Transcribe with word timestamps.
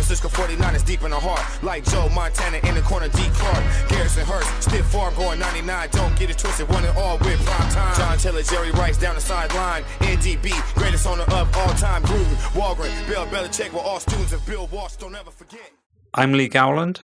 Francisco 0.00 0.28
49 0.30 0.74
is 0.74 0.82
deep 0.82 1.02
in 1.02 1.10
the 1.10 1.20
heart. 1.20 1.44
Like 1.62 1.84
Joe 1.84 2.08
Montana 2.08 2.56
in 2.66 2.74
the 2.74 2.80
corner, 2.80 3.08
D. 3.08 3.18
Clark. 3.34 3.62
Garrison 3.90 4.24
Hearst, 4.24 4.62
stiff 4.62 4.86
farm 4.86 5.14
going 5.14 5.38
99. 5.38 5.88
Don't 5.92 6.18
get 6.18 6.30
it 6.30 6.38
twisted, 6.38 6.66
one 6.70 6.84
and 6.86 6.96
all 6.96 7.18
with 7.18 7.38
prime 7.44 7.70
time. 7.70 7.94
John 7.96 8.16
Taylor, 8.16 8.42
Jerry 8.42 8.70
Rice 8.72 8.96
down 8.96 9.14
the 9.14 9.20
sideline. 9.20 9.82
NDB, 10.00 10.52
greatest 10.74 11.06
owner 11.06 11.24
of 11.24 11.54
all 11.54 11.68
time. 11.74 12.02
Gruden, 12.04 12.34
Holmgren, 12.56 13.08
Bill 13.08 13.26
Belichick 13.26 13.72
were 13.74 13.80
all 13.80 14.00
students 14.00 14.32
of 14.32 14.44
Bill 14.46 14.66
Walsh. 14.72 14.96
Don't 14.96 15.14
ever 15.14 15.30
forget. 15.30 15.70
I'm 16.14 16.32
Lee 16.32 16.48
Gowland, 16.48 17.00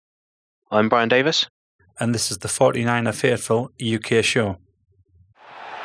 I'm 0.69 0.89
Brian 0.89 1.07
Davis. 1.07 1.47
and 1.99 2.13
this 2.13 2.29
is 2.29 2.39
the 2.39 2.47
49er 2.49 3.13
Faithful 3.15 3.71
UK 3.81 4.21
show. 4.23 4.57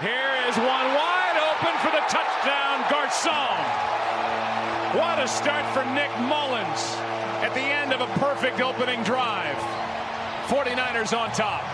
Here 0.01 0.35
is 0.49 0.57
one 0.57 0.89
wide 0.99 1.39
open 1.51 1.75
for 1.83 1.93
the 1.93 2.03
touchdown, 2.09 2.77
Garcon. 2.91 3.57
What 4.99 5.19
a 5.19 5.29
start 5.29 5.67
perfect 8.37 8.61
opening 8.61 9.03
drive. 9.03 9.57
49ers 10.53 11.17
on 11.17 11.33
top. 11.33 11.65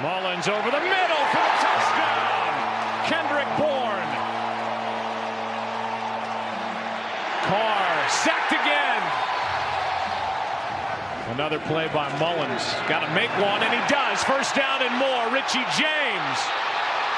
Mullens 0.00 0.48
over 0.48 0.70
the 0.70 0.80
middle 0.80 1.24
for 1.28 1.44
the 1.44 1.56
touchdown. 1.60 2.48
Kendrick 3.04 3.50
Bourne. 3.60 4.10
Carr 7.44 8.08
sacked 8.08 8.52
again. 8.56 9.02
Another 11.34 11.58
play 11.68 11.88
by 11.92 12.08
Mullens. 12.18 12.64
Got 12.88 13.00
to 13.00 13.12
make 13.12 13.28
one, 13.36 13.62
and 13.62 13.68
he 13.68 13.84
does. 13.92 14.24
First 14.24 14.54
down 14.56 14.80
and 14.80 14.96
more. 14.96 15.28
Richie 15.28 15.66
James 15.76 16.38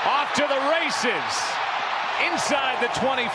off 0.05 0.35
to 0.35 0.43
the 0.43 0.61
races. 0.75 1.68
Inside 2.27 2.83
the 2.83 2.91
25, 2.99 3.31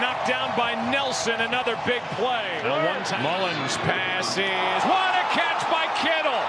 knocked 0.00 0.26
down 0.26 0.56
by 0.56 0.72
Nelson. 0.90 1.40
Another 1.40 1.76
big 1.84 2.00
play. 2.16 2.48
Mullens 2.64 3.76
passes. 3.84 4.80
What 4.88 5.12
a 5.20 5.24
catch 5.36 5.60
by 5.68 5.84
Kittle. 6.00 6.40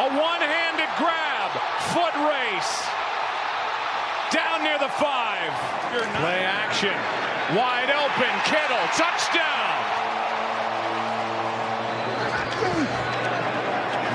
A 0.00 0.08
one-handed 0.16 0.88
grab. 0.96 1.52
Foot 1.92 2.16
race. 2.24 2.80
Down 4.32 4.64
near 4.64 4.78
the 4.78 4.88
five. 4.96 5.52
Play 5.92 6.48
action. 6.48 6.96
Wide 7.52 7.92
open. 7.92 8.32
Kittle. 8.48 8.84
Touchdown. 8.96 9.76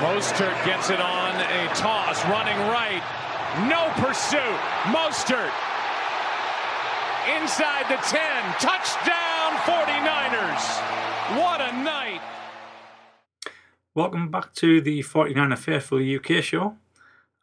Mostert 0.02 0.58
gets 0.66 0.90
it 0.90 1.00
on 1.00 1.34
a 1.38 1.68
toss, 1.74 2.24
running 2.26 2.58
right. 2.74 3.02
No 3.70 3.86
pursuit. 4.02 4.58
Mostert 4.90 5.52
inside 7.28 7.88
the 7.88 7.96
10. 7.96 8.20
Touchdown 8.60 9.52
49ers. 9.64 11.38
What 11.38 11.60
a 11.60 11.72
night. 11.72 12.20
Welcome 13.94 14.30
back 14.30 14.52
to 14.56 14.80
the 14.80 15.00
49er 15.00 15.56
Faithful 15.56 15.98
UK 15.98 16.42
show, 16.42 16.76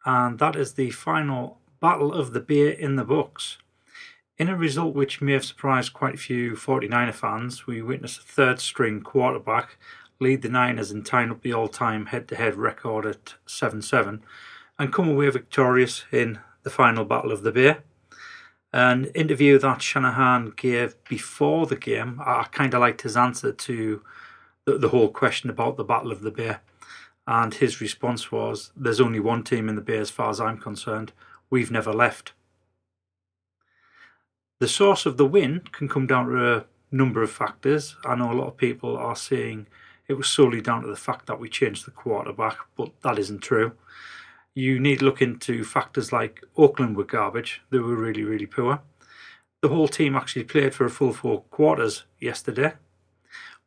and 0.04 0.38
that 0.38 0.54
is 0.54 0.74
the 0.74 0.90
final 0.90 1.58
Battle 1.80 2.12
of 2.12 2.32
the 2.32 2.40
Beer 2.40 2.70
in 2.70 2.96
the 2.96 3.04
books. 3.04 3.58
In 4.38 4.48
a 4.48 4.56
result 4.56 4.94
which 4.94 5.20
may 5.20 5.32
have 5.32 5.44
surprised 5.44 5.92
quite 5.92 6.14
a 6.14 6.18
few 6.18 6.52
49er 6.52 7.14
fans, 7.14 7.66
we 7.66 7.82
witnessed 7.82 8.20
a 8.20 8.24
third 8.24 8.60
string 8.60 9.00
quarterback 9.00 9.78
lead 10.20 10.42
the 10.42 10.48
Niners 10.48 10.92
in 10.92 11.02
tying 11.02 11.30
up 11.30 11.42
the 11.42 11.52
all 11.52 11.68
time 11.68 12.06
head 12.06 12.28
to 12.28 12.36
head 12.36 12.54
record 12.54 13.04
at 13.04 13.34
7 13.44 13.82
7 13.82 14.22
and 14.78 14.92
come 14.92 15.08
away 15.08 15.28
victorious 15.28 16.04
in 16.12 16.38
the 16.62 16.70
final 16.70 17.04
Battle 17.04 17.32
of 17.32 17.42
the 17.42 17.52
Beer. 17.52 17.82
An 18.72 19.06
interview 19.14 19.58
that 19.58 19.82
Shanahan 19.82 20.54
gave 20.56 21.02
before 21.04 21.66
the 21.66 21.76
game, 21.76 22.20
I 22.24 22.44
kind 22.50 22.72
of 22.72 22.80
liked 22.80 23.02
his 23.02 23.16
answer 23.16 23.52
to 23.52 24.02
the, 24.64 24.78
the 24.78 24.88
whole 24.88 25.10
question 25.10 25.50
about 25.50 25.76
the 25.76 25.84
Battle 25.84 26.10
of 26.10 26.22
the 26.22 26.30
Bear. 26.30 26.62
And 27.26 27.54
his 27.54 27.80
response 27.80 28.32
was, 28.32 28.72
There's 28.74 29.00
only 29.00 29.20
one 29.20 29.44
team 29.44 29.68
in 29.68 29.74
the 29.74 29.82
Bay 29.82 29.98
as 29.98 30.10
far 30.10 30.30
as 30.30 30.40
I'm 30.40 30.58
concerned. 30.58 31.12
We've 31.50 31.70
never 31.70 31.92
left. 31.92 32.32
The 34.58 34.68
source 34.68 35.06
of 35.06 35.16
the 35.16 35.26
win 35.26 35.62
can 35.72 35.88
come 35.88 36.06
down 36.06 36.28
to 36.28 36.56
a 36.56 36.64
number 36.90 37.22
of 37.22 37.30
factors. 37.30 37.96
I 38.04 38.14
know 38.14 38.32
a 38.32 38.34
lot 38.34 38.48
of 38.48 38.56
people 38.56 38.96
are 38.96 39.16
saying 39.16 39.66
it 40.08 40.14
was 40.14 40.28
solely 40.28 40.60
down 40.60 40.82
to 40.82 40.88
the 40.88 40.96
fact 40.96 41.26
that 41.26 41.40
we 41.40 41.48
changed 41.48 41.84
the 41.84 41.90
quarterback, 41.90 42.58
but 42.76 42.92
that 43.02 43.18
isn't 43.18 43.40
true. 43.40 43.72
You 44.54 44.78
need 44.78 44.98
to 44.98 45.04
look 45.04 45.22
into 45.22 45.64
factors 45.64 46.12
like 46.12 46.44
Oakland 46.56 46.96
were 46.96 47.04
garbage, 47.04 47.62
they 47.70 47.78
were 47.78 47.96
really, 47.96 48.22
really 48.22 48.46
poor. 48.46 48.80
The 49.62 49.68
whole 49.68 49.88
team 49.88 50.16
actually 50.16 50.44
played 50.44 50.74
for 50.74 50.84
a 50.84 50.90
full 50.90 51.12
four 51.12 51.42
quarters 51.42 52.04
yesterday. 52.20 52.74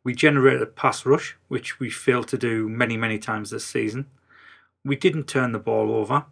We 0.03 0.13
generated 0.13 0.61
a 0.61 0.67
pass 0.67 1.05
rush, 1.05 1.35
which 1.47 1.79
we 1.79 1.89
failed 1.89 2.27
to 2.27 2.37
do 2.37 2.69
many, 2.69 2.97
many 2.97 3.17
times 3.17 3.49
this 3.49 3.65
season. 3.65 4.05
We 4.83 4.95
didn't 4.95 5.27
turn 5.27 5.51
the 5.51 5.59
ball 5.59 5.91
over. 5.91 6.25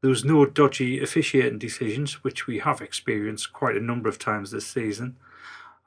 There 0.00 0.10
was 0.10 0.24
no 0.24 0.46
dodgy 0.46 1.02
officiating 1.02 1.58
decisions, 1.58 2.22
which 2.22 2.46
we 2.46 2.60
have 2.60 2.80
experienced 2.80 3.52
quite 3.52 3.76
a 3.76 3.80
number 3.80 4.08
of 4.08 4.18
times 4.18 4.52
this 4.52 4.66
season. 4.66 5.16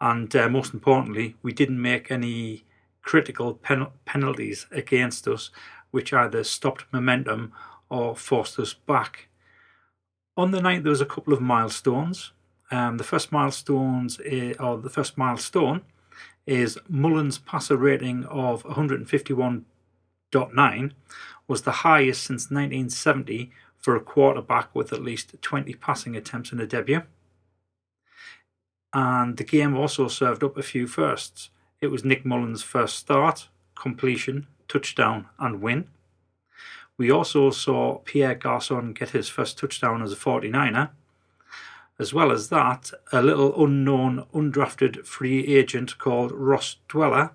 And 0.01 0.35
uh, 0.35 0.49
most 0.49 0.73
importantly, 0.73 1.35
we 1.41 1.53
didn't 1.53 1.81
make 1.81 2.11
any 2.11 2.65
critical 3.01 3.53
pen- 3.53 3.87
penalties 4.03 4.67
against 4.71 5.27
us, 5.27 5.51
which 5.91 6.11
either 6.11 6.43
stopped 6.43 6.85
momentum 6.91 7.53
or 7.91 8.15
forced 8.15 8.57
us 8.57 8.73
back. 8.73 9.27
On 10.37 10.51
the 10.51 10.61
night, 10.61 10.83
there 10.83 10.91
was 10.91 11.01
a 11.01 11.05
couple 11.05 11.33
of 11.33 11.41
milestones. 11.41 12.31
Um, 12.71 12.95
the 12.97 13.03
first 13.03 13.33
milestones, 13.33 14.19
i- 14.21 14.55
or 14.59 14.77
the 14.77 14.89
first 14.89 15.17
milestone, 15.17 15.81
is 16.47 16.79
Mullens' 16.87 17.37
passer 17.37 17.75
rating 17.75 18.23
of 18.25 18.63
151.9 18.63 20.93
was 21.47 21.63
the 21.63 21.83
highest 21.83 22.23
since 22.23 22.49
1970 22.49 23.51
for 23.77 23.95
a 23.95 23.99
quarterback 23.99 24.73
with 24.73 24.93
at 24.93 25.03
least 25.03 25.35
20 25.41 25.73
passing 25.75 26.15
attempts 26.15 26.53
in 26.53 26.61
a 26.61 26.65
debut. 26.65 27.03
And 28.93 29.37
the 29.37 29.43
game 29.43 29.75
also 29.75 30.07
served 30.07 30.43
up 30.43 30.57
a 30.57 30.63
few 30.63 30.87
firsts. 30.87 31.49
It 31.81 31.87
was 31.87 32.05
Nick 32.05 32.25
Mullens' 32.25 32.63
first 32.63 32.95
start, 32.95 33.49
completion, 33.75 34.47
touchdown, 34.67 35.27
and 35.39 35.61
win. 35.61 35.89
We 37.01 37.09
also 37.09 37.49
saw 37.49 37.97
Pierre 37.97 38.35
Garcon 38.35 38.93
get 38.93 39.09
his 39.09 39.27
first 39.27 39.57
touchdown 39.57 40.03
as 40.03 40.13
a 40.13 40.15
49er. 40.15 40.91
As 41.97 42.13
well 42.13 42.31
as 42.31 42.49
that, 42.49 42.91
a 43.11 43.23
little 43.23 43.65
unknown 43.65 44.27
undrafted 44.35 45.03
free 45.07 45.47
agent 45.47 45.97
called 45.97 46.31
Ross 46.31 46.75
Dweller, 46.87 47.31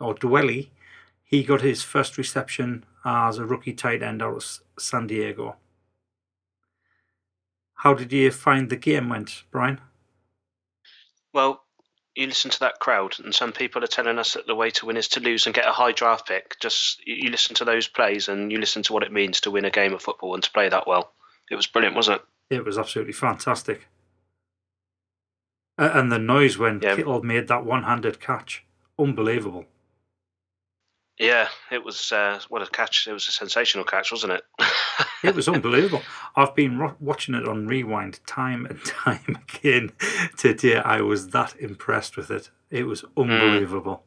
or 0.00 0.14
Dwelley, 0.14 0.70
he 1.22 1.44
got 1.44 1.60
his 1.60 1.82
first 1.82 2.16
reception 2.16 2.86
as 3.04 3.36
a 3.36 3.44
rookie 3.44 3.74
tight 3.74 4.02
end 4.02 4.22
out 4.22 4.36
of 4.36 4.60
San 4.78 5.08
Diego. 5.08 5.56
How 7.74 7.92
did 7.92 8.14
you 8.14 8.30
find 8.30 8.70
the 8.70 8.76
game 8.76 9.10
went, 9.10 9.42
Brian? 9.50 9.78
Well, 11.34 11.64
you 12.14 12.26
listen 12.26 12.50
to 12.50 12.60
that 12.60 12.78
crowd, 12.78 13.16
and 13.20 13.34
some 13.34 13.52
people 13.52 13.82
are 13.82 13.88
telling 13.88 14.18
us 14.18 14.34
that 14.34 14.46
the 14.46 14.54
way 14.54 14.70
to 14.70 14.86
win 14.86 14.96
is 14.96 15.08
to 15.08 15.20
lose 15.20 15.46
and 15.46 15.54
get 15.54 15.66
a 15.66 15.72
high 15.72 15.92
draft 15.92 16.28
pick. 16.28 16.58
Just 16.60 17.00
you 17.06 17.30
listen 17.30 17.54
to 17.56 17.64
those 17.64 17.88
plays, 17.88 18.28
and 18.28 18.52
you 18.52 18.58
listen 18.58 18.82
to 18.84 18.92
what 18.92 19.02
it 19.02 19.12
means 19.12 19.40
to 19.42 19.50
win 19.50 19.64
a 19.64 19.70
game 19.70 19.94
of 19.94 20.02
football 20.02 20.34
and 20.34 20.42
to 20.42 20.50
play 20.50 20.68
that 20.68 20.86
well. 20.86 21.12
It 21.50 21.56
was 21.56 21.66
brilliant, 21.66 21.96
wasn't 21.96 22.20
it? 22.50 22.56
It 22.56 22.64
was 22.64 22.78
absolutely 22.78 23.14
fantastic. 23.14 23.88
And 25.78 26.12
the 26.12 26.18
noise 26.18 26.58
when 26.58 26.80
Yeah. 26.82 26.96
Kittle 26.96 27.22
made 27.22 27.48
that 27.48 27.64
one 27.64 27.84
handed 27.84 28.20
catch, 28.20 28.64
unbelievable. 28.98 29.64
Yeah, 31.18 31.48
it 31.70 31.84
was. 31.84 32.10
Uh, 32.10 32.40
what 32.48 32.62
a 32.62 32.66
catch! 32.66 33.06
It 33.06 33.12
was 33.12 33.28
a 33.28 33.32
sensational 33.32 33.84
catch, 33.84 34.10
wasn't 34.12 34.34
it? 34.34 34.42
It 35.22 35.36
was 35.36 35.48
unbelievable. 35.48 36.02
I've 36.34 36.54
been 36.56 36.78
ro- 36.78 36.96
watching 36.98 37.36
it 37.36 37.46
on 37.46 37.68
rewind 37.68 38.18
time 38.26 38.66
and 38.66 38.84
time 38.84 39.38
again 39.48 39.92
today. 40.36 40.76
I 40.76 41.00
was 41.00 41.28
that 41.28 41.54
impressed 41.60 42.16
with 42.16 42.28
it. 42.30 42.50
It 42.70 42.88
was 42.88 43.04
unbelievable. 43.16 44.02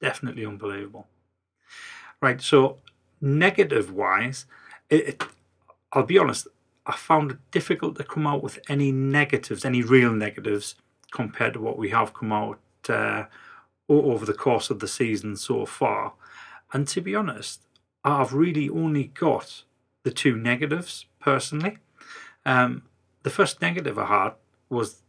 Definitely 0.00 0.44
unbelievable. 0.44 1.06
Right. 2.20 2.40
So, 2.40 2.78
negative 3.20 3.92
wise, 3.92 4.46
it, 4.90 5.08
it, 5.08 5.22
I'll 5.92 6.02
be 6.02 6.18
honest, 6.18 6.48
I 6.84 6.96
found 6.96 7.30
it 7.32 7.38
difficult 7.52 7.96
to 7.96 8.04
come 8.04 8.26
out 8.26 8.42
with 8.42 8.58
any 8.68 8.90
negatives, 8.90 9.64
any 9.64 9.82
real 9.82 10.12
negatives, 10.12 10.74
compared 11.12 11.54
to 11.54 11.60
what 11.60 11.78
we 11.78 11.90
have 11.90 12.12
come 12.12 12.32
out 12.32 12.58
uh, 12.88 13.24
over 13.88 14.26
the 14.26 14.34
course 14.34 14.70
of 14.70 14.80
the 14.80 14.88
season 14.88 15.36
so 15.36 15.64
far. 15.64 16.12
And 16.76 16.86
to 16.88 17.00
be 17.00 17.14
honest, 17.14 17.62
I've 18.04 18.34
really 18.34 18.68
only 18.68 19.04
got 19.04 19.64
the 20.02 20.10
two 20.10 20.36
negatives 20.36 21.06
personally. 21.18 21.78
Um, 22.44 22.82
the 23.22 23.30
first 23.30 23.62
negative 23.62 23.98
I 23.98 24.04
had 24.04 24.32
was 24.68 25.00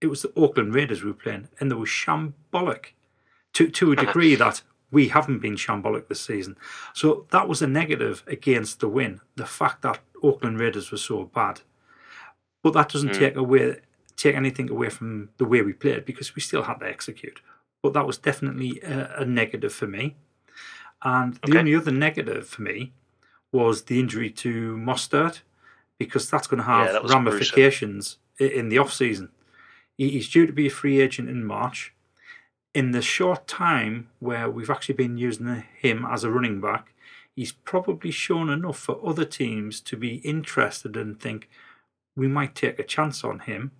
it 0.00 0.08
was 0.08 0.22
the 0.22 0.32
Oakland 0.34 0.74
Raiders 0.74 1.04
we 1.04 1.12
were 1.12 1.16
playing, 1.16 1.46
and 1.60 1.70
they 1.70 1.76
were 1.76 1.86
shambolic 1.86 2.86
to 3.52 3.70
to 3.70 3.92
a 3.92 3.96
degree 3.96 4.34
that 4.44 4.62
we 4.90 5.06
haven't 5.06 5.38
been 5.38 5.54
shambolic 5.54 6.08
this 6.08 6.22
season. 6.22 6.56
So 6.92 7.28
that 7.30 7.48
was 7.48 7.62
a 7.62 7.68
negative 7.68 8.24
against 8.26 8.80
the 8.80 8.88
win. 8.88 9.20
The 9.36 9.46
fact 9.46 9.82
that 9.82 10.00
Oakland 10.24 10.58
Raiders 10.58 10.90
were 10.90 10.98
so 10.98 11.26
bad, 11.26 11.60
but 12.64 12.72
that 12.72 12.88
doesn't 12.88 13.14
take 13.14 13.36
away 13.36 13.76
take 14.16 14.34
anything 14.34 14.70
away 14.70 14.90
from 14.90 15.28
the 15.38 15.44
way 15.44 15.62
we 15.62 15.72
played 15.72 16.04
because 16.04 16.34
we 16.34 16.42
still 16.42 16.64
had 16.64 16.80
to 16.80 16.88
execute. 16.88 17.40
but 17.80 17.92
that 17.92 18.08
was 18.08 18.18
definitely 18.18 18.80
a, 18.80 19.22
a 19.22 19.24
negative 19.24 19.72
for 19.72 19.86
me. 19.86 20.16
And 21.02 21.38
the 21.44 21.58
only 21.58 21.74
other 21.74 21.92
negative 21.92 22.48
for 22.48 22.62
me 22.62 22.92
was 23.52 23.84
the 23.84 24.00
injury 24.00 24.30
to 24.30 24.76
Mostert, 24.76 25.40
because 25.98 26.28
that's 26.28 26.46
going 26.46 26.58
to 26.58 26.64
have 26.64 26.90
gruesome. 27.00 27.24
ramifications 27.24 28.18
in 28.38 28.68
the 28.68 28.78
off 28.78 28.92
season. 28.92 29.30
He's 29.96 30.28
due 30.28 30.46
to 30.46 30.52
be 30.52 30.66
a 30.66 30.70
free 30.70 31.00
agent 31.00 31.30
in 31.30 31.44
March. 31.44 31.94
In 32.74 32.90
the 32.90 33.00
short 33.00 33.46
time 33.46 34.08
where 34.18 34.50
we've 34.50 34.68
actually 34.68 34.96
been 34.96 35.16
using 35.16 35.64
him 35.78 36.04
as 36.04 36.22
a 36.24 36.30
running 36.30 36.60
back, 36.60 36.92
he's 37.34 37.52
probably 37.52 38.10
shown 38.10 38.50
enough 38.50 38.78
for 38.78 39.00
other 39.06 39.24
teams 39.24 39.80
to 39.80 39.96
be 39.96 40.16
interested 40.16 40.96
and 40.96 41.18
think 41.18 41.48
we 42.14 42.28
might 42.28 42.54
take 42.54 42.78
a 42.78 42.84
chance 42.84 43.24
on 43.24 43.40
him. 43.40 43.70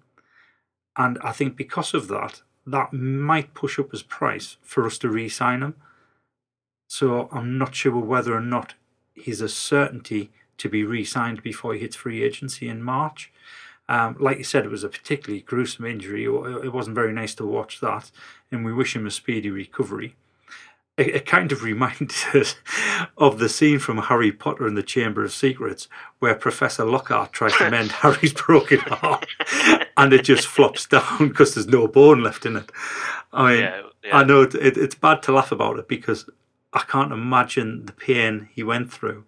And 0.96 1.18
I 1.22 1.32
think 1.32 1.56
because 1.56 1.92
of 1.92 2.08
that, 2.08 2.40
that 2.66 2.94
might 2.94 3.52
push 3.52 3.78
up 3.78 3.90
his 3.90 4.02
price 4.02 4.56
for 4.62 4.86
us 4.86 4.96
to 4.98 5.10
re 5.10 5.28
sign 5.28 5.62
him. 5.62 5.74
So 6.86 7.28
I'm 7.32 7.58
not 7.58 7.74
sure 7.74 7.96
whether 7.96 8.34
or 8.34 8.40
not 8.40 8.74
he's 9.14 9.40
a 9.40 9.48
certainty 9.48 10.30
to 10.58 10.68
be 10.68 10.84
re 10.84 11.04
signed 11.04 11.42
before 11.42 11.74
he 11.74 11.80
hits 11.80 11.96
free 11.96 12.22
agency 12.22 12.68
in 12.68 12.82
March. 12.82 13.32
Um, 13.88 14.16
like 14.18 14.38
you 14.38 14.44
said, 14.44 14.64
it 14.64 14.70
was 14.70 14.84
a 14.84 14.88
particularly 14.88 15.42
gruesome 15.42 15.84
injury. 15.84 16.24
It 16.24 16.72
wasn't 16.72 16.96
very 16.96 17.12
nice 17.12 17.34
to 17.36 17.46
watch 17.46 17.80
that, 17.80 18.10
and 18.50 18.64
we 18.64 18.72
wish 18.72 18.96
him 18.96 19.06
a 19.06 19.10
speedy 19.10 19.50
recovery. 19.50 20.16
It, 20.96 21.08
it 21.08 21.26
kind 21.26 21.52
of 21.52 21.62
reminds 21.70 22.24
us 22.34 22.56
of 23.16 23.38
the 23.38 23.48
scene 23.48 23.78
from 23.78 23.98
Harry 23.98 24.32
Potter 24.32 24.66
and 24.66 24.76
the 24.76 24.82
Chamber 24.82 25.24
of 25.24 25.32
Secrets, 25.32 25.88
where 26.18 26.34
Professor 26.34 26.84
Lockhart 26.84 27.32
tries 27.32 27.54
to 27.56 27.70
mend 27.70 27.92
Harry's 28.02 28.32
broken 28.32 28.80
arm, 29.02 29.22
and 29.96 30.12
it 30.12 30.24
just 30.24 30.46
flops 30.46 30.86
down 30.86 31.28
because 31.28 31.54
there's 31.54 31.68
no 31.68 31.86
bone 31.86 32.22
left 32.22 32.44
in 32.44 32.56
it. 32.56 32.72
I 33.32 33.52
mean, 33.52 33.60
Yeah, 33.60 33.82
yeah. 34.04 34.16
I 34.16 34.24
know 34.24 34.42
it, 34.42 34.54
it, 34.54 34.76
it's 34.76 34.94
bad 34.96 35.22
to 35.24 35.32
laugh 35.32 35.52
about 35.52 35.78
it 35.78 35.86
because 35.86 36.28
I 36.76 36.82
can't 36.82 37.12
imagine 37.12 37.86
the 37.86 37.92
pain 37.92 38.50
he 38.54 38.62
went 38.62 38.92
through, 38.92 39.24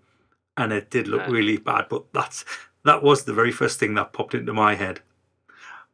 and 0.56 0.72
it 0.72 0.90
did 0.90 1.08
look 1.08 1.26
No. 1.26 1.32
really 1.32 1.56
bad. 1.56 1.86
But 1.88 2.12
that's 2.12 2.44
that 2.84 3.02
was 3.02 3.24
the 3.24 3.32
very 3.32 3.50
first 3.52 3.80
thing 3.80 3.94
that 3.94 4.12
popped 4.12 4.34
into 4.34 4.52
my 4.52 4.74
head. 4.74 5.00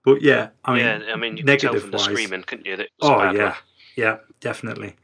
But 0.05 0.21
yeah, 0.21 0.49
I 0.65 0.75
mean, 0.75 0.85
yeah, 0.85 1.13
I 1.15 1.17
mean, 1.17 1.37
you 1.37 1.45
could 1.45 1.61
tell 1.61 1.73
from 1.73 1.91
the 1.91 1.97
negative-wise- 1.97 2.05
screaming, 2.05 2.43
couldn't 2.43 2.67
you? 2.67 2.77
That 2.77 2.85
it 2.87 2.93
was 3.01 3.11
Oh 3.11 3.33
yeah, 3.33 3.45
luck. 3.45 3.63
yeah, 3.97 4.17
definitely. 4.41 4.97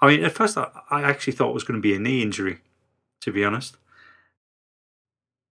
I 0.00 0.08
mean, 0.08 0.24
at 0.24 0.32
first 0.32 0.58
I, 0.58 0.68
I 0.90 1.02
actually 1.02 1.34
thought 1.34 1.50
it 1.50 1.54
was 1.54 1.64
going 1.64 1.78
to 1.78 1.88
be 1.88 1.94
a 1.94 2.00
knee 2.00 2.20
injury, 2.22 2.58
to 3.20 3.32
be 3.32 3.44
honest. 3.44 3.76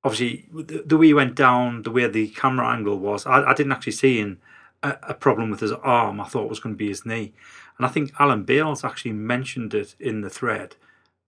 Obviously, 0.03 0.47
the, 0.53 0.83
the 0.85 0.97
way 0.97 1.07
he 1.07 1.13
went 1.13 1.35
down, 1.35 1.83
the 1.83 1.91
way 1.91 2.05
the 2.07 2.27
camera 2.29 2.67
angle 2.67 2.99
was, 2.99 3.25
I, 3.25 3.43
I 3.43 3.53
didn't 3.53 3.71
actually 3.71 3.93
see 3.93 4.19
in 4.19 4.39
a, 4.83 4.97
a 5.03 5.13
problem 5.13 5.49
with 5.51 5.61
his 5.61 5.71
arm. 5.71 6.19
I 6.19 6.25
thought 6.25 6.43
it 6.45 6.49
was 6.49 6.59
going 6.59 6.75
to 6.75 6.77
be 6.77 6.87
his 6.89 7.05
knee, 7.05 7.33
and 7.81 7.87
I 7.87 7.89
think 7.89 8.11
Alan 8.19 8.43
Bales 8.43 8.83
actually 8.83 9.13
mentioned 9.13 9.73
it 9.73 9.95
in 9.99 10.21
the 10.21 10.29
thread 10.29 10.75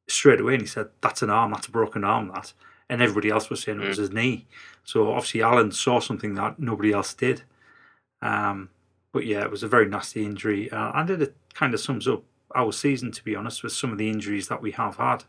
straight 0.07 0.39
away, 0.39 0.53
and 0.53 0.61
he 0.61 0.67
said, 0.67 0.89
"That's 1.01 1.23
an 1.23 1.31
arm. 1.31 1.49
That's 1.49 1.65
a 1.65 1.71
broken 1.71 2.03
arm." 2.03 2.27
That, 2.27 2.53
and 2.87 3.01
everybody 3.01 3.31
else 3.31 3.49
was 3.49 3.63
saying 3.63 3.81
it 3.81 3.87
was 3.87 3.97
his 3.97 4.11
knee. 4.11 4.45
So 4.83 5.11
obviously, 5.13 5.41
Alan 5.41 5.71
saw 5.71 5.99
something 5.99 6.35
that 6.35 6.59
nobody 6.59 6.91
else 6.91 7.15
did. 7.15 7.41
Um, 8.21 8.69
but 9.11 9.25
yeah, 9.25 9.41
it 9.41 9.49
was 9.49 9.63
a 9.63 9.67
very 9.67 9.87
nasty 9.87 10.23
injury, 10.23 10.69
uh, 10.69 10.91
and 10.93 11.09
it 11.09 11.35
kind 11.55 11.73
of 11.73 11.79
sums 11.79 12.07
up 12.07 12.21
our 12.53 12.71
season, 12.71 13.11
to 13.13 13.23
be 13.23 13.35
honest, 13.35 13.63
with 13.63 13.73
some 13.73 13.91
of 13.91 13.97
the 13.97 14.11
injuries 14.11 14.47
that 14.49 14.61
we 14.61 14.73
have 14.73 14.97
had. 14.97 15.23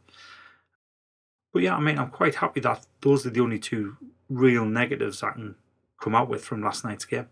But 1.55 1.63
yeah, 1.63 1.75
I 1.75 1.81
mean, 1.81 1.99
I'm 1.99 2.11
quite 2.11 2.35
happy 2.35 2.61
that 2.61 2.87
those 3.01 3.25
are 3.25 3.31
the 3.31 3.41
only 3.41 3.59
two 3.59 3.97
real 4.29 4.67
negatives 4.67 5.23
I 5.23 5.31
can 5.31 5.55
come 5.99 6.15
out 6.15 6.29
with 6.29 6.45
from 6.45 6.63
last 6.63 6.85
night's 6.85 7.07
game. 7.07 7.29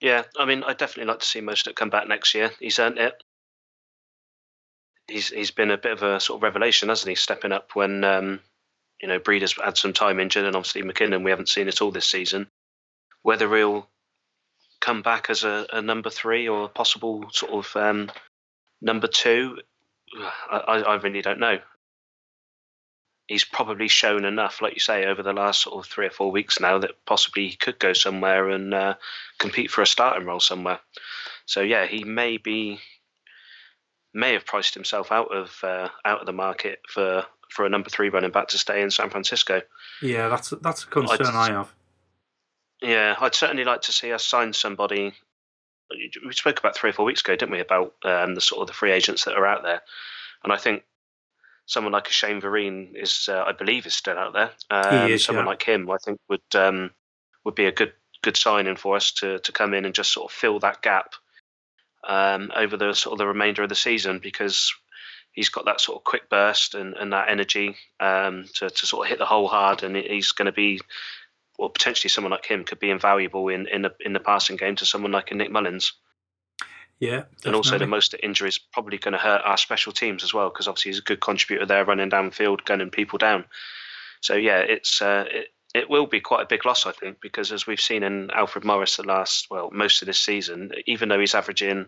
Yeah, 0.00 0.24
I 0.38 0.44
mean, 0.44 0.62
I'd 0.64 0.76
definitely 0.76 1.10
like 1.10 1.20
to 1.20 1.26
see 1.26 1.40
Mostert 1.40 1.76
come 1.76 1.90
back 1.90 2.08
next 2.08 2.34
year. 2.34 2.50
He's 2.60 2.78
earned 2.78 2.98
it. 2.98 3.22
He's 5.06 5.28
he's 5.28 5.50
been 5.50 5.70
a 5.70 5.78
bit 5.78 5.92
of 5.92 6.02
a 6.02 6.20
sort 6.20 6.38
of 6.38 6.42
revelation, 6.42 6.88
hasn't 6.88 7.08
he? 7.08 7.14
Stepping 7.14 7.52
up 7.52 7.70
when 7.74 8.04
um, 8.04 8.40
you 9.00 9.08
know 9.08 9.18
Breida's 9.18 9.54
had 9.54 9.76
some 9.76 9.92
time 9.92 10.20
injured, 10.20 10.44
and 10.44 10.56
obviously 10.56 10.82
McKinnon. 10.82 11.24
We 11.24 11.30
haven't 11.30 11.48
seen 11.48 11.68
it 11.68 11.82
all 11.82 11.90
this 11.90 12.06
season. 12.06 12.48
Whether 13.22 13.54
he'll 13.56 13.88
come 14.80 15.02
back 15.02 15.30
as 15.30 15.44
a, 15.44 15.66
a 15.72 15.82
number 15.82 16.10
three 16.10 16.48
or 16.48 16.64
a 16.64 16.68
possible 16.68 17.24
sort 17.30 17.52
of 17.52 17.76
um, 17.76 18.10
number 18.80 19.06
two, 19.06 19.58
I 20.50 20.82
I 20.86 20.94
really 20.96 21.22
don't 21.22 21.40
know. 21.40 21.58
He's 23.26 23.44
probably 23.44 23.88
shown 23.88 24.24
enough, 24.24 24.60
like 24.60 24.74
you 24.74 24.80
say, 24.80 25.06
over 25.06 25.22
the 25.22 25.32
last 25.32 25.62
sort 25.62 25.84
of 25.84 25.90
three 25.90 26.06
or 26.06 26.10
four 26.10 26.30
weeks 26.30 26.60
now 26.60 26.78
that 26.78 27.04
possibly 27.06 27.48
he 27.48 27.56
could 27.56 27.78
go 27.78 27.94
somewhere 27.94 28.50
and 28.50 28.74
uh, 28.74 28.94
compete 29.38 29.70
for 29.70 29.80
a 29.80 29.86
starting 29.86 30.26
role 30.26 30.40
somewhere. 30.40 30.80
So 31.46 31.62
yeah, 31.62 31.86
he 31.86 32.04
may 32.04 32.36
be 32.36 32.80
may 34.12 34.32
have 34.32 34.46
priced 34.46 34.74
himself 34.74 35.10
out 35.10 35.34
of 35.34 35.58
uh, 35.62 35.88
out 36.04 36.20
of 36.20 36.26
the 36.26 36.32
market 36.32 36.80
for 36.88 37.24
for 37.50 37.66
a 37.66 37.68
number 37.68 37.90
three 37.90 38.08
running 38.08 38.30
back 38.30 38.48
to 38.48 38.58
stay 38.58 38.82
in 38.82 38.90
San 38.90 39.10
Francisco. 39.10 39.62
Yeah, 40.00 40.28
that's 40.28 40.50
that's 40.62 40.84
a 40.84 40.86
concern 40.86 41.34
I 41.34 41.50
have. 41.50 41.72
Yeah, 42.82 43.16
I'd 43.20 43.34
certainly 43.34 43.64
like 43.64 43.82
to 43.82 43.92
see 43.92 44.12
us 44.12 44.26
sign 44.26 44.52
somebody. 44.52 45.14
We 46.24 46.32
spoke 46.32 46.58
about 46.58 46.76
three 46.76 46.90
or 46.90 46.92
four 46.92 47.04
weeks 47.04 47.20
ago, 47.20 47.36
didn't 47.36 47.52
we, 47.52 47.60
about 47.60 47.94
um, 48.04 48.34
the 48.34 48.40
sort 48.40 48.62
of 48.62 48.66
the 48.66 48.72
free 48.72 48.90
agents 48.90 49.24
that 49.24 49.36
are 49.36 49.46
out 49.46 49.62
there, 49.62 49.82
and 50.42 50.52
I 50.52 50.56
think 50.56 50.82
someone 51.66 51.92
like 51.92 52.08
a 52.08 52.12
Shane 52.12 52.40
Vereen 52.40 52.94
is, 52.94 53.28
uh, 53.28 53.44
I 53.46 53.52
believe, 53.52 53.86
is 53.86 53.94
still 53.94 54.18
out 54.18 54.32
there. 54.32 54.50
Um, 54.70 55.10
is, 55.10 55.24
someone 55.24 55.44
yeah. 55.44 55.50
like 55.50 55.62
him, 55.62 55.90
I 55.90 55.96
think, 56.04 56.18
would 56.28 56.40
um, 56.54 56.90
would 57.44 57.54
be 57.54 57.66
a 57.66 57.72
good 57.72 57.92
good 58.22 58.36
signing 58.36 58.76
for 58.76 58.96
us 58.96 59.12
to 59.12 59.38
to 59.40 59.52
come 59.52 59.74
in 59.74 59.84
and 59.84 59.94
just 59.94 60.12
sort 60.12 60.30
of 60.30 60.36
fill 60.36 60.58
that 60.60 60.82
gap 60.82 61.14
um, 62.08 62.50
over 62.56 62.76
the 62.76 62.94
sort 62.94 63.12
of 63.12 63.18
the 63.18 63.26
remainder 63.26 63.62
of 63.62 63.68
the 63.68 63.74
season 63.74 64.18
because 64.18 64.72
he's 65.32 65.48
got 65.48 65.64
that 65.66 65.80
sort 65.80 65.98
of 65.98 66.04
quick 66.04 66.30
burst 66.30 66.74
and, 66.74 66.94
and 66.94 67.12
that 67.12 67.28
energy 67.28 67.76
um, 68.00 68.44
to, 68.54 68.70
to 68.70 68.86
sort 68.86 69.06
of 69.06 69.10
hit 69.10 69.18
the 69.18 69.26
hole 69.26 69.48
hard, 69.48 69.82
and 69.82 69.96
he's 69.96 70.32
going 70.32 70.46
to 70.46 70.52
be, 70.52 70.80
or 71.58 71.70
potentially 71.70 72.08
someone 72.08 72.30
like 72.30 72.46
him 72.46 72.64
could 72.64 72.78
be 72.78 72.90
invaluable 72.90 73.48
in 73.48 73.66
in 73.68 73.82
the 73.82 73.94
in 74.00 74.12
the 74.12 74.20
passing 74.20 74.56
game 74.56 74.76
to 74.76 74.86
someone 74.86 75.12
like 75.12 75.30
a 75.30 75.34
Nick 75.34 75.50
Mullens. 75.50 75.92
Yeah, 77.00 77.24
And 77.44 77.54
also, 77.54 77.76
the 77.76 77.86
most 77.86 78.14
injury 78.22 78.48
is 78.48 78.58
probably 78.58 78.98
going 78.98 79.12
to 79.12 79.18
hurt 79.18 79.42
our 79.44 79.56
special 79.56 79.92
teams 79.92 80.22
as 80.22 80.32
well 80.32 80.48
because 80.48 80.68
obviously 80.68 80.90
he's 80.90 81.00
a 81.00 81.02
good 81.02 81.20
contributor 81.20 81.66
there, 81.66 81.84
running 81.84 82.08
downfield, 82.08 82.64
gunning 82.64 82.90
people 82.90 83.18
down. 83.18 83.44
So 84.20 84.34
yeah, 84.34 84.60
it's 84.60 85.02
uh, 85.02 85.24
it 85.30 85.48
it 85.74 85.90
will 85.90 86.06
be 86.06 86.20
quite 86.20 86.42
a 86.42 86.48
big 86.48 86.64
loss, 86.64 86.86
I 86.86 86.92
think, 86.92 87.20
because 87.20 87.50
as 87.50 87.66
we've 87.66 87.80
seen 87.80 88.04
in 88.04 88.30
Alfred 88.30 88.64
Morris 88.64 88.96
the 88.96 89.02
last 89.02 89.48
well 89.50 89.70
most 89.72 90.02
of 90.02 90.06
this 90.06 90.20
season, 90.20 90.70
even 90.86 91.08
though 91.08 91.20
he's 91.20 91.34
averaging 91.34 91.86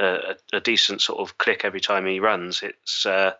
a, 0.00 0.06
a, 0.06 0.36
a 0.54 0.60
decent 0.60 1.02
sort 1.02 1.20
of 1.20 1.38
click 1.38 1.64
every 1.64 1.80
time 1.80 2.06
he 2.06 2.18
runs, 2.18 2.62
it's 2.62 3.04
uh, 3.04 3.32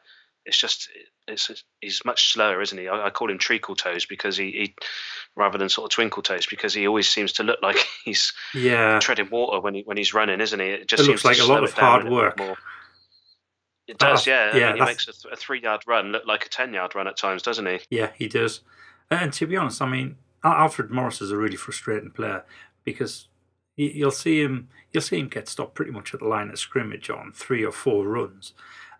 it's 0.44 0.58
just 0.58 0.90
it's 1.28 1.50
he's 1.80 2.04
much 2.04 2.32
slower, 2.32 2.60
isn't 2.62 2.78
he? 2.78 2.88
I, 2.88 3.06
I 3.06 3.10
call 3.10 3.30
him 3.30 3.38
treacle 3.38 3.74
toes 3.74 4.06
because 4.06 4.36
he, 4.36 4.50
he 4.52 4.74
rather 5.34 5.58
than 5.58 5.68
sort 5.68 5.86
of 5.90 5.94
twinkle 5.94 6.22
toes 6.22 6.46
because 6.46 6.72
he 6.74 6.86
always 6.86 7.08
seems 7.08 7.32
to 7.34 7.42
look 7.42 7.60
like 7.62 7.76
he's 8.04 8.32
yeah, 8.54 8.98
treading 9.00 9.28
water 9.30 9.60
when 9.60 9.74
he 9.74 9.82
when 9.82 9.96
he's 9.96 10.14
running, 10.14 10.40
isn't 10.40 10.60
he? 10.60 10.66
It 10.66 10.88
just 10.88 11.02
It 11.02 11.06
seems 11.06 11.24
looks 11.24 11.38
like 11.40 11.48
a 11.48 11.52
lot 11.52 11.64
of 11.64 11.72
hard 11.72 12.08
work. 12.08 12.38
It 13.88 13.98
That- 13.98 13.98
does, 13.98 14.26
yeah. 14.26 14.56
yeah, 14.56 14.66
I 14.68 14.72
mean, 14.72 14.82
he 14.82 14.84
makes 14.86 15.06
a, 15.08 15.12
th- 15.12 15.32
a 15.32 15.36
three-yard 15.36 15.82
run 15.86 16.10
look 16.10 16.26
like 16.26 16.44
a 16.44 16.48
ten-yard 16.48 16.94
run 16.96 17.06
at 17.06 17.16
times, 17.16 17.42
doesn't 17.42 17.66
he? 17.66 17.78
Yeah, 17.90 18.10
he 18.16 18.26
does. 18.26 18.60
And 19.10 19.32
to 19.34 19.46
be 19.46 19.56
honest, 19.56 19.80
I 19.80 19.88
mean, 19.88 20.16
Alfred 20.42 20.90
Morris 20.90 21.20
is 21.20 21.30
a 21.30 21.36
really 21.36 21.56
frustrating 21.56 22.10
player 22.10 22.44
because 22.82 23.28
you'll 23.76 24.10
see 24.10 24.42
him, 24.42 24.68
you'll 24.92 25.02
see 25.02 25.20
him 25.20 25.28
get 25.28 25.48
stopped 25.48 25.74
pretty 25.74 25.92
much 25.92 26.12
at 26.14 26.20
the 26.20 26.26
line 26.26 26.50
of 26.50 26.58
scrimmage 26.58 27.08
on 27.10 27.30
three 27.32 27.64
or 27.64 27.70
four 27.70 28.08
runs, 28.08 28.54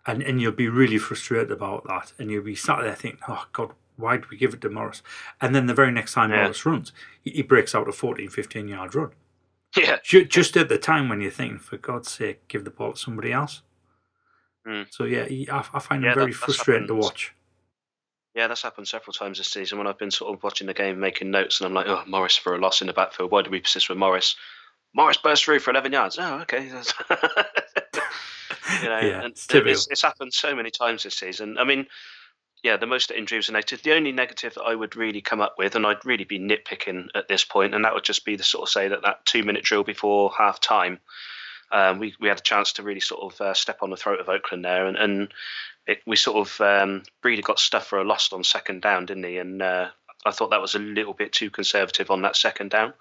and 0.07 0.23
and 0.23 0.41
you'll 0.41 0.51
be 0.53 0.69
really 0.69 0.97
frustrated 0.97 1.51
about 1.51 1.85
that, 1.87 2.13
and 2.17 2.31
you'll 2.31 2.43
be 2.43 2.55
sat 2.55 2.81
there 2.81 2.95
thinking, 2.95 3.19
oh 3.27 3.45
God, 3.53 3.73
why 3.97 4.15
did 4.17 4.29
we 4.29 4.37
give 4.37 4.53
it 4.53 4.61
to 4.61 4.69
Morris? 4.69 5.03
And 5.41 5.53
then 5.53 5.65
the 5.67 5.73
very 5.75 5.91
next 5.91 6.13
time 6.13 6.31
Yeah. 6.31 6.43
Morris 6.43 6.65
runs, 6.65 6.91
he, 7.21 7.31
he 7.31 7.41
breaks 7.43 7.75
out 7.75 7.87
a 7.89 7.91
14, 7.91 8.29
15 8.29 8.67
yard 8.67 8.95
run. 8.95 9.11
Yeah, 9.75 9.97
Just 10.03 10.55
at 10.57 10.69
the 10.69 10.77
time 10.79 11.09
when 11.09 11.19
you're 11.21 11.29
thinking, 11.29 11.59
for 11.59 11.77
God's 11.77 12.09
sake, 12.09 12.47
give 12.47 12.63
the 12.63 12.71
ball 12.71 12.93
to 12.93 12.97
somebody 12.97 13.31
else. 13.31 13.61
Mm. 14.67 14.87
So 14.89 15.03
yeah, 15.03 15.27
I, 15.53 15.65
I 15.73 15.79
find 15.79 16.03
Yeah, 16.03 16.11
him 16.13 16.15
very 16.19 16.31
that- 16.31 16.37
frustrating 16.37 16.87
to 16.87 16.95
watch. 16.95 17.33
yeah, 18.33 18.47
that's 18.47 18.61
happened 18.63 18.87
several 18.87 19.13
times 19.13 19.37
this 19.37 19.49
season 19.49 19.77
when 19.77 19.85
I've 19.87 19.97
been 19.99 20.09
sort 20.11 20.33
of 20.33 20.41
watching 20.43 20.67
the 20.67 20.73
game, 20.73 20.99
making 20.99 21.31
notes, 21.31 21.59
and 21.59 21.67
I'm 21.67 21.73
like, 21.73 21.87
oh, 21.87 22.03
Morris 22.07 22.37
for 22.37 22.55
a 22.55 22.59
loss 22.59 22.81
in 22.81 22.87
the 22.87 22.93
backfield. 22.93 23.29
Why 23.31 23.41
do 23.43 23.49
we 23.49 23.59
persist 23.61 23.89
with 23.89 23.97
Morris? 23.97 24.35
Morris 24.95 25.17
burst 25.17 25.43
through 25.45 25.59
for 25.59 25.71
11 25.71 25.91
yards. 25.91 26.17
Oh, 26.19 26.39
okay. 26.41 26.71
you 28.81 28.89
know, 28.89 28.99
Yeah, 28.99 29.23
and 29.23 29.33
it's 29.33 29.87
it's, 29.87 30.01
happened 30.01 30.33
so 30.33 30.55
many 30.55 30.71
times 30.71 31.03
this 31.03 31.15
season. 31.17 31.57
I 31.57 31.63
mean, 31.63 31.87
yeah, 32.63 32.77
the 32.77 32.87
most 32.87 33.11
injury 33.11 33.37
was 33.37 33.49
a 33.49 33.53
negative. 33.53 33.83
The 33.83 33.93
only 33.93 34.11
negative 34.11 34.55
that 34.55 34.63
I 34.63 34.75
would 34.75 34.95
really 34.95 35.21
come 35.21 35.41
up 35.41 35.55
with, 35.57 35.75
and 35.75 35.85
I'd 35.85 36.05
really 36.05 36.23
be 36.23 36.39
nitpicking 36.39 37.07
at 37.15 37.27
this 37.27 37.43
point, 37.43 37.75
and 37.75 37.85
that 37.85 37.93
would 37.93 38.03
just 38.03 38.25
be 38.25 38.35
the 38.35 38.43
sort 38.43 38.63
of 38.63 38.69
say 38.69 38.87
that 38.87 39.03
that 39.03 39.25
two 39.25 39.43
minute 39.43 39.63
drill 39.63 39.83
before 39.83 40.31
half 40.37 40.59
time, 40.59 40.99
um, 41.71 41.99
we, 41.99 42.15
we 42.19 42.27
had 42.27 42.39
a 42.39 42.43
chance 42.43 42.73
to 42.73 42.83
really 42.83 42.99
sort 42.99 43.33
of 43.33 43.41
uh, 43.41 43.53
step 43.53 43.79
on 43.81 43.89
the 43.89 43.97
throat 43.97 44.19
of 44.19 44.29
Oakland 44.29 44.65
there, 44.65 44.87
and, 44.87 44.97
and 44.97 45.33
it, 45.85 46.01
we 46.05 46.15
sort 46.15 46.47
of 46.47 46.61
um, 46.61 47.03
Breida 47.23 47.43
got 47.43 47.59
stuff 47.59 47.87
for 47.87 47.99
a 47.99 48.03
loss 48.03 48.31
on 48.33 48.43
second 48.43 48.81
down, 48.81 49.05
didn't 49.05 49.23
he? 49.23 49.37
And 49.37 49.61
uh, 49.61 49.89
I 50.25 50.31
thought 50.31 50.49
that 50.49 50.61
was 50.61 50.75
a 50.75 50.79
little 50.79 51.13
bit 51.13 51.31
too 51.31 51.49
conservative 51.49 52.11
on 52.11 52.21
that 52.23 52.35
second 52.35 52.71
down. 52.71 52.93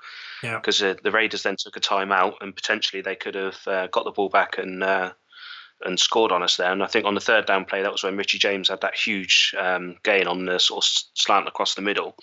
Yeah. 0.42 0.58
Because 0.58 0.82
uh, 0.82 0.94
the 1.02 1.10
Raiders 1.10 1.42
then 1.42 1.56
took 1.56 1.76
a 1.76 1.80
timeout 1.80 2.34
and 2.40 2.54
potentially 2.54 3.02
they 3.02 3.16
could 3.16 3.34
have 3.34 3.58
uh, 3.66 3.86
got 3.88 4.04
the 4.04 4.12
ball 4.12 4.28
back 4.28 4.58
and 4.58 4.82
uh, 4.82 5.12
and 5.84 5.98
scored 5.98 6.32
on 6.32 6.42
us 6.42 6.56
there. 6.56 6.72
And 6.72 6.82
I 6.82 6.86
think 6.86 7.04
on 7.04 7.14
the 7.14 7.20
third 7.20 7.46
down 7.46 7.64
play, 7.64 7.82
that 7.82 7.92
was 7.92 8.02
when 8.02 8.16
Richie 8.16 8.38
James 8.38 8.68
had 8.68 8.80
that 8.80 8.94
huge 8.94 9.54
um, 9.58 9.96
gain 10.02 10.26
on 10.26 10.46
the 10.46 10.58
sort 10.58 10.84
of 10.84 10.90
slant 11.14 11.48
across 11.48 11.74
the 11.74 11.82
middle 11.82 12.16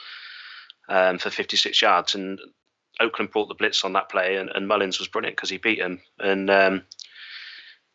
um, 0.90 1.20
for 1.20 1.30
56 1.30 1.82
yards. 1.82 2.16
And 2.16 2.40
Oakland 3.00 3.32
brought 3.32 3.48
the 3.48 3.56
blitz 3.56 3.84
on 3.84 3.94
that 3.94 4.10
play, 4.10 4.38
and, 4.38 4.50
and 4.50 4.68
Mullens 4.68 5.00
was 5.00 5.08
brilliant 5.08 5.36
because 5.36 5.50
he 5.50 5.58
beat 5.58 5.80
him. 5.80 6.02
And 6.20 6.50
um, 6.50 6.84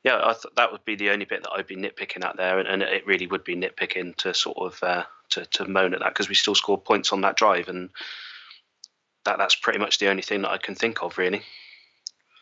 yeah, 0.04 0.20
I 0.24 0.32
thought 0.32 0.56
that 0.56 0.70
would 0.72 0.84
be 0.84 0.94
the 0.94 1.10
only 1.10 1.24
bit 1.24 1.42
that 1.42 1.52
I'd 1.52 1.66
be 1.66 1.76
nitpicking 1.76 2.24
at 2.24 2.36
there, 2.36 2.58
and, 2.58 2.68
and 2.68 2.82
it 2.82 3.06
really 3.06 3.26
would 3.26 3.44
be 3.44 3.56
nitpicking 3.56 4.16
to 4.16 4.34
sort 4.34 4.58
of 4.58 4.82
uh, 4.82 5.04
to 5.30 5.44
to 5.46 5.66
moan 5.66 5.94
at 5.94 6.00
that 6.00 6.10
because 6.10 6.28
we 6.28 6.34
still 6.34 6.54
scored 6.54 6.84
points 6.84 7.12
on 7.12 7.22
that 7.22 7.36
drive, 7.36 7.68
and 7.68 7.90
that 9.24 9.38
that's 9.38 9.56
pretty 9.56 9.78
much 9.78 9.98
the 9.98 10.08
only 10.08 10.22
thing 10.22 10.42
that 10.42 10.50
I 10.50 10.58
can 10.58 10.74
think 10.74 11.02
of 11.02 11.18
really. 11.18 11.42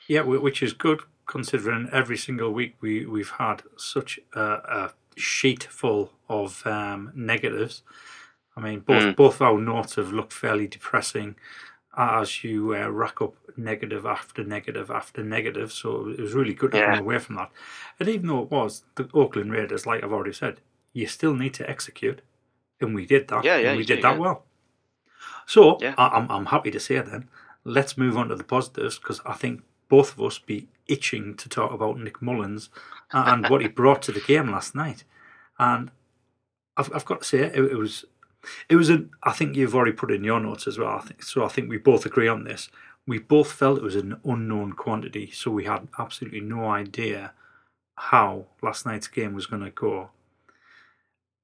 Yeah, 0.06 0.20
which 0.20 0.62
is 0.62 0.72
good 0.72 1.00
considering 1.26 1.88
every 1.92 2.16
single 2.16 2.52
week 2.52 2.76
we 2.80 3.04
we've 3.04 3.30
had 3.30 3.62
such 3.76 4.18
a, 4.34 4.40
a 4.40 4.90
sheet 5.16 5.64
full 5.64 6.12
of 6.28 6.66
um, 6.66 7.12
negatives. 7.14 7.82
I 8.56 8.60
mean, 8.60 8.80
both 8.80 9.02
mm. 9.02 9.16
both 9.16 9.40
our 9.40 9.58
notes 9.58 9.96
have 9.96 10.12
looked 10.12 10.32
fairly 10.32 10.66
depressing 10.66 11.36
as 11.96 12.44
you 12.44 12.74
uh, 12.74 12.88
rack 12.88 13.20
up 13.22 13.34
negative 13.56 14.04
after 14.04 14.44
negative 14.44 14.90
after 14.90 15.22
negative. 15.22 15.72
So 15.72 16.08
it 16.08 16.20
was 16.20 16.34
really 16.34 16.54
good 16.54 16.72
to 16.72 16.78
yeah. 16.78 16.94
come 16.94 17.04
away 17.04 17.18
from 17.18 17.36
that. 17.36 17.50
And 17.98 18.08
even 18.08 18.28
though 18.28 18.42
it 18.42 18.50
was 18.50 18.84
the 18.94 19.08
Oakland 19.14 19.52
Raiders, 19.52 19.86
like 19.86 20.04
I've 20.04 20.12
already 20.12 20.32
said, 20.34 20.60
you 20.92 21.06
still 21.06 21.34
need 21.34 21.54
to 21.54 21.68
execute, 21.68 22.22
and 22.80 22.94
we 22.94 23.06
did 23.06 23.28
that. 23.28 23.44
Yeah, 23.44 23.56
yeah, 23.56 23.76
we 23.76 23.84
did 23.84 23.96
do, 23.96 24.02
that 24.02 24.14
yeah. 24.14 24.20
well. 24.20 24.44
So 25.46 25.78
yeah. 25.80 25.94
I, 25.98 26.08
I'm 26.08 26.30
I'm 26.30 26.46
happy 26.46 26.70
to 26.70 26.80
say 26.80 27.00
then. 27.00 27.28
Let's 27.64 27.98
move 27.98 28.16
on 28.16 28.28
to 28.28 28.36
the 28.36 28.44
positives 28.44 28.96
because 28.96 29.20
I 29.26 29.32
think 29.32 29.62
both 29.88 30.12
of 30.12 30.22
us 30.22 30.38
be 30.38 30.68
itching 30.86 31.34
to 31.36 31.48
talk 31.48 31.72
about 31.72 31.98
Nick 31.98 32.22
Mullens 32.22 32.68
and 33.12 33.48
what 33.48 33.60
he 33.60 33.68
brought 33.68 34.02
to 34.02 34.12
the 34.12 34.20
game 34.20 34.50
last 34.50 34.74
night. 34.74 35.04
And 35.58 35.90
I've, 36.76 36.92
I've 36.94 37.04
got 37.04 37.22
to 37.22 37.26
say, 37.26 37.38
it, 37.38 37.56
it 37.56 37.76
was 37.76 38.04
it 38.68 38.76
was 38.76 38.90
a. 38.90 39.04
I 39.22 39.32
think 39.32 39.56
you've 39.56 39.74
already 39.74 39.92
put 39.92 40.10
in 40.10 40.24
your 40.24 40.40
notes 40.40 40.66
as 40.66 40.78
well. 40.78 40.96
I 40.96 41.00
think 41.00 41.22
so. 41.22 41.44
I 41.44 41.48
think 41.48 41.68
we 41.68 41.78
both 41.78 42.06
agree 42.06 42.28
on 42.28 42.44
this. 42.44 42.68
We 43.06 43.18
both 43.18 43.52
felt 43.52 43.78
it 43.78 43.84
was 43.84 43.96
an 43.96 44.20
unknown 44.24 44.72
quantity, 44.72 45.30
so 45.30 45.50
we 45.50 45.64
had 45.64 45.88
absolutely 45.98 46.40
no 46.40 46.68
idea 46.68 47.32
how 47.96 48.46
last 48.62 48.84
night's 48.84 49.08
game 49.08 49.34
was 49.34 49.46
going 49.46 49.62
to 49.62 49.70
go. 49.70 50.10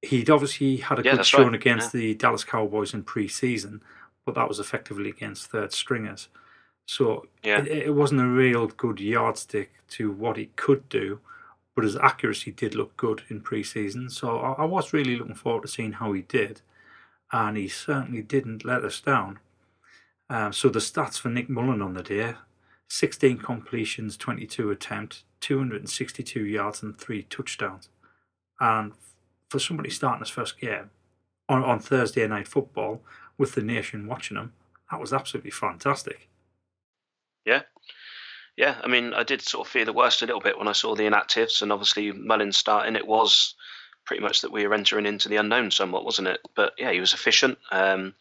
He'd 0.01 0.29
obviously 0.29 0.77
had 0.77 0.99
a 0.99 1.03
yeah, 1.03 1.15
good 1.15 1.25
showing 1.25 1.47
right. 1.47 1.55
against 1.55 1.93
yeah. 1.93 1.99
the 1.99 2.15
Dallas 2.15 2.43
Cowboys 2.43 2.93
in 2.93 3.03
pre-season, 3.03 3.81
but 4.25 4.35
that 4.35 4.49
was 4.49 4.59
effectively 4.59 5.09
against 5.09 5.47
third 5.47 5.71
stringers. 5.71 6.27
So 6.85 7.27
yeah. 7.43 7.59
it, 7.59 7.67
it 7.67 7.95
wasn't 7.95 8.21
a 8.21 8.27
real 8.27 8.67
good 8.67 8.99
yardstick 8.99 9.71
to 9.91 10.11
what 10.11 10.37
he 10.37 10.47
could 10.55 10.89
do, 10.89 11.19
but 11.75 11.83
his 11.83 11.95
accuracy 11.95 12.51
did 12.51 12.75
look 12.75 12.95
good 12.97 13.23
in 13.29 13.41
pre-season. 13.41 14.09
So 14.09 14.39
I, 14.39 14.63
I 14.63 14.65
was 14.65 14.93
really 14.93 15.15
looking 15.15 15.35
forward 15.35 15.63
to 15.63 15.67
seeing 15.67 15.93
how 15.93 16.13
he 16.13 16.21
did 16.21 16.61
and 17.31 17.57
he 17.57 17.67
certainly 17.67 18.21
didn't 18.21 18.63
let 18.63 18.83
us 18.83 19.01
down. 19.01 19.39
Um, 20.29 20.53
so 20.53 20.69
the 20.69 20.79
stats 20.79 21.19
for 21.19 21.29
Nick 21.29 21.49
Mullen 21.49 21.81
on 21.81 21.93
the 21.93 22.03
day 22.03 22.35
16 22.89 23.39
completions, 23.39 24.15
22 24.17 24.69
attempts, 24.69 25.23
262 25.41 26.45
yards, 26.45 26.83
and 26.83 26.97
three 26.97 27.23
touchdowns. 27.23 27.89
And 28.59 28.93
for 29.49 29.57
somebody 29.57 29.89
starting 29.89 30.19
his 30.19 30.29
first 30.29 30.59
game 30.59 30.91
on, 31.49 31.63
on 31.63 31.79
Thursday 31.79 32.27
night 32.27 32.47
football 32.47 33.01
with 33.37 33.55
the 33.55 33.63
nation 33.63 34.05
watching 34.05 34.37
him, 34.37 34.53
that 34.91 34.99
was 34.99 35.11
absolutely 35.11 35.51
fantastic. 35.51 36.29
Yeah. 37.45 37.63
Yeah, 38.55 38.79
I 38.83 38.87
mean, 38.87 39.13
I 39.13 39.23
did 39.23 39.41
sort 39.41 39.67
of 39.67 39.71
fear 39.71 39.85
the 39.85 39.93
worst 39.93 40.21
a 40.21 40.25
little 40.25 40.41
bit 40.41 40.57
when 40.57 40.67
I 40.67 40.73
saw 40.73 40.95
the 40.95 41.03
inactives, 41.03 41.61
and 41.61 41.71
obviously 41.71 42.11
Mullens 42.11 42.57
starting. 42.57 42.95
It 42.95 43.07
was 43.07 43.55
pretty 44.05 44.21
much 44.21 44.41
that 44.41 44.51
we 44.51 44.67
were 44.67 44.75
entering 44.75 45.05
into 45.05 45.27
the 45.27 45.37
unknown 45.37 45.71
somewhat, 45.71 46.05
wasn't 46.05 46.27
it? 46.27 46.39
But 46.55 46.73
yeah, 46.77 46.91
he 46.91 46.99
was 46.99 47.13
efficient. 47.13 47.57
Um, 47.71 48.13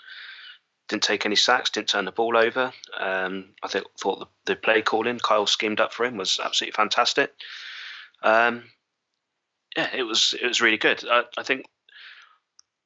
didn't 0.89 1.03
take 1.03 1.27
any 1.27 1.37
sacks, 1.37 1.71
didn't 1.71 1.89
turn 1.89 2.05
the 2.05 2.13
ball 2.13 2.37
over. 2.37 2.73
Um, 2.99 3.55
I 3.63 3.69
th- 3.69 3.85
thought 4.01 4.21
the, 4.21 4.27
the, 4.47 4.57
play 4.57 4.83
calling 4.83 5.19
Kyle 5.19 5.47
schemed 5.47 5.81
up 5.81 5.93
for 5.93 6.05
him 6.05 6.17
was 6.17 6.41
absolutely 6.43 6.73
fantastic. 6.73 7.33
Um, 8.23 8.65
yeah, 9.77 9.89
it 9.95 10.03
was 10.03 10.35
it 10.41 10.47
was 10.47 10.61
really 10.61 10.77
good. 10.77 11.05
I, 11.09 11.25
I, 11.39 11.43
think 11.43 11.67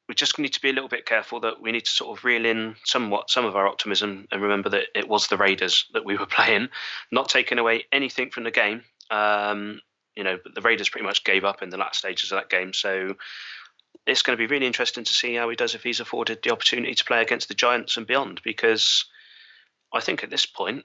we 0.08 0.14
just 0.14 0.38
need 0.38 0.52
to 0.52 0.60
be 0.60 0.70
a 0.70 0.72
little 0.72 0.88
bit 0.88 1.06
careful 1.06 1.40
that 1.40 1.60
we 1.60 1.72
need 1.72 1.84
to 1.84 1.90
sort 1.90 2.16
of 2.16 2.24
reel 2.24 2.46
in 2.46 2.76
somewhat 2.84 3.30
some 3.30 3.44
of 3.44 3.56
our 3.56 3.66
optimism 3.66 4.26
and 4.30 4.42
remember 4.42 4.68
that 4.68 4.86
it 4.94 5.08
was 5.08 5.26
the 5.26 5.36
Raiders 5.36 5.86
that 5.94 6.04
we 6.04 6.16
were 6.16 6.26
playing, 6.30 6.68
not 7.10 7.28
taking 7.28 7.58
away 7.58 7.84
anything 7.92 8.30
from 8.30 8.44
the 8.44 8.50
game. 8.50 8.82
Um, 9.10 9.80
you 10.14 10.24
know, 10.24 10.38
but 10.42 10.54
the 10.54 10.62
Raiders 10.62 10.88
pretty 10.88 11.06
much 11.06 11.24
gave 11.24 11.44
up 11.44 11.62
in 11.62 11.70
the 11.70 11.76
last 11.76 11.98
stages 11.98 12.32
of 12.32 12.38
that 12.38 12.48
game. 12.48 12.72
So 12.72 13.16
it's 14.06 14.22
going 14.22 14.36
to 14.36 14.40
be 14.40 14.52
really 14.52 14.66
interesting 14.66 15.04
to 15.04 15.12
see 15.12 15.34
how 15.34 15.48
he 15.48 15.56
does 15.56 15.74
if 15.74 15.82
he's 15.82 16.00
afforded 16.00 16.38
the 16.42 16.52
opportunity 16.52 16.94
to 16.94 17.04
play 17.04 17.20
against 17.20 17.48
the 17.48 17.54
Giants 17.54 17.96
and 17.96 18.06
beyond. 18.06 18.40
Because 18.42 19.04
I 19.92 20.00
think 20.00 20.22
at 20.22 20.30
this 20.30 20.46
point, 20.46 20.84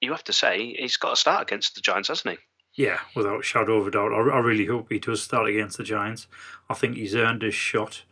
you 0.00 0.10
have 0.10 0.24
to 0.24 0.32
say 0.32 0.74
he's 0.78 0.96
got 0.96 1.10
to 1.10 1.16
start 1.16 1.42
against 1.42 1.74
the 1.74 1.80
Giants, 1.80 2.08
hasn't 2.08 2.38
he? 2.38 2.82
Yeah, 2.82 2.98
without 3.14 3.44
shadow 3.44 3.76
of 3.76 3.86
a 3.86 3.90
doubt. 3.92 4.12
I, 4.12 4.16
I 4.16 4.38
really 4.40 4.66
hope 4.66 4.90
he 4.90 4.98
does 4.98 5.22
start 5.22 5.48
against 5.48 5.78
the 5.78 5.84
Giants. 5.84 6.26
I 6.68 6.74
think 6.74 6.96
he's 6.96 7.14
earned 7.14 7.42
his 7.42 7.54
shot. 7.54 8.02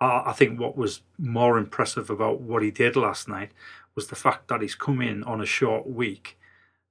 I, 0.00 0.24
I 0.26 0.32
think 0.32 0.58
what 0.58 0.76
was 0.76 1.02
more 1.18 1.58
impressive 1.58 2.10
about 2.10 2.40
what 2.40 2.62
he 2.62 2.70
did 2.70 2.96
last 2.96 3.28
night 3.28 3.52
was 3.94 4.08
the 4.08 4.16
fact 4.16 4.48
that 4.48 4.62
he's 4.62 4.74
come 4.74 5.00
in 5.00 5.24
on 5.24 5.40
a 5.40 5.46
short 5.46 5.88
week 5.88 6.38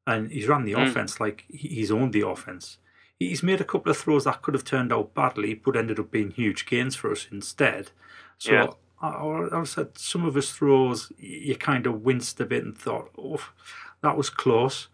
and 0.06 0.32
he's 0.32 0.48
run 0.48 0.66
the 0.66 0.74
mm. 0.74 0.88
offense 0.88 1.20
like 1.20 1.46
he's 1.50 1.92
owned 1.92 2.14
the 2.14 2.28
offense. 2.28 2.78
He's 3.20 3.44
made 3.44 3.62
a 3.62 3.66
couple 3.66 3.92
of 3.92 3.98
throws 3.98 4.26
that 4.26 4.42
could 4.42 4.54
have 4.54 4.64
turned 4.64 4.94
out 4.94 5.14
badly, 5.14 5.54
but 5.56 5.76
ended 5.76 6.00
up 6.00 6.12
being 6.12 6.32
huge 6.32 6.66
gains 6.66 6.96
for 6.96 7.12
us 7.12 7.28
instead. 7.32 7.92
So 8.38 8.52
yeah. 8.52 8.68
I, 9.02 9.48
I 9.52 9.64
said 9.64 9.98
some 9.98 10.24
of 10.24 10.36
his 10.36 10.52
throws, 10.52 11.12
you 11.18 11.56
kind 11.56 11.88
of 11.88 12.04
winced 12.04 12.40
a 12.40 12.46
bit 12.46 12.64
and 12.64 12.78
thought, 12.78 13.10
"Oh, 13.18 13.44
that 14.02 14.16
was 14.16 14.30
close." 14.30 14.88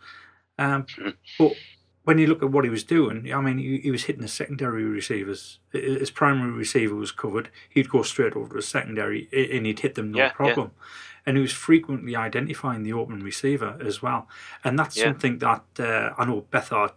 Um, 0.57 0.85
but 1.37 1.53
when 2.03 2.17
you 2.17 2.27
look 2.27 2.43
at 2.43 2.51
what 2.51 2.63
he 2.65 2.69
was 2.69 2.83
doing, 2.83 3.31
I 3.33 3.39
mean, 3.41 3.57
he, 3.57 3.79
he, 3.79 3.91
was 3.91 4.03
hitting 4.03 4.21
the 4.21 4.27
secondary 4.27 4.83
receivers. 4.83 5.59
His 5.71 6.11
primary 6.11 6.51
receiver 6.51 6.95
was 6.95 7.11
covered. 7.11 7.49
He'd 7.69 7.89
go 7.89 8.03
straight 8.03 8.35
over 8.35 8.49
to 8.49 8.55
his 8.57 8.67
secondary 8.67 9.29
and 9.31 9.65
he'd 9.65 9.79
hit 9.79 9.95
them 9.95 10.11
no 10.11 10.19
yeah, 10.19 10.31
problem. 10.31 10.71
Yeah 10.75 10.83
and 11.25 11.37
he 11.37 11.41
was 11.41 11.53
frequently 11.53 12.15
identifying 12.15 12.83
the 12.83 12.93
open 12.93 13.23
receiver 13.23 13.77
as 13.81 14.01
well. 14.01 14.27
And 14.63 14.77
that's 14.77 14.97
yeah. 14.97 15.05
something 15.05 15.37
that 15.39 15.63
uh, 15.79 16.13
I 16.17 16.25
know 16.25 16.45
Beathard 16.51 16.91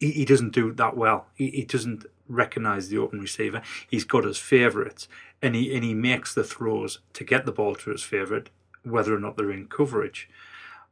he, 0.00 0.12
he, 0.12 0.24
doesn't 0.24 0.52
do 0.52 0.72
that 0.72 0.96
well. 0.96 1.26
He, 1.34 1.50
he 1.50 1.64
doesn't 1.64 2.06
recognise 2.28 2.88
the 2.88 2.98
open 2.98 3.20
receiver. 3.20 3.62
He's 3.88 4.04
got 4.04 4.24
his 4.24 4.38
favourites, 4.38 5.08
and 5.42 5.54
he 5.54 5.74
and 5.74 5.84
he 5.84 5.94
makes 5.94 6.34
the 6.34 6.44
throws 6.44 7.00
to 7.14 7.24
get 7.24 7.46
the 7.46 7.52
ball 7.52 7.74
to 7.76 7.90
his 7.90 8.02
favourite, 8.02 8.50
whether 8.84 9.14
or 9.14 9.20
not 9.20 9.36
they're 9.36 9.50
in 9.50 9.66
coverage. 9.66 10.28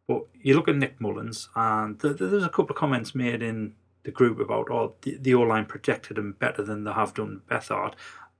But 0.08 0.22
you 0.40 0.54
look 0.54 0.68
at 0.68 0.76
Nick 0.76 1.00
Mullens, 1.00 1.48
and 1.56 2.00
th- 2.00 2.16
there's 2.16 2.44
a 2.44 2.48
couple 2.48 2.70
of 2.70 2.76
comments 2.76 3.14
made 3.14 3.42
in 3.42 3.74
the 4.04 4.12
group 4.12 4.38
about 4.38 4.70
oh 4.70 4.94
the, 5.02 5.18
the 5.20 5.34
O 5.34 5.42
line 5.42 5.66
protected 5.66 6.16
him 6.16 6.36
better 6.38 6.62
than 6.62 6.84
they 6.84 6.92
have 6.92 7.14
done 7.14 7.42
Beathard. 7.50 7.94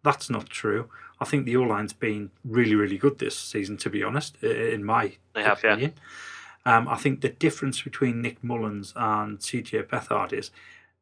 That's 0.04 0.30
not 0.30 0.48
true. 0.48 0.88
I 1.20 1.24
think 1.24 1.44
the 1.44 1.56
O 1.56 1.62
line's 1.62 1.92
been 1.92 2.30
really, 2.44 2.76
really 2.76 2.98
good 2.98 3.18
this 3.18 3.36
season, 3.36 3.76
to 3.78 3.90
be 3.90 4.02
honest, 4.02 4.42
in 4.42 4.84
my 4.84 5.14
they 5.34 5.42
have, 5.42 5.58
opinion. 5.58 5.94
Yeah. 5.96 6.76
Um, 6.76 6.88
I 6.88 6.96
think 6.96 7.20
the 7.20 7.28
difference 7.28 7.82
between 7.82 8.22
Nick 8.22 8.42
Mullens 8.42 8.92
and 8.96 9.38
CJ 9.38 9.88
Beathard 9.88 10.32
is 10.32 10.50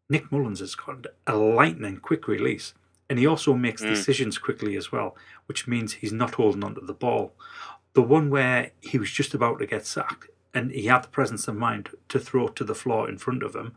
Nick 0.09 0.30
Mullens 0.30 0.61
has 0.61 0.75
got 0.75 1.06
a 1.26 1.37
lightning 1.37 1.99
quick 1.99 2.28
release, 2.28 2.75
and 3.09 3.18
he 3.18 3.26
also 3.26 3.54
makes 3.54 3.83
mm. 3.83 3.88
decisions 3.88 4.38
quickly 4.38 4.76
as 4.76 4.92
well, 4.92 5.16
which 5.47 5.66
means 5.66 5.94
he's 5.94 6.12
not 6.12 6.35
holding 6.35 6.64
onto 6.64 6.85
the 6.85 6.92
ball. 6.92 7.35
The 7.94 8.02
one 8.02 8.28
where 8.28 8.73
he 8.80 8.99
was 8.99 9.11
just 9.11 9.35
about 9.35 9.59
to 9.61 9.66
get 9.66 9.87
sacked, 9.87 10.28
and 10.54 10.70
he 10.70 10.87
had 10.87 11.02
the 11.02 11.08
presence 11.08 11.49
of 11.49 11.56
mind 11.56 11.90
to 12.08 12.18
throw 12.18 12.49
to 12.49 12.64
the 12.64 12.75
floor 12.75 13.08
in 13.08 13.18
front 13.18 13.42
of 13.42 13.54
him, 13.54 13.75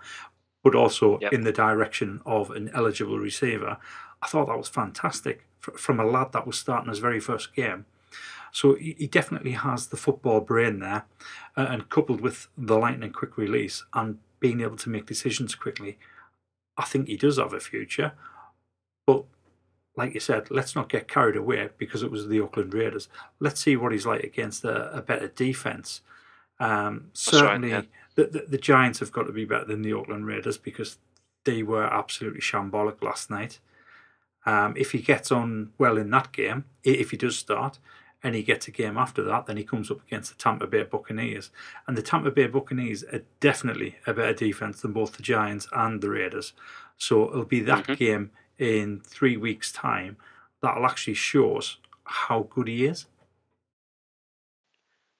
but 0.64 0.76
also 0.76 1.20
yep. 1.20 1.34
in 1.34 1.42
the 1.44 1.52
direction 1.52 2.22
of 2.26 2.52
an 2.52 2.70
eligible 2.74 3.20
receiver. 3.20 3.78
I 4.22 4.28
thought 4.28 4.48
that 4.48 4.58
was 4.58 4.70
fantastic 4.70 5.44
from 5.60 6.00
a 6.00 6.06
lad 6.06 6.32
that 6.32 6.48
was 6.48 6.58
starting 6.58 6.90
his 6.90 7.00
very 7.00 7.20
first 7.20 7.56
game. 7.56 7.86
So 8.52 8.76
he 8.76 9.08
definitely 9.08 9.52
has 9.52 9.88
the 9.88 9.98
football 9.98 10.40
brain 10.40 10.80
there, 10.80 11.06
uh, 11.56 11.68
and 11.70 11.90
coupled 11.90 12.22
with 12.22 12.48
the 12.58 12.78
lightning 12.78 13.12
quick 13.12 13.38
release 13.38 13.84
and 13.94 14.20
being 14.40 14.62
able 14.62 14.78
to 14.78 14.90
make 14.90 15.06
decisions 15.06 15.56
quickly, 15.56 15.98
I 16.78 16.86
think 16.86 17.08
he 17.08 17.18
does 17.18 17.38
have 17.38 17.54
a 17.54 17.60
future. 17.60 18.14
But 19.06 19.26
like 19.96 20.14
you 20.14 20.20
said, 20.20 20.50
let's 20.52 20.76
not 20.76 20.90
get 20.90 21.08
carried 21.08 21.36
away 21.36 21.70
because 21.78 22.04
it 22.04 22.12
was 22.12 22.28
the 22.28 22.40
Oakland 22.40 22.74
Raiders. 22.74 23.10
Let's 23.40 23.62
see 23.62 23.76
what 23.76 23.92
he's 23.92 24.06
like 24.06 24.24
against 24.24 24.64
a, 24.64 24.96
a 24.96 25.02
better 25.02 25.28
defense. 25.28 26.02
Um, 26.60 27.10
certainly, 27.14 27.72
right, 27.72 27.84
yeah. 27.84 27.90
the, 28.16 28.26
the, 28.26 28.46
the 28.50 28.58
Giants 28.58 29.00
have 29.00 29.12
got 29.12 29.24
to 29.24 29.32
be 29.32 29.46
better 29.46 29.66
than 29.66 29.82
the 29.84 29.94
Oakland 29.94 30.26
Raiders 30.26 30.58
because 30.58 30.98
they 31.44 31.64
were 31.64 31.86
absolutely 31.86 32.42
shambolic 32.42 33.02
last 33.02 33.30
night. 33.30 33.60
Um, 34.46 34.74
if 34.78 34.92
he 34.92 35.00
gets 35.00 35.32
on 35.32 35.72
well 35.78 35.98
in 35.98 36.10
that 36.12 36.32
game, 36.32 36.66
if 36.84 37.12
he 37.12 37.18
does 37.18 37.38
start, 37.38 37.80
and 38.24 38.34
he 38.34 38.42
gets 38.42 38.68
a 38.68 38.72
game 38.72 38.98
after 38.98 39.22
that, 39.24 39.46
then 39.46 39.58
he 39.58 39.64
comes 39.64 39.92
up 39.92 40.02
against 40.08 40.32
the 40.32 40.38
Tampa 40.38 40.66
Bay 40.66 40.84
Buccaneers. 40.84 41.52
And 41.86 41.96
the 41.96 42.02
Tampa 42.02 42.32
Bay 42.32 42.48
Buccaneers 42.48 43.04
are 43.14 43.22
definitely 43.40 43.98
a 44.08 44.14
better 44.14 44.34
defense 44.34 44.82
than 44.82 44.92
both 44.94 45.16
the 45.16 45.22
Giants 45.24 45.68
and 45.72 46.02
the 46.02 46.10
Raiders. 46.10 46.54
So 46.98 47.30
it'll 47.30 47.44
be 47.46 47.60
that 47.62 47.86
Mhm. 47.86 47.98
game 47.98 48.32
in 48.58 49.02
three 49.02 49.38
weeks' 49.38 49.72
time 49.72 50.18
that'll 50.62 50.86
actually 50.88 51.14
show 51.14 51.58
us 51.58 51.78
how 52.06 52.48
good 52.50 52.68
he 52.68 52.86
is. 52.86 53.06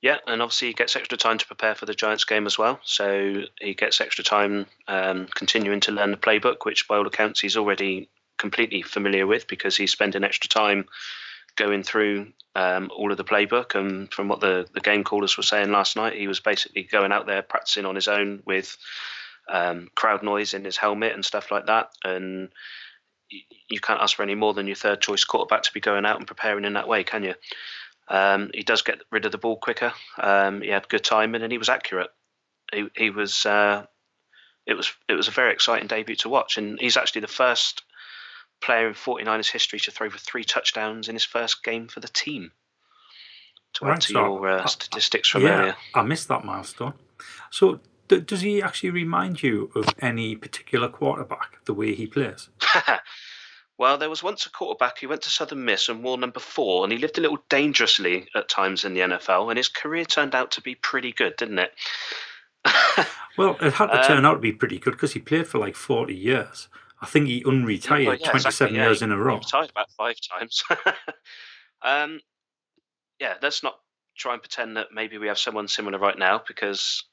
Yeah, 0.02 0.18
and 0.28 0.42
obviously 0.42 0.70
he 0.70 0.74
gets 0.76 0.96
extra 0.96 1.18
time 1.18 1.40
to 1.40 1.48
prepare 1.48 1.74
for 1.74 1.86
the 1.86 1.96
Giants 1.96 2.24
game 2.24 2.46
as 2.46 2.58
well. 2.58 2.80
So 2.84 3.42
he 3.60 3.74
gets 3.74 4.00
extra 4.00 4.24
time 4.24 4.68
um, 4.88 5.28
continuing 5.34 5.80
to 5.82 5.92
learn 5.92 6.12
the 6.12 6.18
playbook, 6.18 6.66
which 6.66 6.88
by 6.88 6.98
all 6.98 7.08
accounts 7.08 7.40
he's 7.40 7.58
already 7.58 8.10
completely 8.38 8.84
familiar 8.84 9.26
with 9.26 9.48
because 9.48 9.76
he's 9.76 9.92
spending 9.92 10.24
extra 10.24 10.50
time 10.50 10.86
going 11.56 11.82
through 11.82 12.28
um, 12.56 12.92
all 12.96 13.12
of 13.12 13.18
the 13.18 13.24
playbook. 13.24 13.74
And 13.74 14.14
from 14.14 14.28
what 14.28 14.40
the, 14.40 14.68
the 14.74 14.82
game 14.82 15.04
callers 15.04 15.36
were 15.36 15.44
saying 15.44 15.72
last 15.72 15.96
night, 15.96 16.14
he 16.14 16.28
was 16.28 16.40
basically 16.40 16.84
going 16.84 17.12
out 17.12 17.26
there 17.26 17.42
practicing 17.42 17.86
on 17.86 17.96
his 17.96 18.08
own 18.08 18.44
with 18.46 18.78
um, 19.50 19.90
crowd 19.96 20.22
noise 20.22 20.54
in 20.54 20.64
his 20.64 20.78
helmet 20.78 21.14
and 21.14 21.26
stuff 21.26 21.50
like 21.52 21.66
that. 21.66 21.90
And 22.04 22.50
you 23.30 23.80
can't 23.80 24.02
ask 24.02 24.16
for 24.16 24.24
any 24.24 24.36
more 24.36 24.54
than 24.54 24.68
your 24.68 24.76
third 24.76 25.02
choice 25.02 25.24
quarterback 25.24 25.64
to 25.64 25.74
be 25.74 25.80
going 25.80 26.06
out 26.06 26.18
and 26.18 26.28
preparing 26.28 26.66
in 26.66 26.74
that 26.74 26.88
way, 26.88 27.04
can 27.04 27.24
you? 27.24 27.34
Um, 28.10 28.52
he 28.54 28.64
does 28.64 28.82
get 28.82 29.02
rid 29.12 29.26
of 29.26 29.32
the 29.32 29.38
ball 29.38 29.58
quicker. 29.58 29.94
Um, 30.18 30.62
he 30.62 30.70
had 30.70 30.88
good 30.88 31.04
timing 31.04 31.42
and 31.42 31.52
he 31.52 31.58
was 31.58 31.70
accurate. 31.70 32.10
He, 32.74 32.88
he 32.96 33.10
was. 33.10 33.46
Uh, 33.46 33.86
it 34.66 34.76
was. 34.76 34.92
It 35.10 35.14
was 35.14 35.28
a 35.28 35.32
very 35.32 35.54
exciting 35.54 35.88
debut 35.88 36.16
to 36.18 36.30
watch, 36.30 36.58
and 36.58 36.80
he's 36.80 36.98
actually 36.98 37.22
the 37.22 37.28
first 37.28 37.84
player 38.62 38.88
in 38.88 38.94
49ers 38.94 39.52
history 39.52 39.80
to 39.80 39.92
throw 39.92 40.10
for 40.10 40.18
three 40.18 40.44
touchdowns 40.44 41.10
in 41.10 41.16
his 41.16 41.24
first 41.24 41.64
game 41.64 41.88
for 41.88 42.00
the 42.00 42.08
team. 42.08 42.52
To 43.74 43.88
add 43.88 44.02
to 44.02 44.14
so 44.14 44.20
your 44.20 44.50
uh, 44.50 44.64
I- 44.64 44.66
statistics 44.66 45.30
from 45.30 45.44
yeah, 45.44 45.60
earlier. 45.60 45.76
I 45.94 46.02
missed 46.02 46.28
that 46.30 46.44
milestone. 46.44 46.94
So 47.52 47.80
d- 48.08 48.22
does 48.22 48.42
he 48.42 48.62
actually 48.62 48.90
remind 48.90 49.44
you 49.44 49.70
of 49.76 49.88
any 50.00 50.36
particular 50.36 50.90
quarterback, 50.90 51.64
the 51.66 51.74
way 51.74 51.94
he 51.94 52.08
plays? 52.08 52.50
well, 53.78 53.98
there 53.98 54.10
was 54.10 54.24
once 54.24 54.46
a 54.46 54.50
quarterback 54.52 55.00
who 55.00 55.10
went 55.10 55.22
to 55.24 55.30
Southern 55.30 55.64
Miss 55.66 55.88
and 55.90 56.04
wore 56.04 56.18
number 56.18 56.40
four, 56.40 56.84
and 56.84 56.92
he 56.92 56.98
lived 57.00 57.18
a 57.18 57.22
little 57.22 57.44
dangerously 57.50 58.28
at 58.36 58.50
times 58.50 58.84
in 58.86 58.94
the 58.94 59.02
NFL, 59.02 59.50
and 59.50 59.58
his 59.58 59.68
career 59.70 60.06
turned 60.06 60.34
out 60.36 60.52
to 60.52 60.62
be 60.62 60.76
pretty 60.76 61.12
good, 61.12 61.36
didn't 61.38 61.60
it? 61.60 61.74
Well, 63.38 63.56
it 63.62 63.74
had 63.74 63.92
to 63.92 63.98
Um, 64.00 64.04
turn 64.04 64.26
out 64.26 64.34
to 64.34 64.40
be 64.40 64.52
pretty 64.52 64.80
good 64.80 64.94
because 64.94 65.14
he 65.14 65.20
played 65.20 65.48
for 65.48 65.60
like 65.60 65.76
40 65.76 66.16
years. 66.16 66.70
I 67.02 67.06
think 67.06 67.28
he 67.28 67.44
unretired 67.44 68.06
Well, 68.08 68.18
yeah, 68.20 68.30
27 68.32 68.36
exactly, 68.36 68.78
yeah, 68.78 68.86
years 68.88 69.02
in 69.04 69.12
a 69.12 69.18
row. 69.18 69.36
he. 69.36 69.46
Retired 69.46 69.70
about 69.70 69.92
five 69.92 70.16
times. 70.40 70.64
um, 71.84 72.20
yeah, 73.20 73.36
let's 73.44 73.62
not 73.62 73.76
try 74.18 74.34
and 74.34 74.42
pretend 74.42 74.78
that 74.78 74.88
maybe 74.92 75.20
we 75.20 75.28
have 75.28 75.38
someone 75.38 75.68
similar 75.68 76.00
right 76.00 76.18
now 76.18 76.42
because 76.48 77.04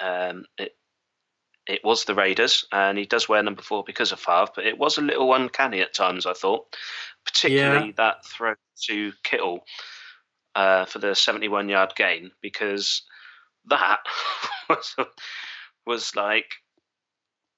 um, 0.00 0.44
it 0.58 0.72
it 1.70 1.84
was 1.84 2.04
the 2.04 2.14
Raiders, 2.14 2.66
and 2.72 2.98
he 2.98 3.06
does 3.06 3.28
wear 3.28 3.42
number 3.42 3.62
four 3.62 3.84
because 3.84 4.10
of 4.10 4.18
Favre, 4.18 4.50
but 4.54 4.66
it 4.66 4.76
was 4.76 4.98
a 4.98 5.02
little 5.02 5.32
uncanny 5.32 5.80
at 5.80 5.94
times. 5.94 6.26
I 6.26 6.32
thought, 6.32 6.76
particularly 7.24 7.92
that 7.92 8.26
throw 8.26 8.54
to 8.88 9.12
Kittle 9.22 9.64
uh, 10.54 10.84
for 10.86 10.98
the 10.98 11.14
seventy-one 11.14 11.68
yard 11.68 11.92
gain, 11.94 12.32
because 12.42 13.02
that 13.66 14.00
was 14.68 14.96
was 15.86 16.16
like, 16.16 16.54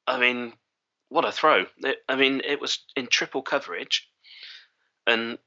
I 0.07 0.19
mean, 0.21 0.53
what 1.09 1.25
a 1.25 1.33
throw! 1.33 1.65
It, 1.79 1.99
I 2.09 2.17
mean, 2.17 2.43
it 2.45 2.61
was 2.61 2.85
in 2.95 3.07
triple 3.07 3.43
coverage, 3.43 4.09
and 5.07 5.39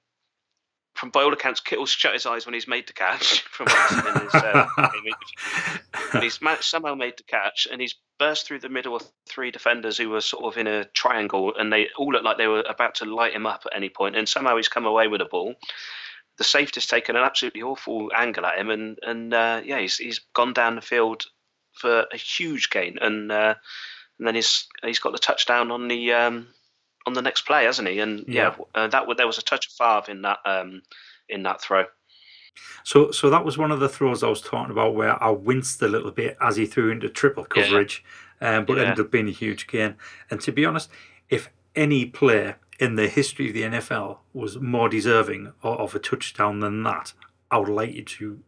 from 0.96 1.10
by 1.10 1.24
all 1.24 1.34
accounts, 1.34 1.60
Kittle's 1.60 1.90
shut 1.90 2.14
his 2.14 2.26
eyes 2.26 2.46
when 2.46 2.54
he's 2.54 2.68
made 2.68 2.88
the 2.88 2.94
catch. 2.94 3.42
From 3.52 3.66
what 3.66 3.78
I've 3.78 3.90
seen 3.90 4.16
in 4.16 4.22
his 4.22 4.34
uh, 4.34 4.68
and 6.14 6.24
he's 6.24 6.42
ma- 6.42 6.56
somehow 6.62 6.96
made 6.96 7.18
the 7.18 7.24
catch, 7.24 7.68
and 7.70 7.82
he's 7.82 7.96
burst 8.18 8.48
through 8.48 8.60
the 8.60 8.70
middle 8.70 8.96
of 8.96 9.04
three 9.28 9.52
defenders 9.52 9.98
who 9.98 10.10
were 10.10 10.22
sort 10.22 10.46
of 10.46 10.58
in 10.58 10.68
a 10.68 10.86
triangle, 10.86 11.54
and 11.58 11.72
they 11.72 11.90
all 11.98 12.12
looked 12.12 12.24
like 12.24 12.38
they 12.38 12.48
were 12.48 12.64
about 12.68 12.96
to 12.96 13.06
light 13.06 13.34
him 13.34 13.46
up 13.46 13.64
at 13.66 13.76
any 13.76 13.90
point, 13.90 14.16
and 14.16 14.28
somehow 14.28 14.56
he's 14.56 14.70
come 14.70 14.86
away 14.86 15.08
with 15.08 15.20
the 15.20 15.26
ball. 15.26 15.56
The 16.38 16.46
safety's 16.46 16.88
taken 16.88 17.16
an 17.18 17.24
absolutely 17.24 17.62
awful 17.62 18.10
angle 18.16 18.46
at 18.46 18.58
him, 18.58 18.70
and 18.70 18.98
and 19.04 19.34
uh, 19.34 19.62
yeah, 19.66 19.80
he's 19.80 19.98
he's 19.98 20.22
gone 20.34 20.54
down 20.54 20.76
the 20.76 20.82
field 20.82 21.26
for 21.74 22.06
a 22.12 22.18
huge 22.18 22.70
gain, 22.70 22.98
and 23.02 23.32
uh, 23.32 23.56
and 24.18 24.28
then 24.28 24.36
he's 24.36 24.68
he's 24.82 25.00
got 25.00 25.12
the 25.12 25.20
touchdown 25.20 25.72
on 25.72 25.90
the 25.90 26.14
um, 26.14 26.48
on 27.06 27.14
the 27.14 27.22
next 27.22 27.44
play, 27.44 27.66
hasn't 27.66 27.88
he? 27.88 28.00
And 28.00 28.26
yeah, 28.28 28.56
uh, 28.74 28.88
that 28.88 29.06
there 29.18 29.28
was 29.28 29.38
a 29.38 29.44
touch 29.44 29.68
of 29.68 29.74
Favre 29.74 30.12
in 30.12 30.22
that 30.24 30.40
um, 30.46 30.82
in 31.30 31.44
that 31.44 31.62
throw. 31.62 31.86
So, 32.84 33.12
so 33.12 33.30
that 33.30 33.44
was 33.44 33.58
one 33.58 33.72
of 33.72 33.80
the 33.80 33.90
throws 33.90 34.24
I 34.24 34.30
was 34.30 34.42
talking 34.42 34.72
about 34.72 34.96
where 34.96 35.22
I 35.22 35.30
winced 35.30 35.82
a 35.82 35.88
little 35.88 36.12
bit 36.12 36.38
as 36.42 36.56
he 36.56 36.66
threw 36.66 36.90
into 36.92 37.10
triple 37.10 37.46
Yeah. 37.56 37.64
coverage, 37.64 38.04
um, 38.40 38.66
but 38.66 38.78
Yeah. 38.78 38.84
ended 38.84 39.06
up 39.06 39.12
being 39.12 39.28
a 39.28 39.32
huge 39.32 39.68
gain. 39.68 39.96
And 40.32 40.40
to 40.42 40.52
be 40.52 40.66
honest, 40.66 40.90
if 41.30 41.50
any 41.76 42.06
player 42.06 42.58
in 42.80 42.96
the 42.96 43.10
history 43.10 43.50
of 43.50 43.54
the 43.56 43.64
NFL 43.64 44.20
was 44.34 44.58
more 44.60 44.88
deserving 44.88 45.48
of, 45.64 45.80
of 45.80 45.96
a 45.96 46.00
touchdown 46.00 46.60
than 46.62 46.84
that, 46.84 47.14
I 47.52 47.58
would 47.58 47.70
like 47.70 47.94
you 47.94 48.04
to 48.04 48.40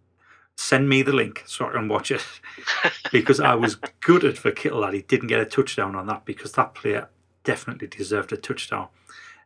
send 0.56 0.88
me 0.90 1.02
the 1.02 1.14
link 1.14 1.44
so 1.46 1.68
I 1.68 1.74
can 1.74 1.88
watch 1.90 2.10
it 2.10 2.26
because 3.12 3.40
I 3.40 3.56
was 3.56 3.76
gutted 4.00 4.38
for 4.38 4.52
Kittle 4.52 4.82
that 4.82 4.94
he 4.94 5.02
didn't 5.02 5.28
get 5.28 5.40
a 5.42 5.46
touchdown 5.46 5.96
on 5.96 6.08
that 6.08 6.26
because 6.26 6.54
that 6.54 6.74
player 6.74 7.10
definitely 7.48 7.88
deserved 7.88 8.32
a 8.34 8.38
touchdown. 8.38 8.90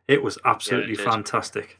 It 0.08 0.22
was 0.22 0.36
absolutely 0.44 0.96
did. 0.96 1.04
fantastic. 1.04 1.78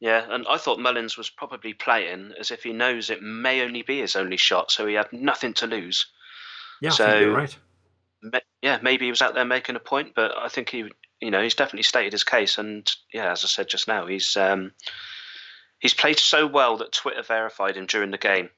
Yeah, 0.00 0.26
and 0.30 0.46
I 0.48 0.58
thought 0.58 0.78
Mullens 0.78 1.16
was 1.16 1.30
probably 1.30 1.74
playing 1.74 2.32
as 2.38 2.50
if 2.50 2.62
he 2.62 2.72
knows 2.72 3.10
it 3.10 3.22
may 3.22 3.62
only 3.62 3.82
be 3.82 4.00
his 4.00 4.14
only 4.16 4.36
shot, 4.36 4.70
so 4.70 4.86
he 4.86 4.94
had 4.94 5.12
nothing 5.12 5.54
to 5.54 5.66
lose. 5.66 6.06
Yeah, 6.80 6.90
I 6.90 6.92
So- 6.92 7.06
think 7.06 7.20
you're 7.22 7.34
right. 7.36 7.58
Yeah, 8.62 8.78
maybe 8.82 9.04
he 9.04 9.12
was 9.12 9.22
out 9.22 9.34
there 9.34 9.44
making 9.44 9.76
a 9.76 9.80
point, 9.80 10.14
but 10.16 10.36
I 10.36 10.48
think 10.48 10.68
he, 10.70 10.90
you 11.20 11.30
know, 11.30 11.40
he's 11.40 11.54
definitely 11.54 11.84
stated 11.84 12.12
his 12.12 12.24
case. 12.24 12.58
And 12.58 12.90
yeah, 13.12 13.30
as 13.30 13.44
I 13.44 13.46
said 13.46 13.68
just 13.68 13.86
now, 13.86 14.06
he's 14.06 14.36
um, 14.36 14.72
he's 15.78 15.94
played 15.94 16.18
so 16.18 16.44
well 16.44 16.76
that 16.78 16.90
Twitter 16.90 17.22
verified 17.22 17.76
him 17.76 17.86
during 17.86 18.10
the 18.10 18.18
game. 18.18 18.50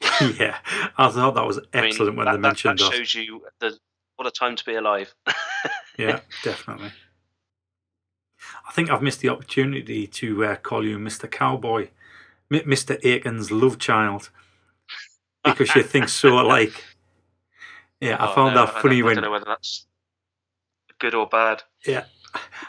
yeah, 0.38 0.58
I 0.96 1.08
thought 1.10 1.36
that 1.36 1.46
was 1.46 1.58
I 1.72 1.80
mean, 1.80 1.90
excellent 1.90 2.16
when 2.16 2.26
that, 2.26 2.32
they 2.32 2.38
mentioned 2.38 2.78
that 2.80 2.90
that. 2.90 2.92
shows 2.96 3.14
you 3.14 3.44
the 3.60 3.78
what 4.18 4.26
a 4.28 4.30
time 4.30 4.56
to 4.56 4.64
be 4.64 4.74
alive. 4.74 5.14
Yeah, 5.98 6.20
definitely. 6.44 6.92
I 8.68 8.70
think 8.70 8.88
I've 8.88 9.02
missed 9.02 9.18
the 9.18 9.30
opportunity 9.30 10.06
to 10.06 10.44
uh, 10.44 10.54
call 10.54 10.86
you 10.86 10.96
Mr. 10.96 11.28
Cowboy, 11.28 11.88
M- 12.52 12.60
Mr. 12.60 13.00
Aikman's 13.02 13.50
love 13.50 13.80
child, 13.80 14.30
because 15.42 15.74
you 15.74 15.82
think 15.82 16.08
so 16.08 16.38
alike. 16.40 16.84
Yeah, 18.00 18.16
I 18.20 18.30
Oh, 18.30 18.34
found 18.36 18.54
no, 18.54 18.64
that 18.66 18.80
funny 18.80 19.02
I 19.02 19.06
when 19.06 19.14
don't 19.16 19.24
know 19.24 19.32
whether 19.32 19.44
that's 19.44 19.88
good 21.00 21.16
or 21.16 21.26
bad. 21.26 21.64
yeah, 21.84 22.04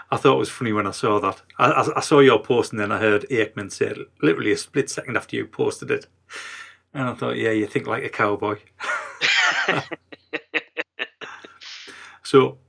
I 0.10 0.18
thought 0.18 0.38
it 0.38 0.40
was 0.40 0.50
funny 0.50 0.74
when 0.74 0.88
I 0.88 0.92
saw 0.92 1.20
that. 1.20 1.44
I, 1.60 1.70
I, 1.70 1.98
I 1.98 2.02
saw 2.02 2.22
your 2.22 2.40
post 2.42 2.72
and 2.72 2.80
then 2.80 2.92
I 2.92 2.98
heard 2.98 3.28
Aikman 3.30 3.72
say 3.72 3.88
it 3.90 3.98
literally 4.24 4.54
a 4.54 4.58
split 4.58 4.90
second 4.90 5.18
after 5.18 5.36
you 5.36 5.46
posted 5.46 5.92
it, 5.92 6.08
and 6.96 7.08
I 7.10 7.14
thought, 7.14 7.38
yeah, 7.38 7.52
you 7.52 7.68
think 7.68 7.86
like 7.86 8.04
a 8.04 8.10
cowboy. 8.10 8.58
So, 12.30 12.60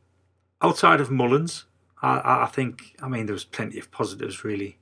outside 0.62 1.02
of 1.02 1.10
Mullens, 1.10 1.64
I- 2.00 2.44
I, 2.44 2.46
think, 2.46 2.96
I 3.02 3.08
mean, 3.08 3.26
there 3.26 3.34
was 3.34 3.44
plenty 3.44 3.78
of 3.78 3.90
positives, 3.90 4.42
really. 4.42 4.78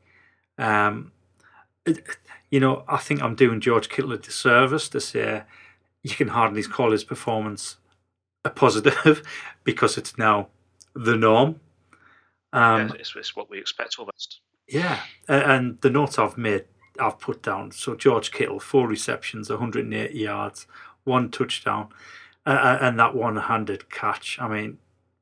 Um, 0.57 1.11
it- 1.85 2.17
you 2.51 2.61
know, 2.61 2.85
I 2.87 2.99
think 2.99 3.21
I'm 3.21 3.35
doing 3.35 3.61
George 3.61 3.88
Kittle 3.88 4.12
a 4.12 4.19
disservice 4.19 4.88
to 4.91 5.01
say 5.01 5.43
you 6.05 6.14
can 6.14 6.29
hardly 6.29 6.62
call 6.62 6.93
his 6.93 7.03
performance 7.03 7.79
a 8.45 8.51
positive 8.51 9.23
because 9.64 9.99
it's 9.99 10.17
now 10.17 10.49
the 10.95 11.17
norm. 11.17 11.59
Um, 12.53 12.88
yeah, 12.88 12.95
it's, 13.01 13.17
it's 13.17 13.35
what 13.35 13.51
we 13.51 13.59
expect 13.59 13.99
almost. 13.99 14.41
yeah, 14.69 15.01
and 15.27 15.81
the 15.81 15.91
notes 15.91 16.21
I've 16.21 16.38
made, 16.38 16.67
I've 17.01 17.19
put 17.19 17.43
down. 17.43 17.73
So 17.73 17.97
George 17.97 18.31
Kittle, 18.31 18.61
four 18.61 18.87
receptions, 18.87 19.51
180 19.51 20.17
yards, 20.17 20.67
one 21.03 21.31
touchdown, 21.33 21.88
uh, 22.46 22.79
and 22.81 22.98
that 22.98 23.14
one-handed 23.14 23.90
catch. 23.90 24.38
I 24.40 24.48
mean, 24.48 24.79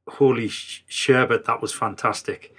holy 0.08 0.48
sh- 0.48 0.84
sherbet, 0.88 1.44
that 1.44 1.60
was 1.60 1.72
fantastic. 1.72 2.54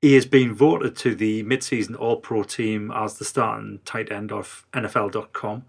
He 0.00 0.14
has 0.14 0.26
been 0.26 0.54
voted 0.54 0.96
to 0.98 1.14
the 1.14 1.42
mid-season 1.42 1.96
All-Pro 1.96 2.44
team 2.44 2.92
as 2.94 3.18
the 3.18 3.24
starting 3.24 3.80
tight 3.84 4.12
end 4.12 4.30
of 4.30 4.66
NFL.com, 4.72 5.64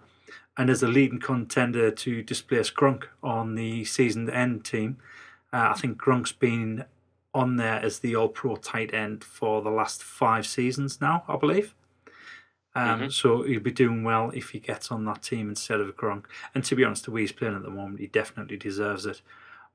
and 0.57 0.69
is 0.69 0.83
a 0.83 0.87
leading 0.87 1.19
contender 1.19 1.89
to 1.89 2.21
displace 2.21 2.69
Gronk 2.69 3.05
on 3.23 3.55
the 3.55 3.85
season-end 3.85 4.65
team. 4.65 4.97
Uh, 5.51 5.71
I 5.71 5.79
think 5.79 5.97
Gronk's 5.97 6.31
been 6.31 6.85
on 7.33 7.55
there 7.57 7.79
as 7.83 7.99
the 7.99 8.15
All 8.15 8.27
Pro 8.27 8.55
tight 8.55 8.93
end 8.93 9.23
for 9.23 9.61
the 9.61 9.69
last 9.69 10.03
five 10.03 10.45
seasons 10.45 10.99
now, 11.01 11.23
I 11.27 11.37
believe. 11.37 11.73
Um, 12.79 13.01
Mhm. 13.01 13.11
So 13.11 13.43
he'll 13.43 13.59
be 13.59 13.71
doing 13.71 14.03
well 14.03 14.31
if 14.31 14.51
he 14.51 14.59
gets 14.59 14.91
on 14.91 15.05
that 15.05 15.21
team 15.23 15.49
instead 15.49 15.79
of 15.79 15.95
Gronk. 15.97 16.25
And 16.53 16.63
to 16.63 16.75
be 16.75 16.83
honest, 16.83 17.05
the 17.05 17.11
way 17.11 17.21
he's 17.21 17.31
playing 17.31 17.55
at 17.55 17.63
the 17.63 17.69
moment, 17.69 17.99
he 17.99 18.07
definitely 18.07 18.57
deserves 18.57 19.05
it. 19.05 19.21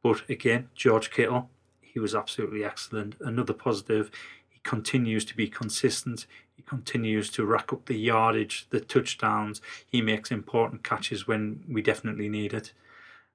But 0.03 0.29
again, 0.29 0.69
George 0.75 1.11
Kittle, 1.11 1.51
he 1.81 1.99
was 1.99 2.15
absolutely 2.15 2.65
excellent. 2.65 3.17
Another 3.21 3.53
positive, 3.55 4.11
he 4.49 4.61
continues 4.63 5.25
to 5.27 5.37
be 5.37 5.49
consistent. 5.49 6.27
He 6.57 6.63
continues 6.63 7.31
to 7.33 7.45
rack 7.45 7.73
up 7.73 7.87
the 7.87 7.97
yardage, 7.99 8.67
the 8.71 8.81
touchdowns. 8.81 9.61
He 9.87 10.01
makes 10.03 10.31
important 10.31 10.83
catches 10.85 11.27
when 11.27 11.65
we 11.69 11.83
definitely 11.83 12.29
need 12.29 12.53
it. 12.55 12.73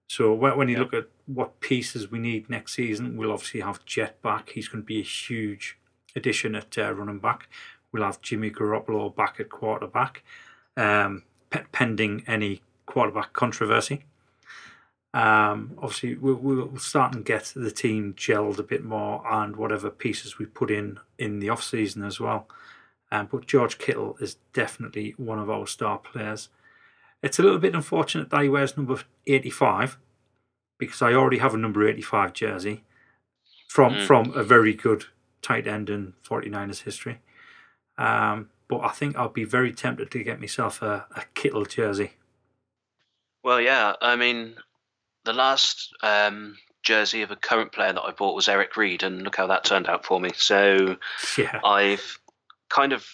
So 0.08 0.34
when, 0.34 0.58
when 0.58 0.70
you 0.70 0.76
Yeah. 0.76 0.82
look 0.84 0.94
at 0.94 1.10
what 1.26 1.60
pieces 1.60 2.10
we 2.10 2.18
need 2.20 2.50
next 2.50 2.74
season, 2.74 3.18
we'll 3.18 3.32
obviously 3.32 3.60
have 3.62 3.86
Jet 3.86 4.22
back. 4.22 4.50
He's 4.50 4.68
going 4.68 4.82
to 4.84 4.86
be 4.88 5.00
a 5.00 5.04
huge 5.04 5.78
addition 6.16 6.56
at 6.56 6.78
uh, 6.78 6.94
running 6.94 7.20
back. 7.20 7.48
We'll 7.92 8.04
have 8.04 8.22
Jimmy 8.22 8.52
Garoppolo 8.52 9.16
back 9.16 9.40
at 9.40 9.50
quarterback, 9.50 10.24
um, 10.78 11.24
pe- 11.50 11.64
pending 11.72 12.24
any 12.28 12.62
quarterback 12.86 13.34
controversy. 13.34 14.04
Um, 15.14 15.72
obviously, 15.80 16.16
we'll, 16.16 16.36
we'll 16.36 16.78
start 16.78 17.16
and 17.16 17.26
get 17.26 17.52
the 17.56 17.72
team 17.72 18.14
gelled 18.14 18.60
a 18.60 18.64
bit 18.64 18.84
more, 18.84 19.24
and 19.32 19.56
whatever 19.56 19.90
pieces 19.90 20.38
we 20.38 20.46
put 20.46 20.70
in 20.70 21.00
in 21.18 21.40
the 21.40 21.50
off 21.50 21.64
season 21.64 22.04
as 22.04 22.20
well. 22.20 22.48
Um, 23.12 23.28
but 23.32 23.48
George 23.48 23.80
Kittle 23.80 24.18
is 24.20 24.36
definitely 24.54 25.16
one 25.18 25.40
of 25.40 25.50
our 25.50 25.66
star 25.66 25.98
players. 25.98 26.50
It's 27.24 27.40
a 27.40 27.42
little 27.44 27.58
bit 27.58 27.74
unfortunate 27.74 28.30
that 28.30 28.44
he 28.44 28.50
wears 28.50 28.78
number 28.78 29.02
85 29.26 29.98
because 30.78 31.02
I 31.02 31.14
already 31.14 31.40
have 31.40 31.56
a 31.56 31.58
number 31.58 31.86
85 31.88 32.34
jersey 32.34 32.84
from 33.68 33.94
Mm. 33.96 34.06
from 34.06 34.32
a 34.34 34.44
very 34.44 34.74
good 34.74 35.06
tight 35.42 35.68
end 35.68 35.90
in 35.90 36.14
49ers 36.24 36.84
history. 36.84 37.20
Um, 38.00 38.50
but 38.70 38.80
I 38.80 38.90
think 38.90 39.18
I'll 39.18 39.30
be 39.30 39.44
very 39.44 39.74
tempted 39.74 40.10
to 40.12 40.24
get 40.24 40.40
myself 40.40 40.82
a, 40.82 41.06
a 41.16 41.24
Kittle 41.36 41.66
jersey. 41.66 42.12
Well, 43.44 43.60
yeah. 43.60 43.94
I 44.02 44.16
mean, 44.16 44.56
the 45.26 45.34
last 45.34 45.94
um, 46.02 46.56
jersey 46.82 47.22
of 47.24 47.32
a 47.32 47.36
current 47.36 47.74
player 47.74 47.92
that 47.92 48.02
I 48.02 48.12
bought 48.12 48.36
was 48.36 48.48
Eric 48.48 48.78
Reid, 48.78 49.04
and 49.04 49.22
look 49.22 49.36
how 49.36 49.48
that 49.48 49.66
turned 49.66 49.88
out 49.88 50.06
for 50.06 50.20
me. 50.20 50.32
So 50.36 50.98
Yeah. 51.38 51.60
I've 51.64 52.20
kind 52.70 52.94
of 52.94 53.06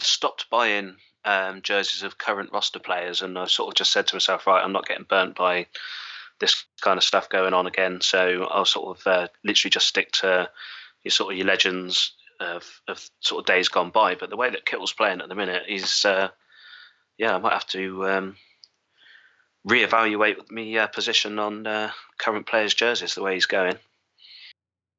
stopped 0.00 0.50
buying 0.50 0.96
um, 1.24 1.62
jerseys 1.62 2.02
of 2.02 2.18
current 2.18 2.52
roster 2.52 2.78
players, 2.78 3.22
and 3.22 3.38
I've 3.38 3.50
sort 3.50 3.68
of 3.68 3.74
just 3.74 3.92
said 3.92 4.06
to 4.08 4.16
myself, 4.16 4.46
right, 4.46 4.62
I'm 4.62 4.72
not 4.72 4.86
getting 4.86 5.06
burnt 5.08 5.34
by 5.34 5.66
this 6.40 6.66
kind 6.82 6.98
of 6.98 7.04
stuff 7.04 7.30
going 7.30 7.54
on 7.54 7.66
again. 7.66 8.00
So 8.02 8.46
I'll 8.50 8.66
sort 8.66 8.98
of 8.98 9.06
uh, 9.06 9.28
literally 9.44 9.70
just 9.70 9.86
stick 9.86 10.12
to 10.12 10.50
your 11.04 11.10
sort 11.10 11.32
of 11.32 11.38
your 11.38 11.46
legends 11.46 12.12
of, 12.40 12.64
of 12.88 13.08
sort 13.20 13.40
of 13.40 13.46
days 13.46 13.68
gone 13.68 13.90
by. 13.90 14.14
But 14.14 14.30
the 14.30 14.36
way 14.36 14.50
that 14.50 14.66
Kittle's 14.66 14.92
playing 14.92 15.20
at 15.20 15.28
the 15.28 15.34
minute, 15.34 15.64
is, 15.68 16.04
uh, 16.04 16.28
yeah, 17.18 17.34
I 17.34 17.38
might 17.38 17.52
have 17.52 17.66
to 17.68 18.08
um, 18.08 18.36
reevaluate 19.68 20.50
my 20.50 20.82
uh, 20.82 20.86
position 20.86 21.38
on 21.38 21.66
uh, 21.66 21.90
current 22.18 22.46
players' 22.46 22.74
jerseys 22.74 23.14
the 23.14 23.22
way 23.22 23.34
he's 23.34 23.46
going. 23.46 23.76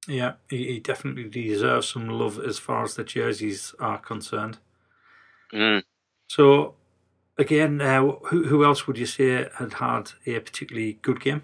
Yeah, 0.07 0.33
he, 0.49 0.67
he 0.67 0.79
definitely 0.79 1.29
deserves 1.29 1.89
some 1.89 2.07
love 2.07 2.39
as 2.39 2.57
far 2.59 2.83
as 2.83 2.95
the 2.95 3.03
jerseys 3.03 3.75
are 3.79 3.97
concerned. 3.97 4.57
Mm. 5.53 5.83
So, 6.29 6.75
again, 7.37 7.81
uh, 7.81 8.01
who 8.01 8.47
who 8.47 8.63
else 8.63 8.87
would 8.87 8.97
you 8.97 9.05
say 9.05 9.49
had 9.55 9.73
had 9.73 10.11
a 10.25 10.39
particularly 10.39 10.93
good 11.01 11.19
game? 11.19 11.43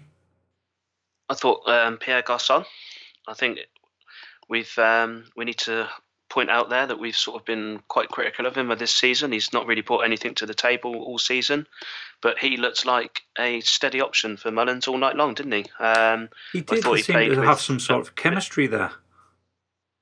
I 1.28 1.34
thought 1.34 1.66
um, 1.68 1.98
Pierre 1.98 2.22
Garçon. 2.22 2.64
I 3.26 3.34
think 3.34 3.60
we've 4.48 4.76
um, 4.78 5.24
we 5.36 5.44
need 5.44 5.58
to 5.58 5.88
point 6.30 6.50
out 6.50 6.68
there 6.70 6.86
that 6.86 6.98
we've 6.98 7.16
sort 7.16 7.40
of 7.40 7.44
been 7.46 7.80
quite 7.88 8.08
critical 8.08 8.46
of 8.46 8.56
him 8.56 8.68
this 8.78 8.92
season. 8.92 9.30
He's 9.30 9.52
not 9.52 9.66
really 9.66 9.82
brought 9.82 10.00
anything 10.04 10.34
to 10.36 10.46
the 10.46 10.54
table 10.54 10.96
all 10.96 11.18
season, 11.18 11.66
but 12.22 12.38
he 12.38 12.56
looked 12.56 12.84
like 12.86 13.22
a 13.38 13.60
steady 13.60 14.00
option 14.00 14.36
for 14.36 14.50
Mullens 14.50 14.88
all 14.88 14.98
night 14.98 15.14
long, 15.16 15.34
didn't 15.34 15.52
he? 15.52 15.64
Um, 15.78 16.28
He 16.52 16.58
I 16.60 16.62
did 16.62 16.82
thought 16.82 16.94
he 16.96 17.02
seem 17.02 17.14
played 17.14 17.28
to 17.30 17.36
with- 17.36 17.44
have 17.48 17.60
some 17.60 17.78
sort 17.78 18.00
of 18.00 18.16
chemistry 18.16 18.66
there. 18.66 18.90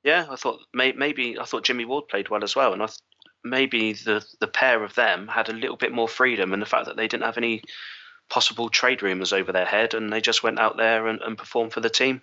yeah, 0.05 0.26
I 0.31 0.37
thought 0.37 0.61
may, 0.72 0.92
maybe 0.92 1.38
I 1.38 1.44
thought 1.44 1.64
Jimmy 1.64 1.85
Ward 1.85 2.09
played 2.09 2.28
well 2.31 2.44
as 2.44 2.57
well, 2.57 2.72
and 2.72 2.83
I 2.83 2.87
th- 2.87 2.98
maybe 3.44 3.92
the 3.92 4.24
the 4.40 4.48
pair 4.48 4.83
of 4.85 4.94
them 4.94 5.28
had 5.28 5.48
a 5.48 5.52
little 5.52 5.76
bit 5.76 5.92
more 5.92 6.09
freedom, 6.09 6.52
and 6.52 6.62
the 6.62 6.66
fact 6.66 6.87
that 6.87 6.96
they 6.96 7.09
didn't 7.09 7.24
have 7.26 7.37
any 7.38 7.62
possible 8.31 8.70
trade 8.70 9.02
rumors 9.02 9.33
over 9.35 9.52
their 9.52 9.66
head, 9.66 9.92
and 9.92 10.11
they 10.11 10.20
just 10.22 10.42
went 10.42 10.59
out 10.59 10.76
there 10.78 11.09
and, 11.09 11.20
and 11.20 11.37
performed 11.37 11.72
for 11.74 11.81
the 11.81 11.90
team. 11.90 12.22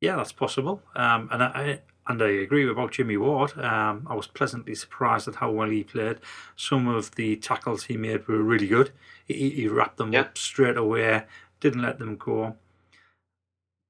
Yeah, 0.00 0.16
that's 0.16 0.32
possible. 0.32 0.82
Um, 0.96 1.28
and 1.30 1.42
I 1.42 1.80
and 2.06 2.22
I 2.22 2.28
agree 2.28 2.68
about 2.68 2.92
Jimmy 2.92 3.16
Ward. 3.16 3.56
Um, 3.58 4.06
I 4.08 4.14
was 4.14 4.26
pleasantly 4.26 4.74
surprised 4.74 5.28
at 5.28 5.36
how 5.36 5.50
well 5.50 5.68
he 5.68 5.84
played. 5.84 6.18
Some 6.56 6.88
of 6.88 7.14
the 7.14 7.36
tackles 7.36 7.84
he 7.84 7.96
made 7.96 8.26
were 8.26 8.42
really 8.42 8.66
good. 8.66 8.90
He, 9.26 9.50
he 9.50 9.68
wrapped 9.68 9.98
them 9.98 10.12
Yeah. 10.12 10.20
up 10.22 10.38
straight 10.38 10.76
away, 10.76 11.24
didn't 11.60 11.82
let 11.82 11.98
them 11.98 12.16
go. 12.16 12.56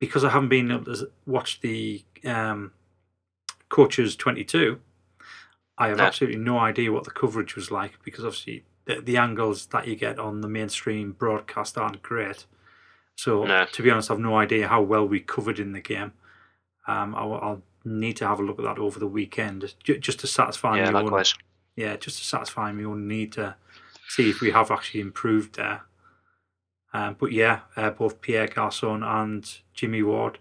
Because 0.00 0.24
I 0.24 0.30
haven't 0.30 0.48
been 0.48 0.70
able 0.70 0.84
to 0.96 1.10
watch 1.26 1.60
the 1.60 2.02
um, 2.24 2.72
coaches 3.68 4.16
twenty 4.16 4.44
two, 4.44 4.80
I 5.78 5.88
have 5.88 5.98
No. 5.98 6.04
absolutely 6.04 6.40
no 6.40 6.58
idea 6.58 6.92
what 6.92 7.04
the 7.04 7.10
coverage 7.10 7.54
was 7.54 7.70
like. 7.70 7.92
Because 8.04 8.24
obviously 8.24 8.64
the, 8.86 9.00
the 9.00 9.16
angles 9.16 9.66
that 9.66 9.86
you 9.86 9.94
get 9.96 10.18
on 10.18 10.40
the 10.40 10.48
mainstream 10.48 11.12
broadcast 11.12 11.78
aren't 11.78 12.02
great. 12.02 12.44
So 13.16 13.44
No. 13.44 13.64
to 13.64 13.82
be 13.82 13.90
honest, 13.90 14.10
I've 14.10 14.18
no 14.18 14.36
idea 14.36 14.68
how 14.68 14.82
well 14.82 15.06
we 15.06 15.20
covered 15.20 15.58
in 15.58 15.72
the 15.72 15.80
game. 15.80 16.12
Um, 16.86 17.14
I'll, 17.14 17.34
I'll 17.34 17.62
need 17.84 18.16
to 18.18 18.26
have 18.26 18.40
a 18.40 18.42
look 18.42 18.58
at 18.58 18.64
that 18.64 18.78
over 18.78 18.98
the 18.98 19.06
weekend, 19.06 19.74
just 19.84 20.20
to 20.20 20.26
satisfy 20.26 20.76
yeah, 20.78 20.90
me. 20.90 20.96
own- 21.00 21.24
yeah, 21.76 21.96
just 21.96 22.18
to 22.18 22.24
satisfy 22.24 22.72
my 22.72 22.84
own 22.84 23.06
need 23.08 23.32
to 23.32 23.56
see 24.08 24.28
if 24.30 24.40
we 24.40 24.50
have 24.50 24.70
actually 24.70 25.00
improved 25.00 25.56
there. 25.56 25.82
Um, 26.92 27.16
but 27.18 27.30
yeah, 27.32 27.60
uh, 27.76 27.90
both 27.90 28.20
Pierre 28.20 28.48
Garçon 28.48 29.04
and 29.04 29.58
Jimmy 29.74 30.02
Ward. 30.02 30.38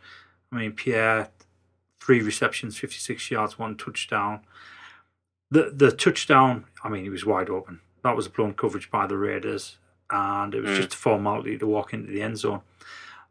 I 0.51 0.55
mean, 0.55 0.71
Pierre, 0.71 1.29
three 1.99 2.21
receptions, 2.21 2.77
56 2.77 3.29
yards, 3.29 3.60
one 3.60 3.77
touchdown. 3.77 4.39
The 5.51 5.71
the 5.75 5.91
touchdown, 5.91 6.65
I 6.84 6.89
mean, 6.89 7.03
he 7.03 7.10
was 7.10 7.25
wide 7.25 7.49
open. 7.49 7.82
That 8.03 8.15
was 8.15 8.25
a 8.27 8.29
blown 8.32 8.53
coverage 8.53 8.89
by 8.89 9.05
the 9.08 9.17
Raiders, 9.17 9.77
and 10.10 10.54
it 10.56 10.62
was 10.62 10.72
Mm. 10.72 10.76
just 10.78 10.93
a 10.93 10.98
formality 10.98 11.58
to 11.58 11.67
walk 11.67 11.93
into 11.93 12.12
the 12.12 12.22
end 12.22 12.38
zone. 12.38 12.62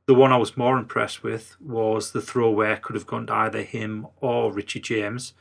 The 0.07 0.15
one 0.15 0.33
I 0.33 0.37
was 0.39 0.57
more 0.57 0.79
impressed 0.79 1.23
with 1.23 1.57
was 1.61 2.13
the 2.13 2.21
throw 2.23 2.51
where 2.51 2.73
it 2.75 2.83
could 2.83 2.95
have 2.95 3.07
gone 3.07 3.27
to 3.27 3.35
either 3.35 3.63
him 3.63 4.07
or 4.21 4.53
Richie 4.53 4.81
James. 4.81 5.35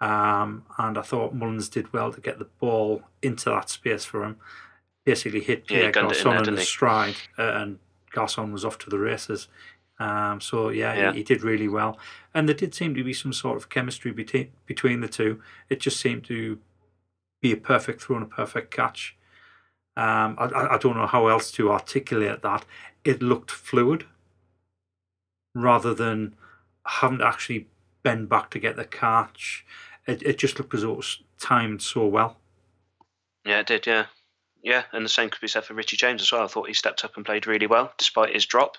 Um, 0.00 0.64
and 0.78 0.96
I 0.96 1.02
thought 1.02 1.34
Mullens 1.34 1.68
did 1.68 1.92
well 1.92 2.10
to 2.12 2.20
get 2.20 2.38
the 2.38 2.46
ball 2.46 3.02
into 3.22 3.50
that 3.50 3.68
space 3.68 4.04
for 4.04 4.24
him. 4.24 4.36
Basically 5.04 5.40
hit 5.40 5.66
Pierre 5.66 5.90
it 5.90 5.96
in 5.96 6.04
Garçon 6.06 6.24
there, 6.24 6.32
in 6.38 6.44
didn't 6.44 6.56
his 6.58 6.68
he? 6.68 6.72
stride, 6.72 7.16
uh, 7.38 7.42
and 7.42 7.78
Garçon 8.12 8.50
was 8.52 8.64
off 8.64 8.78
to 8.78 8.90
the 8.90 8.98
races. 8.98 9.48
Um, 9.98 10.40
so 10.40 10.70
yeah, 10.70 10.94
Yeah. 10.94 11.12
He, 11.12 11.18
he 11.18 11.22
did 11.24 11.42
really 11.42 11.68
well, 11.68 11.98
and 12.32 12.48
there 12.48 12.56
did 12.56 12.74
seem 12.74 12.94
to 12.94 13.04
be 13.04 13.12
some 13.12 13.32
sort 13.34 13.58
of 13.58 13.68
chemistry 13.68 14.10
between 14.12 14.50
between 14.66 15.00
the 15.00 15.08
two. 15.08 15.42
It 15.68 15.80
just 15.80 16.00
seemed 16.00 16.24
to 16.24 16.58
be 17.42 17.52
a 17.52 17.56
perfect 17.58 18.00
throw 18.02 18.16
and 18.16 18.24
a 18.24 18.28
perfect 18.28 18.70
catch. 18.70 19.16
Um, 20.00 20.34
I, 20.38 20.76
I 20.76 20.78
don't 20.78 20.96
know 20.96 21.06
how 21.06 21.26
else 21.26 21.50
to 21.52 21.70
articulate 21.70 22.40
that. 22.40 22.64
It 23.04 23.20
looked 23.20 23.50
fluid, 23.50 24.06
rather 25.54 25.92
than 25.92 26.36
having 26.86 27.18
to 27.18 27.26
actually 27.26 27.68
bend 28.02 28.30
back 28.30 28.48
to 28.50 28.58
get 28.58 28.76
the 28.76 28.86
catch. 28.86 29.66
It, 30.06 30.22
it 30.22 30.38
just 30.38 30.58
looked 30.58 30.72
as 30.72 30.80
though 30.80 30.92
it 30.92 30.96
was 30.96 31.22
timed 31.38 31.82
so 31.82 32.06
well. 32.06 32.38
Yeah, 33.44 33.60
it 33.60 33.66
did. 33.66 33.86
Yeah, 33.86 34.06
yeah, 34.62 34.84
and 34.92 35.04
the 35.04 35.10
same 35.10 35.28
could 35.28 35.42
be 35.42 35.48
said 35.48 35.64
for 35.64 35.74
Richie 35.74 35.98
James 35.98 36.22
as 36.22 36.32
well. 36.32 36.44
I 36.44 36.46
thought 36.46 36.68
he 36.68 36.74
stepped 36.74 37.04
up 37.04 37.16
and 37.16 37.26
played 37.26 37.46
really 37.46 37.66
well 37.66 37.92
despite 37.98 38.32
his 38.32 38.46
drop. 38.46 38.78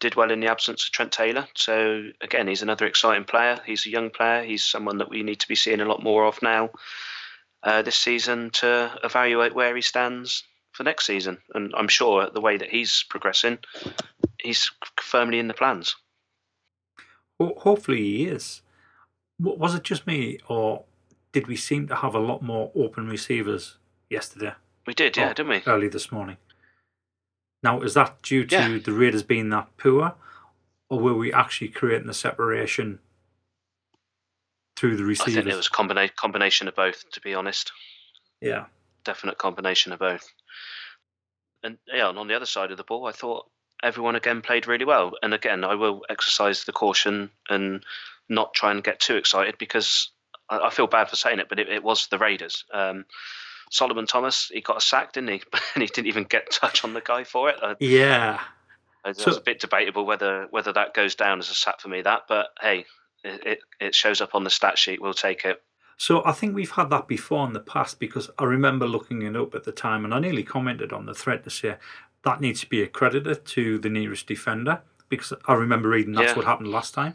Did 0.00 0.16
well 0.16 0.32
in 0.32 0.40
the 0.40 0.50
absence 0.50 0.84
of 0.84 0.90
Trent 0.90 1.12
Taylor. 1.12 1.46
So 1.54 2.10
again, 2.20 2.48
he's 2.48 2.62
another 2.62 2.86
exciting 2.86 3.24
player. 3.24 3.60
He's 3.64 3.86
a 3.86 3.90
young 3.90 4.10
player. 4.10 4.42
He's 4.42 4.64
someone 4.64 4.98
that 4.98 5.10
we 5.10 5.22
need 5.22 5.38
to 5.38 5.48
be 5.48 5.54
seeing 5.54 5.80
a 5.80 5.84
lot 5.84 6.02
more 6.02 6.24
of 6.24 6.42
now 6.42 6.70
uh, 7.62 7.82
this 7.82 7.96
season 7.96 8.50
to 8.50 8.98
evaluate 9.04 9.54
where 9.54 9.74
he 9.74 9.82
stands 9.82 10.44
for 10.72 10.84
next 10.84 11.06
season. 11.06 11.38
And 11.54 11.72
I'm 11.76 11.88
sure 11.88 12.28
the 12.30 12.40
way 12.40 12.56
that 12.56 12.70
he's 12.70 13.04
progressing, 13.08 13.58
he's 14.40 14.70
firmly 15.00 15.38
in 15.38 15.48
the 15.48 15.54
plans. 15.54 15.96
Ho- 17.40 17.54
hopefully 17.58 17.98
he 18.02 18.24
is. 18.26 18.62
Was 19.40 19.74
it 19.74 19.84
just 19.84 20.06
me, 20.06 20.38
or 20.48 20.84
did 21.32 21.46
we 21.46 21.56
seem 21.56 21.86
to 21.88 21.96
have 21.96 22.14
a 22.14 22.18
lot 22.20 22.42
more 22.42 22.72
open 22.74 23.08
receivers 23.08 23.76
yesterday, 24.10 24.52
We 24.86 24.94
did, 24.94 25.16
yeah, 25.16 25.32
didn't 25.32 25.50
we? 25.50 25.62
early 25.66 25.88
this 25.88 26.10
morning? 26.10 26.38
Now, 27.62 27.80
is 27.82 27.94
that 27.94 28.22
due 28.22 28.44
to 28.46 28.54
Yeah. 28.54 28.78
the 28.78 28.92
Raiders 28.92 29.22
being 29.22 29.50
that 29.50 29.76
poor, 29.76 30.14
or 30.88 30.98
were 30.98 31.14
we 31.14 31.32
actually 31.32 31.68
creating 31.68 32.06
the 32.06 32.14
separation 32.14 32.98
through 34.78 34.96
the 34.96 35.10
I 35.10 35.24
think 35.24 35.46
it 35.46 35.56
was 35.56 35.66
a 35.66 35.70
combina- 35.70 36.14
combination 36.14 36.68
of 36.68 36.74
both, 36.76 37.04
to 37.12 37.20
be 37.20 37.34
honest. 37.34 37.72
Yeah, 38.40 38.66
definite 39.04 39.38
combination 39.38 39.92
of 39.92 39.98
both. 39.98 40.26
And 41.62 41.78
yeah, 41.86 42.08
and 42.08 42.18
on 42.18 42.28
the 42.28 42.34
other 42.36 42.46
side 42.46 42.70
of 42.70 42.76
the 42.76 42.84
ball, 42.84 43.06
I 43.06 43.12
thought 43.12 43.46
everyone 43.82 44.14
again 44.16 44.42
played 44.42 44.66
really 44.68 44.84
well. 44.84 45.12
And 45.22 45.34
again, 45.34 45.64
I 45.64 45.74
will 45.74 46.02
exercise 46.08 46.64
the 46.64 46.72
caution 46.72 47.30
and 47.48 47.84
not 48.28 48.54
try 48.54 48.70
and 48.70 48.84
get 48.84 49.00
too 49.00 49.16
excited 49.16 49.56
because 49.58 50.10
I, 50.48 50.58
I 50.66 50.70
feel 50.70 50.86
bad 50.86 51.10
for 51.10 51.16
saying 51.16 51.40
it, 51.40 51.48
but 51.48 51.58
it, 51.58 51.68
it 51.68 51.82
was 51.82 52.06
the 52.06 52.18
Raiders. 52.18 52.64
Um, 52.72 53.04
Solomon 53.70 54.06
Thomas, 54.06 54.50
he 54.52 54.60
got 54.60 54.76
a 54.78 54.80
sack, 54.80 55.12
didn't 55.12 55.30
he? 55.30 55.42
and 55.74 55.82
he 55.82 55.88
didn't 55.88 56.06
even 56.06 56.24
get 56.24 56.50
touch 56.50 56.84
on 56.84 56.94
the 56.94 57.00
guy 57.00 57.24
for 57.24 57.50
it. 57.50 57.56
Uh, 57.62 57.74
yeah. 57.80 58.40
it 59.04 59.16
So- 59.16 59.26
was 59.26 59.36
a 59.36 59.40
bit 59.42 59.58
debatable 59.60 60.06
whether 60.06 60.46
whether 60.50 60.72
that 60.72 60.94
goes 60.94 61.14
down 61.16 61.40
as 61.40 61.50
a 61.50 61.54
sack 61.54 61.80
for 61.80 61.88
me. 61.88 62.02
That, 62.02 62.22
but 62.28 62.48
hey, 62.60 62.86
it, 63.24 63.60
it, 63.80 63.94
shows 63.94 64.20
up 64.20 64.34
on 64.34 64.44
the 64.44 64.50
stat 64.50 64.78
sheet, 64.78 65.00
we'll 65.00 65.14
take 65.14 65.44
it. 65.44 65.62
So 65.96 66.22
I 66.24 66.32
think 66.32 66.54
we've 66.54 66.70
had 66.70 66.90
that 66.90 67.08
before 67.08 67.44
in 67.46 67.52
the 67.52 67.60
past 67.60 67.98
because 67.98 68.30
I 68.38 68.44
remember 68.44 68.86
looking 68.86 69.22
it 69.22 69.34
up 69.36 69.54
at 69.54 69.64
the 69.64 69.72
time 69.72 70.04
and 70.04 70.14
I 70.14 70.20
nearly 70.20 70.44
commented 70.44 70.92
on 70.92 71.06
the 71.06 71.14
thread 71.14 71.42
to 71.44 71.50
say 71.50 71.76
that 72.24 72.40
needs 72.40 72.60
to 72.60 72.68
be 72.68 72.82
accredited 72.82 73.44
to 73.46 73.78
the 73.78 73.88
nearest 73.88 74.26
defender 74.28 74.82
because 75.08 75.32
I 75.46 75.54
remember 75.54 75.88
reading 75.88 76.12
that's 76.12 76.30
Yeah. 76.32 76.36
what 76.36 76.44
happened 76.44 76.70
last 76.70 76.94
time. 76.94 77.14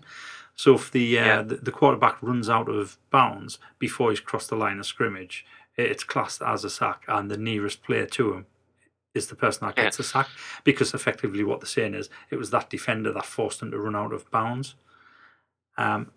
So 0.55 0.75
if 0.75 0.91
the, 0.91 1.17
uh, 1.17 1.25
Yeah. 1.25 1.41
the 1.43 1.55
the 1.55 1.71
quarterback 1.71 2.21
runs 2.21 2.49
out 2.49 2.67
of 2.69 2.97
bounds 3.09 3.57
before 3.79 4.09
he's 4.09 4.19
crossed 4.19 4.49
the 4.49 4.55
line 4.55 4.79
of 4.79 4.85
scrimmage, 4.85 5.45
it's 5.77 6.03
classed 6.03 6.41
as 6.41 6.63
a 6.63 6.69
sack, 6.69 7.03
and 7.07 7.31
the 7.31 7.37
nearest 7.37 7.83
player 7.83 8.05
to 8.05 8.33
him 8.33 8.45
is 9.13 9.27
the 9.27 9.35
person 9.35 9.65
that 9.67 9.77
Yeah. 9.77 9.85
gets 9.85 9.99
a 9.99 10.03
sack 10.03 10.27
because 10.63 10.93
effectively 10.93 11.43
what 11.43 11.61
they're 11.61 11.67
saying 11.67 11.93
is 11.93 12.09
it 12.29 12.35
was 12.35 12.49
that 12.49 12.69
defender 12.69 13.11
that 13.13 13.25
forced 13.25 13.61
him 13.61 13.71
to 13.71 13.79
run 13.79 13.95
out 13.95 14.11
of 14.13 14.29
bounds. 14.29 14.75
Um, 15.77 16.12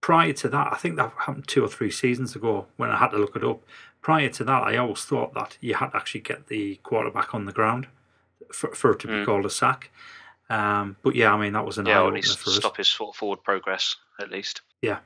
prior 0.00 0.32
to 0.34 0.48
that, 0.48 0.72
I 0.72 0.76
think 0.76 0.96
that 0.96 1.12
happened 1.18 1.48
two 1.48 1.64
or 1.64 1.68
three 1.68 1.90
seasons 1.90 2.34
ago 2.36 2.66
when 2.76 2.90
I 2.90 2.96
had 2.96 3.08
to 3.08 3.18
look 3.18 3.36
it 3.36 3.44
up. 3.44 3.62
Prior 4.02 4.28
to 4.28 4.44
that, 4.44 4.62
I 4.64 4.76
always 4.76 5.04
thought 5.04 5.32
that 5.34 5.56
you 5.60 5.74
had 5.74 5.90
to 5.90 5.96
actually 5.96 6.20
get 6.20 6.48
the 6.48 6.76
quarterback 6.82 7.34
on 7.34 7.46
the 7.46 7.52
ground 7.52 7.86
for, 8.52 8.74
for 8.74 8.92
it 8.92 9.00
to 9.00 9.06
be 9.06 9.12
Mm. 9.14 9.24
called 9.26 9.46
a 9.46 9.50
sack. 9.50 9.90
Um, 10.50 10.96
but 11.02 11.14
yeah, 11.14 11.32
I 11.32 11.38
mean 11.40 11.54
that 11.54 11.64
was 11.64 11.78
an 11.78 11.86
eye 11.86 11.90
Yeah, 11.92 12.00
at 12.00 12.02
opener 12.06 12.22
for 12.22 12.50
us. 12.50 12.56
stop 12.56 12.76
his 12.76 12.90
forward 12.90 13.42
progress, 13.42 13.96
at 14.20 14.30
least. 14.30 14.60
Yeah. 14.82 14.98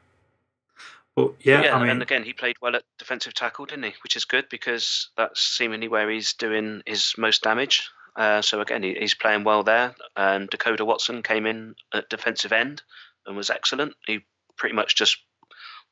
But 1.14 1.34
yeah, 1.40 1.62
Yeah, 1.62 1.76
I 1.76 1.80
mean, 1.80 1.90
and 1.90 2.02
again, 2.02 2.24
he 2.24 2.32
played 2.32 2.56
well 2.60 2.76
at 2.76 2.82
defensive 2.98 3.34
tackle, 3.34 3.66
didn't 3.66 3.84
he? 3.84 3.94
Which 4.02 4.16
is 4.16 4.24
good 4.24 4.48
because 4.48 5.10
that's 5.16 5.40
seemingly 5.40 5.88
where 5.88 6.08
he's 6.10 6.32
doing 6.34 6.82
his 6.86 7.14
most 7.18 7.42
damage. 7.42 7.88
Uh, 8.16 8.42
so 8.42 8.60
again, 8.60 8.82
he, 8.82 8.94
he's 8.94 9.14
playing 9.14 9.44
well 9.44 9.62
there. 9.62 9.94
And 10.16 10.50
Dekoda 10.50 10.84
Watson 10.86 11.22
came 11.22 11.46
in 11.46 11.74
at 11.92 12.08
defensive 12.08 12.52
end 12.52 12.82
and 13.28 13.36
was 13.36 13.50
excellent. 13.50 13.94
He 14.06 14.20
pretty 14.56 14.74
much 14.74 14.96
just 14.96 15.18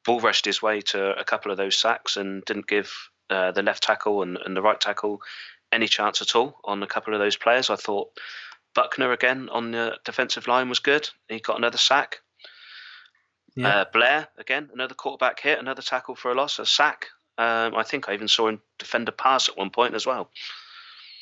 bull 0.04 0.18
rushed 0.20 0.44
his 0.44 0.60
way 0.60 0.80
to 0.80 1.16
a 1.18 1.24
couple 1.24 1.50
of 1.52 1.56
those 1.56 1.76
sacks 1.78 2.16
and 2.16 2.44
didn't 2.44 2.66
give 2.66 2.92
uh, 3.30 3.52
the 3.52 3.62
left 3.62 3.82
tackle 3.84 4.22
and, 4.22 4.36
and 4.44 4.56
the 4.56 4.62
right 4.62 4.80
tackle 4.80 5.20
any 5.72 5.86
chance 5.88 6.22
at 6.22 6.34
all 6.34 6.58
on 6.64 6.82
a 6.82 6.86
couple 6.86 7.12
of 7.14 7.20
those 7.20 7.36
players. 7.36 7.70
I 7.70 7.76
thought 7.76 8.08
Buckner 8.74 9.12
again 9.12 9.48
on 9.50 9.70
the 9.72 9.96
defensive 10.04 10.46
line 10.48 10.68
was 10.68 10.78
good. 10.80 11.08
He 11.28 11.38
got 11.40 11.58
another 11.58 11.78
sack. 11.78 12.20
yeah, 13.56 13.68
Uh, 13.80 13.84
Blair 13.92 14.28
again, 14.38 14.70
another 14.72 14.94
quarterback 14.94 15.40
hit, 15.40 15.58
another 15.58 15.82
tackle 15.82 16.14
for 16.14 16.30
a 16.30 16.34
loss, 16.34 16.58
a 16.58 16.66
sack. 16.66 17.06
Um, 17.38 17.74
I 17.74 17.82
think 17.82 18.08
I 18.08 18.14
even 18.14 18.28
saw 18.28 18.48
him 18.48 18.60
defend 18.78 19.08
a 19.08 19.12
pass 19.12 19.48
at 19.48 19.56
one 19.58 19.70
point 19.70 19.94
as 19.94 20.06
well. 20.06 20.30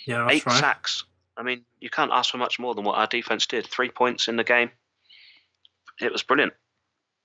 yeah, 0.07 0.29
Eight 0.31 0.47
right. 0.47 0.61
sacks. 0.61 1.05
I 1.37 1.43
mean, 1.43 1.65
you 1.81 1.91
can't 1.91 2.13
ask 2.13 2.31
for 2.31 2.39
much 2.39 2.59
more 2.61 2.75
than 2.75 2.85
what 2.85 2.97
our 2.99 3.07
defense 3.09 3.47
did. 3.47 3.67
Three 3.67 3.89
points 3.89 4.29
in 4.29 4.37
the 4.37 4.45
game. 4.45 4.71
It 6.01 6.13
was 6.13 6.23
brilliant, 6.23 6.53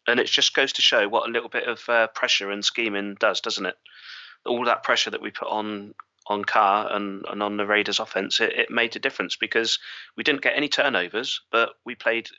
and 0.08 0.19
it 0.19 0.27
just 0.27 0.53
goes 0.53 0.73
to 0.73 0.82
show 0.82 1.08
what 1.08 1.27
a 1.27 1.32
little 1.32 1.49
bit 1.49 1.67
of 1.67 1.88
uh, 1.89 2.08
pressure 2.08 2.51
and 2.51 2.63
scheming 2.63 3.15
does, 3.19 3.41
doesn't 3.41 3.65
it? 3.65 3.75
All 4.45 4.65
that 4.65 4.84
pressure 4.84 5.10
that 5.10 5.21
we 5.21 5.32
put 5.32 5.47
on 5.47 5.93
on 6.27 6.45
Carr 6.45 6.95
and, 6.95 7.25
and 7.27 7.41
on 7.41 7.58
the 7.58 7.65
Raiders' 7.65 7.99
offense, 7.99 8.39
it, 8.39 8.53
it 8.53 8.69
made 8.69 8.95
a 8.95 8.99
difference 8.99 9.36
because 9.36 9.79
we 10.15 10.23
didn't 10.23 10.43
get 10.43 10.55
any 10.55 10.69
turnovers, 10.69 11.41
but 11.51 11.71
we 11.86 11.95
played 11.95 12.29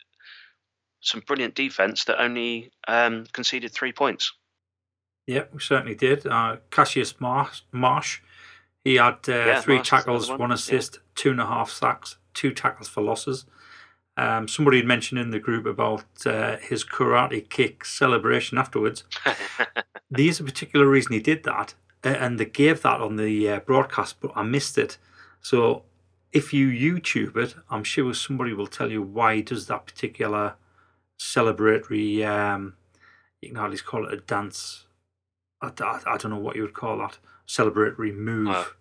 some 1.01 1.23
brilliant 1.27 1.57
defense 1.57 2.05
that 2.05 2.23
only 2.23 2.71
um, 2.87 3.27
conceded 3.33 3.73
three 3.73 3.93
points. 3.93 4.33
Yeah, 5.27 5.45
we 5.53 5.61
certainly 5.61 5.95
did. 5.95 6.27
Uh, 6.27 6.59
Cassius 6.71 7.21
Marsh, 7.21 7.63
Marsh 7.73 8.21
he 8.85 8.97
had 8.97 9.29
uh, 9.29 9.33
Yeah, 9.33 9.61
three 9.61 9.77
Marsh 9.77 9.91
tackles, 9.91 10.29
one, 10.29 10.39
one 10.39 10.51
yeah. 10.51 10.55
assist, 10.55 10.99
two 11.15 11.31
and 11.31 11.41
a 11.41 11.47
half 11.47 11.71
sacks, 11.71 12.17
two 12.35 12.53
tackles 12.53 12.89
for 12.89 13.03
losses. 13.03 13.45
Um, 14.17 14.49
somebody 14.49 14.79
had 14.79 14.87
mentioned 14.87 15.21
in 15.21 15.31
the 15.31 15.39
group 15.39 15.67
about 15.67 16.05
uh, 16.27 16.57
his 16.59 16.85
karate 16.85 17.49
kick 17.49 17.85
celebration 17.85 18.59
afterwards. 18.59 19.05
There's 20.11 20.41
a 20.41 20.45
particular 20.45 20.87
reason 20.87 21.13
he 21.13 21.21
did 21.21 21.45
that, 21.45 21.75
and 22.03 22.39
they 22.39 22.45
gave 22.45 22.83
that 22.83 23.01
on 23.01 23.17
the 23.17 23.49
uh, 23.49 23.61
broadcast, 23.61 24.21
but 24.21 24.33
I 24.35 24.43
missed 24.43 24.77
it. 24.77 24.99
So 25.41 25.85
if 26.33 26.53
you 26.53 26.69
YouTube 26.69 27.37
it, 27.37 27.55
I'm 27.71 27.85
sure 27.85 28.13
somebody 28.15 28.53
will 28.53 28.67
tell 28.67 28.91
you 28.91 29.03
why 29.03 29.37
he 29.37 29.43
does 29.43 29.67
that 29.67 29.87
particular 29.87 30.55
celebratory. 31.19 32.27
Um, 32.27 32.75
you 33.41 33.49
can 33.49 33.57
hardly 33.57 33.79
call 33.79 34.07
it 34.07 34.13
a 34.13 34.19
dance. 34.19 34.87
I, 35.63 35.71
I, 35.81 36.01
I 36.07 36.17
don't 36.17 36.31
know 36.31 36.39
what 36.39 36.57
you 36.57 36.63
would 36.63 36.75
call 36.75 36.99
that 36.99 37.19
celebratory 37.49 38.15
move. 38.15 38.77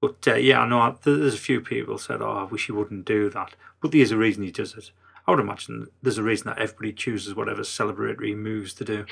But 0.00 0.26
uh, 0.28 0.34
yeah, 0.34 0.60
I 0.60 0.68
know 0.68 0.90
th- 0.90 1.18
there's 1.18 1.34
a 1.34 1.38
few 1.38 1.60
people 1.60 1.98
said, 1.98 2.20
"Oh, 2.22 2.30
I 2.30 2.44
wish 2.44 2.66
he 2.66 2.72
wouldn't 2.72 3.04
do 3.06 3.30
that." 3.30 3.54
But 3.80 3.92
there's 3.92 4.10
a 4.12 4.16
reason 4.16 4.42
he 4.42 4.50
does 4.50 4.74
it. 4.74 4.90
I 5.26 5.30
would 5.30 5.40
imagine 5.40 5.88
there's 6.02 6.18
a 6.18 6.22
reason 6.22 6.46
that 6.48 6.58
everybody 6.58 6.92
chooses 6.92 7.34
whatever 7.34 7.62
celebratory 7.62 8.36
moves 8.36 8.74
to 8.74 8.84
do. 8.84 9.06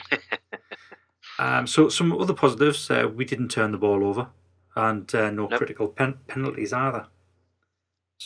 um, 1.38 1.66
so 1.66 1.88
some 1.88 2.12
other 2.12 2.34
positives: 2.34 2.90
uh, 2.90 3.08
we 3.12 3.24
didn't 3.24 3.48
turn 3.50 3.72
the 3.72 3.78
ball 3.78 4.04
over, 4.04 4.28
and 4.76 5.12
uh, 5.14 5.30
no 5.30 5.46
Nope. 5.48 5.58
critical 5.58 5.88
pen- 5.88 6.18
penalties 6.28 6.72
either. 6.72 7.06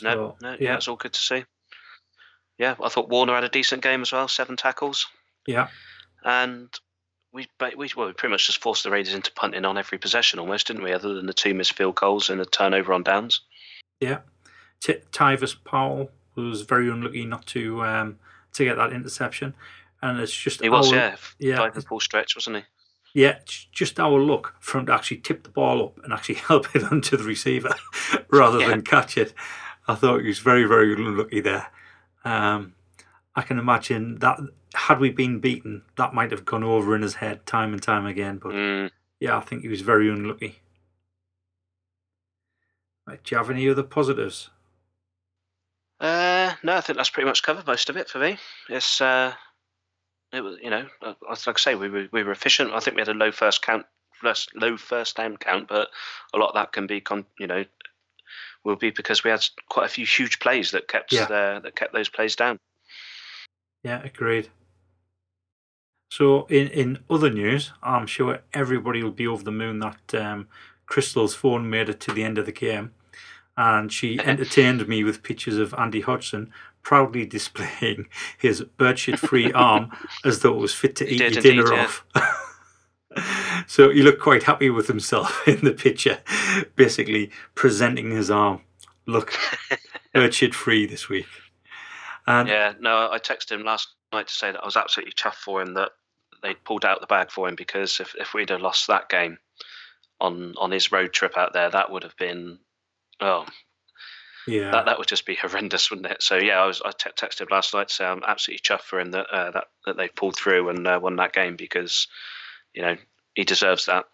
no, 0.03 0.11
So, 0.11 0.37
no, 0.42 0.57
yeah, 0.61 0.75
it's 0.77 0.88
all 0.88 0.97
good 0.97 1.12
to 1.14 1.21
see. 1.21 1.44
Yeah, 2.59 2.75
I 2.83 2.88
thought 2.88 3.09
Warner 3.09 3.35
had 3.37 3.44
a 3.44 3.49
decent 3.49 3.83
game 3.83 4.03
as 4.03 4.11
well, 4.12 4.27
seven 4.27 4.57
tackles, 4.57 5.07
yeah, 5.47 5.68
and 6.25 6.68
we 7.32 7.46
we 7.76 7.88
well, 7.96 8.06
we 8.06 8.12
pretty 8.12 8.32
much 8.32 8.46
just 8.46 8.60
forced 8.62 8.84
the 8.84 8.90
Raiders 8.90 9.14
into 9.14 9.32
punting 9.32 9.64
on 9.64 9.78
every 9.78 9.98
possession 9.98 10.38
almost, 10.38 10.66
didn't 10.66 10.82
we? 10.82 10.92
Other 10.92 11.14
than 11.14 11.26
the 11.26 11.34
two 11.34 11.54
missed 11.54 11.74
field 11.74 11.94
goals 11.96 12.30
and 12.30 12.40
a 12.40 12.44
turnover 12.44 12.92
on 12.92 13.02
downs. 13.02 13.40
yeah. 14.00 14.18
T- 14.80 14.94
Tyvis 15.10 15.56
Powell 15.64 16.08
was 16.36 16.62
very 16.62 16.88
unlucky 16.88 17.24
not 17.24 17.44
to 17.46 17.82
um, 17.84 18.18
to 18.52 18.64
get 18.64 18.76
that 18.76 18.92
interception, 18.92 19.54
and 20.02 20.20
it's 20.20 20.32
just 20.32 20.60
He 20.62 20.68
was, 20.68 20.92
our- 20.92 20.96
yeah, 20.98 21.16
yeah, 21.40 21.70
full 21.80 21.98
stretch, 22.00 22.36
wasn't 22.36 22.58
he? 22.58 22.62
Yeah, 23.14 23.38
just 23.72 23.98
our 23.98 24.20
luck 24.20 24.54
for 24.60 24.78
him 24.78 24.86
to 24.86 24.92
actually 24.94 25.16
tip 25.16 25.42
the 25.42 25.48
ball 25.48 25.82
up 25.82 25.98
and 26.04 26.12
actually 26.12 26.34
help 26.48 26.76
it 26.76 26.84
onto 26.84 27.16
the 27.16 27.24
receiver 27.24 27.74
rather 28.30 28.60
Yeah. 28.60 28.68
than 28.68 28.82
catch 28.82 29.16
it. 29.18 29.34
I 29.88 29.96
thought 29.96 30.20
he 30.20 30.28
was 30.28 30.38
very, 30.38 30.64
very 30.64 30.92
unlucky 30.92 31.40
there. 31.40 31.66
Um, 32.24 32.74
I 33.34 33.42
can 33.42 33.58
imagine 33.58 34.18
that 34.20 34.38
had 34.88 35.01
we 35.01 35.11
been 35.11 35.38
beaten, 35.38 35.83
that 35.98 36.14
might 36.14 36.31
have 36.31 36.46
gone 36.46 36.64
over 36.64 36.96
in 36.96 37.03
his 37.03 37.14
head 37.16 37.44
time 37.44 37.74
and 37.74 37.83
time 37.83 38.07
again. 38.07 38.38
But 38.38 38.53
Mm. 38.53 38.90
yeah, 39.20 39.37
I 39.37 39.40
think 39.40 39.61
he 39.61 39.68
was 39.68 39.83
very 39.83 40.09
unlucky. 40.09 40.61
Right, 43.07 43.22
do 43.22 43.35
you 43.35 43.37
have 43.37 43.51
any 43.51 43.68
other 43.68 43.83
positives? 43.83 44.48
Uh, 46.01 46.55
no, 46.62 46.77
I 46.77 46.81
think 46.81 46.96
that's 46.96 47.11
pretty 47.11 47.27
much 47.27 47.42
covered 47.42 47.66
most 47.66 47.90
of 47.90 47.98
it 47.98 48.09
for 48.09 48.18
me. 48.18 48.38
It's 48.70 49.03
uh, 49.03 49.35
it 50.33 50.40
was 50.40 50.57
you 50.62 50.70
know, 50.70 50.87
uh, 51.03 51.14
like 51.29 51.46
I 51.46 51.53
say, 51.59 51.74
we 51.74 51.90
were 51.90 52.09
we 52.11 52.22
were 52.22 52.33
efficient. 52.33 52.72
I 52.72 52.81
think 52.81 52.96
we 52.96 53.03
had 53.03 53.09
a 53.09 53.14
low 53.14 53.31
first 53.31 53.61
count, 53.61 53.85
first 54.22 54.55
low 54.55 54.79
first 54.79 55.16
down 55.16 55.37
count, 55.37 55.68
but 55.68 55.90
a 56.33 56.38
lot 56.38 56.48
of 56.48 56.55
that 56.55 56.72
can 56.72 56.87
be 56.87 57.03
con, 57.03 57.27
you 57.38 57.46
know, 57.46 57.62
will 58.64 58.77
be 58.77 58.90
because 58.90 59.22
we 59.22 59.31
had 59.31 59.44
quite 59.68 59.85
a 59.85 59.90
few 59.90 60.07
huge 60.07 60.38
plays 60.38 60.70
that 60.70 60.88
kept 60.88 61.12
Yeah. 61.12 61.24
uh, 61.24 61.61
that 61.61 61.77
kept 61.77 61.92
those 61.92 62.09
plays 62.09 62.37
down. 62.37 62.59
Yeah, 63.83 64.01
agreed. 64.03 64.48
So, 66.11 66.47
in, 66.47 66.68
in 66.68 66.99
other 67.11 67.31
news, 67.31 67.73
I'm 67.83 68.07
sure 68.07 68.40
everybody 68.55 69.03
will 69.03 69.11
be 69.11 69.27
over 69.27 69.42
the 69.42 69.53
moon 69.53 69.81
that 69.81 70.14
um, 70.14 70.49
Crystal's 70.87 71.35
phone 71.35 71.68
made 71.68 71.88
it 71.88 72.01
to 72.01 72.12
the 72.12 72.25
end 72.25 72.38
of 72.38 72.47
the 72.47 72.53
game. 72.53 72.92
And 73.57 73.92
she 73.92 74.18
entertained 74.25 74.88
me 74.88 75.05
with 75.05 75.23
pictures 75.23 75.59
of 75.59 75.75
Andy 75.75 76.01
Hodgson 76.01 76.53
proudly 76.83 77.27
displaying 77.27 78.09
his 78.38 78.62
birdshit 78.62 79.18
free 79.18 79.53
arm 79.53 79.90
as 80.25 80.40
though 80.40 80.55
it 80.55 80.59
was 80.59 80.75
fit 80.75 80.97
to 80.97 81.05
He 81.05 81.16
eat 81.16 81.35
your 81.35 81.42
dinner 81.42 81.75
indeed, 81.75 81.79
off. 81.79 82.07
so 83.66 83.90
he 83.90 84.03
looked 84.03 84.23
quite 84.23 84.44
happy 84.44 84.71
with 84.71 84.87
himself 84.87 85.47
in 85.47 85.64
the 85.64 85.73
picture, 85.73 86.21
basically 86.77 87.31
presenting 87.55 88.11
his 88.11 88.31
arm. 88.31 88.62
Look, 89.07 89.35
birdshit 90.14 90.55
free 90.55 90.87
this 90.87 91.09
week. 91.09 91.27
And 92.27 92.49
Yeah, 92.49 92.75
no, 92.79 93.11
I 93.11 93.18
texted 93.18 93.53
him 93.53 93.64
last 93.64 93.88
night 94.12 94.29
to 94.29 94.35
say 94.35 94.53
that 94.53 94.62
I 94.62 94.64
was 94.64 94.77
absolutely 94.77 95.12
chuffed 95.12 95.35
for 95.35 95.61
him 95.62 95.75
that 95.75 95.92
they'd 96.42 96.62
pulled 96.64 96.85
out 96.85 97.01
the 97.01 97.07
bag 97.07 97.31
for 97.31 97.48
him 97.48 97.55
because 97.57 98.01
if, 98.01 98.14
if 98.18 98.35
we'd 98.35 98.51
have 98.51 98.61
lost 98.61 98.87
that 98.87 99.09
game 99.09 99.38
on 100.20 100.55
on 100.59 100.70
his 100.70 100.92
road 100.92 101.12
trip 101.12 101.37
out 101.37 101.53
there, 101.53 101.70
that 101.70 101.90
would 101.90 102.03
have 102.03 102.16
been 102.16 102.59
oh 103.20 103.46
yeah, 104.46 104.70
that 104.70 104.87
that 104.87 104.98
would 104.98 105.09
just 105.09 105.27
be 105.27 105.35
horrendous, 105.35 105.90
wouldn't 105.90 106.11
it? 106.11 106.22
So 106.22 106.37
yeah, 106.37 106.62
I 106.62 106.66
was 106.66 106.81
I 106.85 106.90
te- 106.90 107.11
texted 107.11 107.42
him 107.42 107.48
last 107.51 107.74
night 107.74 107.88
to 107.88 107.94
say 107.94 108.05
I'm 108.05 108.22
absolutely 108.27 108.62
chuffed 108.62 108.83
for 108.83 108.98
him 108.98 109.11
that 109.12 109.27
uh, 109.33 109.51
that 109.51 109.64
that 109.87 109.96
they 109.96 110.09
pulled 110.09 110.37
through 110.37 110.68
and 110.70 110.87
uh, 110.87 110.98
won 111.03 111.16
that 111.16 111.33
game 111.33 111.57
because 111.57 112.09
you 112.74 112.83
know 112.83 112.96
he 113.35 113.44
deserves 113.44 113.87
that. 113.87 114.07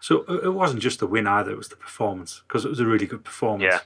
So 0.00 0.24
it 0.28 0.44
it 0.44 0.50
wasn't 0.50 0.82
just 0.82 1.00
the 1.00 1.06
win 1.06 1.26
either; 1.26 1.50
it 1.50 1.56
was 1.56 1.68
the 1.68 1.76
performance 1.76 2.42
because 2.46 2.64
it 2.64 2.68
was 2.68 2.80
a 2.80 2.86
really 2.86 3.06
good 3.06 3.24
performance. 3.24 3.72
Yeah. 3.72 3.80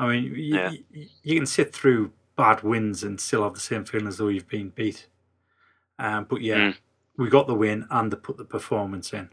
I 0.00 0.08
mean, 0.08 0.24
you, 0.24 0.56
Yeah. 0.56 0.70
you, 0.70 1.08
you 1.22 1.34
can 1.36 1.46
sit 1.46 1.74
through 1.74 2.12
bad 2.36 2.62
wins 2.62 3.02
and 3.02 3.20
still 3.20 3.42
have 3.42 3.54
the 3.54 3.60
same 3.60 3.84
feeling 3.84 4.06
as 4.06 4.16
though 4.16 4.28
you've 4.28 4.48
been 4.48 4.70
beat. 4.70 5.08
Um, 5.98 6.24
but 6.28 6.40
yeah, 6.42 6.56
Mm. 6.56 6.76
we 7.16 7.28
got 7.28 7.46
the 7.46 7.54
win 7.54 7.86
and 7.90 8.12
they 8.12 8.16
put 8.16 8.36
the 8.36 8.44
performance 8.44 9.12
in. 9.12 9.30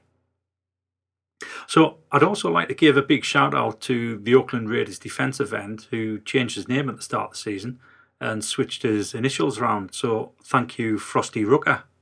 So 1.67 1.97
I'd 2.11 2.23
also 2.23 2.49
like 2.49 2.69
to 2.69 2.73
give 2.73 2.95
a 2.97 3.01
big 3.01 3.23
shout 3.25 3.53
out 3.53 3.81
to 3.81 4.17
the 4.19 4.33
Oakland 4.35 4.69
Raiders 4.69 4.97
defensive 4.99 5.53
end 5.53 5.87
who 5.91 6.19
changed 6.19 6.55
his 6.55 6.67
name 6.67 6.89
at 6.89 6.95
the 6.95 7.01
start 7.01 7.25
of 7.25 7.31
the 7.31 7.37
season 7.37 7.79
and 8.21 8.43
switched 8.43 8.83
his 8.83 9.13
initials 9.13 9.59
around. 9.59 9.93
So 9.93 10.31
thank 10.43 10.79
you, 10.79 10.97
Frosty 10.97 11.43
Rucker. 11.43 11.83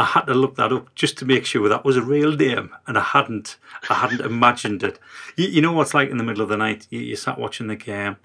I 0.00 0.04
had 0.04 0.26
to 0.26 0.34
look 0.34 0.54
that 0.56 0.72
up 0.72 0.94
just 0.94 1.18
to 1.18 1.24
make 1.24 1.44
sure 1.44 1.68
that 1.68 1.84
was 1.84 1.96
a 1.96 2.02
real 2.02 2.30
name, 2.32 2.72
and 2.86 2.96
I 2.96 3.00
hadn't. 3.02 3.56
I 3.90 3.94
hadn't 3.94 4.20
imagined 4.20 4.84
it. 4.84 5.00
You, 5.36 5.48
you 5.48 5.60
know 5.60 5.72
what's 5.72 5.92
like 5.92 6.08
in 6.08 6.18
the 6.18 6.24
middle 6.24 6.42
of 6.42 6.48
the 6.48 6.56
night? 6.56 6.86
You, 6.90 7.00
you 7.00 7.16
sat 7.16 7.36
watching 7.38 7.66
the 7.66 7.74
game. 7.74 8.16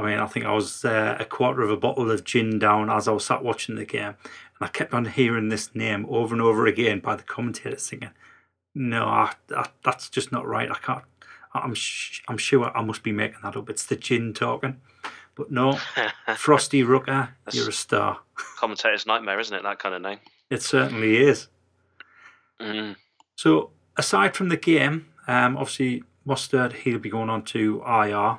I 0.00 0.06
mean, 0.06 0.18
I 0.18 0.26
think 0.26 0.46
I 0.46 0.52
was 0.52 0.84
uh, 0.84 1.16
a 1.20 1.24
quarter 1.26 1.62
of 1.62 1.70
a 1.70 1.76
bottle 1.76 2.10
of 2.10 2.24
gin 2.24 2.58
down 2.58 2.88
as 2.88 3.06
I 3.06 3.12
was 3.12 3.26
sat 3.26 3.44
watching 3.44 3.74
the 3.74 3.84
game, 3.84 4.14
and 4.24 4.62
I 4.62 4.68
kept 4.68 4.94
on 4.94 5.04
hearing 5.04 5.50
this 5.50 5.74
name 5.74 6.06
over 6.08 6.34
and 6.34 6.40
over 6.40 6.66
again 6.66 7.00
by 7.00 7.16
the 7.16 7.22
commentator 7.22 7.78
singing. 7.78 8.10
No, 8.74 9.04
I, 9.04 9.34
I, 9.54 9.68
that's 9.84 10.08
just 10.08 10.32
not 10.32 10.46
right. 10.46 10.70
I 10.70 10.76
can't. 10.76 11.04
I'm 11.52 11.74
sh- 11.74 12.22
I'm 12.28 12.38
sure 12.38 12.74
I 12.76 12.82
must 12.82 13.02
be 13.02 13.12
making 13.12 13.40
that 13.42 13.56
up. 13.56 13.68
It's 13.68 13.84
the 13.84 13.96
gin 13.96 14.32
talking, 14.32 14.80
but 15.34 15.50
no, 15.50 15.72
Frostee 16.28 16.82
Rucker, 16.82 17.30
you're 17.52 17.68
a 17.68 17.72
star. 17.72 18.20
Commentator's 18.58 19.06
nightmare, 19.06 19.38
isn't 19.38 19.56
it? 19.56 19.62
That 19.64 19.80
kind 19.80 19.94
of 19.94 20.00
name. 20.00 20.20
It 20.48 20.62
certainly 20.62 21.18
is. 21.18 21.48
Mm. 22.58 22.96
So 23.36 23.70
aside 23.96 24.34
from 24.34 24.48
the 24.48 24.56
game, 24.56 25.08
um, 25.26 25.56
obviously 25.56 26.04
Mostert 26.26 26.72
he'll 26.72 26.98
be 26.98 27.10
going 27.10 27.28
on 27.28 27.42
to 27.42 27.82
IR. 27.86 28.38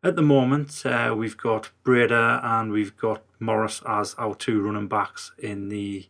At 0.00 0.14
the 0.14 0.22
moment, 0.22 0.86
uh, 0.86 1.12
we've 1.18 1.36
got 1.36 1.70
Breida 1.84 2.40
and 2.44 2.70
we've 2.70 2.96
got 2.96 3.24
Morris 3.40 3.82
as 3.84 4.14
our 4.16 4.36
two 4.36 4.60
running 4.60 4.86
backs 4.86 5.32
in 5.38 5.70
the 5.70 6.06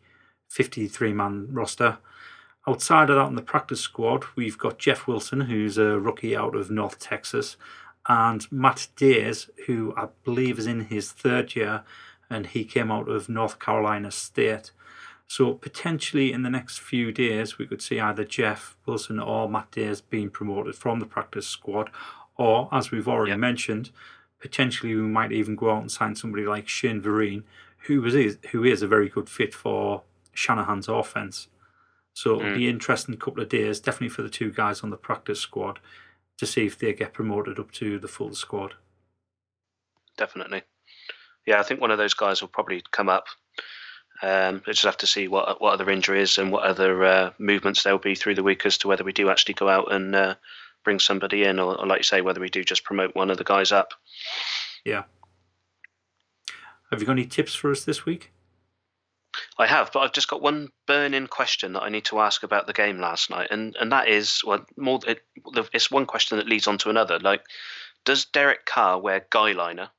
53 0.51 1.15
man 1.15 1.49
roster. 1.51 1.97
Outside 2.67 3.09
of 3.09 3.17
that, 3.17 3.29
in 3.29 3.35
the 3.35 3.41
practice 3.41 3.81
squad, 3.81 4.27
we've 4.37 4.59
got 4.59 4.79
Jeff 4.79 5.07
Wilson, 5.07 5.43
who's 5.43 5.79
a 5.79 5.99
rookie 5.99 6.37
out 6.37 6.55
of 6.55 6.71
North 6.71 6.99
Texas, 6.99 7.57
and 8.07 8.51
Matt 8.53 8.89
Dayes, 8.95 9.49
who 9.67 9.95
I 9.97 10.09
believe 10.23 10.59
is 10.59 10.67
in 10.67 10.83
his 10.87 11.11
third 11.11 11.57
year, 11.57 11.83
and 12.29 12.49
he 12.49 12.67
came 12.67 12.91
out 12.93 13.09
of 13.09 13.31
North 13.31 13.59
Carolina 13.59 14.11
State. 14.11 14.71
So 15.27 15.55
potentially 15.55 16.31
in 16.31 16.43
the 16.43 16.51
next 16.51 16.79
few 16.79 17.11
days, 17.11 17.57
we 17.57 17.67
could 17.67 17.81
see 17.81 18.01
either 18.01 18.25
Jeff 18.25 18.77
Wilson 18.85 19.19
or 19.19 19.49
Matt 19.49 19.71
Dayes 19.71 20.03
being 20.03 20.29
promoted 20.29 20.75
from 20.75 21.01
the 21.01 21.07
practice 21.07 21.47
squad, 21.47 21.91
or 22.39 22.69
as 22.73 22.91
we've 22.91 23.09
already 23.09 23.33
Yep. 23.33 23.41
mentioned, 23.41 23.91
potentially 24.41 24.95
we 24.95 25.03
might 25.03 25.33
even 25.33 25.57
go 25.57 25.71
out 25.73 25.81
and 25.83 25.91
sign 25.93 26.15
somebody 26.15 26.47
like 26.47 26.69
Shane 26.69 27.03
Vereen, 27.03 27.43
who 27.87 28.05
is 28.07 28.39
who 28.53 28.65
is 28.65 28.81
a 28.83 28.87
very 28.89 29.09
good 29.09 29.29
fit 29.29 29.53
for 29.55 30.03
Shanahan's 30.33 30.89
offense. 30.89 31.49
So 32.15 32.37
it'll 32.41 32.55
be 32.57 32.69
an 32.69 32.75
interesting 32.75 33.17
couple 33.17 33.43
of 33.43 33.49
days, 33.49 33.79
definitely 33.81 34.09
for 34.09 34.23
the 34.23 34.29
two 34.31 34.51
guys 34.51 34.81
on 34.83 34.91
the 34.91 34.97
practice 34.97 35.39
squad, 35.41 35.79
to 36.39 36.47
see 36.47 36.67
if 36.67 36.77
they 36.79 36.93
get 36.93 37.13
promoted 37.13 37.59
up 37.61 37.71
to 37.73 37.99
the 37.99 38.09
full 38.09 38.35
squad. 38.35 38.75
definitely. 40.17 40.63
Yeah, 41.47 41.61
I 41.61 41.63
think 41.63 41.81
one 41.81 41.91
of 41.93 41.99
those 41.99 42.15
guys 42.15 42.41
will 42.41 42.49
probably 42.49 42.83
come 42.91 43.09
up. 43.09 43.27
Um, 44.21 44.63
we 44.67 44.73
just 44.73 44.85
have 44.85 44.97
to 44.99 45.07
see 45.07 45.29
what 45.29 45.61
what 45.61 45.75
other 45.75 45.89
injuries 45.91 46.39
and 46.39 46.51
what 46.51 46.65
other 46.65 47.05
uh, 47.05 47.31
movements 47.39 47.83
there'll 47.85 47.99
be 48.01 48.17
through 48.17 48.35
the 48.35 48.43
week 48.43 48.67
as 48.67 48.79
to 48.79 48.89
whether 48.89 49.05
we 49.05 49.13
do 49.13 49.31
actually 49.31 49.55
go 49.55 49.69
out 49.69 49.93
and 49.93 50.15
uh, 50.15 50.35
bring 50.85 50.99
somebody 50.99 51.45
in, 51.45 51.59
or, 51.59 51.79
or 51.79 51.87
like 51.87 52.01
you 52.01 52.05
say, 52.05 52.21
whether 52.21 52.41
we 52.41 52.49
do 52.49 52.65
just 52.65 52.85
promote 52.85 53.15
one 53.15 53.31
of 53.31 53.39
the 53.39 53.45
guys 53.45 53.73
up. 53.73 53.95
Yeah. 54.85 55.05
Have 56.91 57.01
you 57.01 57.07
got 57.07 57.13
any 57.13 57.27
tips 57.27 57.55
for 57.55 57.71
us 57.71 57.85
this 57.85 58.07
week? 58.07 58.33
I 59.59 59.67
have, 59.67 59.91
but 59.93 60.01
I've 60.01 60.13
just 60.13 60.29
got 60.29 60.41
one 60.41 60.69
burning 60.87 61.27
question 61.27 61.73
that 61.75 61.83
I 61.83 61.89
need 61.89 62.05
to 62.07 62.21
ask 62.21 62.43
about 62.43 62.67
the 62.67 62.73
game 62.73 62.99
last 62.99 63.31
night, 63.31 63.49
and 63.51 63.77
and 63.77 63.93
that 63.93 64.09
is 64.09 64.43
well, 64.45 64.65
more 64.77 65.01
it, 65.07 65.23
it's 65.73 65.91
one 65.91 66.07
question 66.07 66.39
that 66.39 66.49
leads 66.49 66.67
on 66.67 66.79
to 66.79 66.91
another. 66.91 67.19
Like, 67.19 67.43
does 68.05 68.25
Derek 68.25 68.67
Carr 68.67 68.99
wear 68.99 69.27
guy 69.31 69.53
liner? 69.53 69.91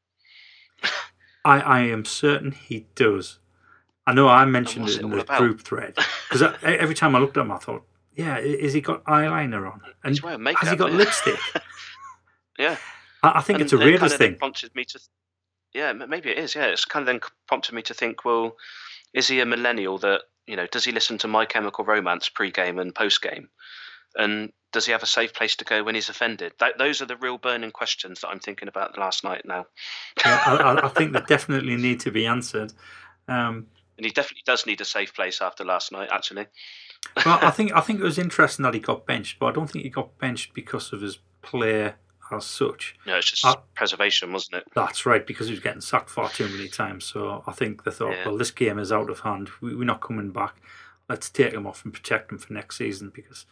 I, 1.46 1.60
I 1.60 1.80
am 1.82 2.06
certain 2.06 2.52
he 2.52 2.88
does. 2.96 3.40
I 4.06 4.14
know 4.14 4.28
I 4.28 4.44
mentioned 4.46 4.90
it 4.90 5.02
in 5.02 5.10
the 5.12 5.22
about? 5.22 5.38
group 5.38 5.62
thread 5.62 5.96
because 6.28 6.54
every 6.64 6.96
time 6.96 7.16
I 7.16 7.20
looked 7.20 7.38
at 7.38 7.42
him, 7.42 7.52
I 7.52 7.58
thought, 7.58 7.86
"Yeah, 8.20 8.38
is 8.38 8.74
he 8.74 8.82
got 8.82 9.04
eyeliner 9.06 9.72
on? 9.72 9.82
And 10.04 10.14
He's 10.14 10.22
wearing 10.24 10.46
has 10.46 10.70
he 10.70 10.76
got 10.76 10.92
yeah. 10.92 10.98
lipstick?" 10.98 11.40
Yeah, 12.58 12.76
I, 13.24 13.40
I 13.40 13.42
think 13.42 13.56
And 13.60 13.64
it's 13.64 13.74
a 13.74 13.78
it 13.78 13.86
Raiders 13.86 14.00
kind 14.02 14.12
of 14.12 14.18
thing. 14.18 14.36
Prompted 14.36 14.76
me 14.76 14.84
to, 14.86 15.00
yeah, 15.74 15.94
maybe 15.94 16.30
it 16.30 16.38
is. 16.38 16.56
Yeah, 16.56 16.66
it's 16.66 16.84
kind 16.86 17.04
of 17.04 17.08
then 17.08 17.22
prompted 17.48 17.74
me 17.74 17.82
to 17.84 17.94
think. 17.94 18.26
Well, 18.26 18.58
is 19.14 19.28
he 19.30 19.40
a 19.40 19.46
millennial 19.46 19.98
that 20.00 20.22
you 20.46 20.56
know? 20.58 20.68
Does 20.68 20.84
he 20.84 20.92
listen 20.92 21.18
to 21.20 21.28
My 21.28 21.46
Chemical 21.46 21.86
Romance 21.86 22.28
pre-game 22.30 22.78
and 22.80 22.94
post-game? 22.94 23.48
And 24.16 24.52
does 24.74 24.86
he 24.86 24.92
have 24.92 25.04
a 25.04 25.08
safe 25.08 25.34
place 25.34 25.56
to 25.58 25.66
go 25.66 25.84
when 25.84 25.96
he's 25.96 26.10
offended? 26.10 26.52
That, 26.60 26.78
those 26.78 27.02
are 27.02 27.06
the 27.06 27.16
real 27.16 27.38
burning 27.38 27.72
questions 27.72 28.22
that 28.22 28.28
I'm 28.30 28.40
thinking 28.40 28.68
about 28.68 28.98
last 28.98 29.24
night 29.24 29.44
now. 29.46 29.68
Yeah, 30.26 30.42
I, 30.46 30.56
I- 30.56 30.86
I 30.86 30.90
think 30.90 31.14
they 31.14 31.22
definitely 31.28 31.76
need 31.78 32.00
to 32.02 32.12
be 32.12 32.26
answered. 32.26 32.74
Um, 33.28 33.68
And 33.98 34.06
he 34.06 34.12
definitely 34.12 34.44
does 34.46 34.66
need 34.66 34.82
a 34.82 34.86
safe 34.86 35.14
place 35.14 35.42
after 35.42 35.64
last 35.64 35.92
night, 35.92 36.10
actually. 36.12 36.48
Well, 37.26 37.40
I 37.42 37.52
think 37.52 37.74
I 37.74 37.82
think 37.82 38.00
it 38.00 38.04
was 38.04 38.18
interesting 38.20 38.64
that 38.64 38.74
he 38.74 38.80
got 38.80 39.06
benched, 39.06 39.40
but 39.40 39.48
I 39.48 39.52
don't 39.52 39.70
think 39.70 39.84
he 39.84 39.90
got 39.90 40.18
benched 40.20 40.54
because 40.54 40.94
of 40.94 41.02
his 41.02 41.20
play 41.42 41.94
as 42.32 42.46
such. 42.46 42.96
No, 43.08 43.18
it's 43.18 43.32
just 43.32 43.58
preservation, 43.74 44.32
wasn't 44.32 44.58
it? 44.58 44.68
That's 44.76 45.06
right, 45.06 45.26
because 45.26 45.48
he 45.48 45.54
was 45.54 45.60
getting 45.62 45.82
sacked 45.82 46.10
far 46.10 46.30
too 46.30 46.48
many 46.48 46.68
times. 46.68 47.06
So 47.06 47.44
I 47.48 47.52
think 47.52 47.84
they 47.84 47.92
thought, 47.92 48.12
Yeah. 48.12 48.26
well, 48.28 48.38
this 48.38 48.52
game 48.52 48.78
is 48.80 48.92
out 48.92 49.10
of 49.10 49.22
hand. 49.22 49.50
We, 49.62 49.76
we're 49.76 49.84
not 49.86 50.02
coming 50.02 50.32
back. 50.32 50.56
Let's 51.08 51.30
take 51.30 51.54
him 51.54 51.66
off 51.66 51.84
and 51.84 51.94
protect 51.94 52.32
him 52.32 52.38
for 52.38 52.54
next 52.54 52.78
season. 52.78 53.12
Because, 53.14 53.46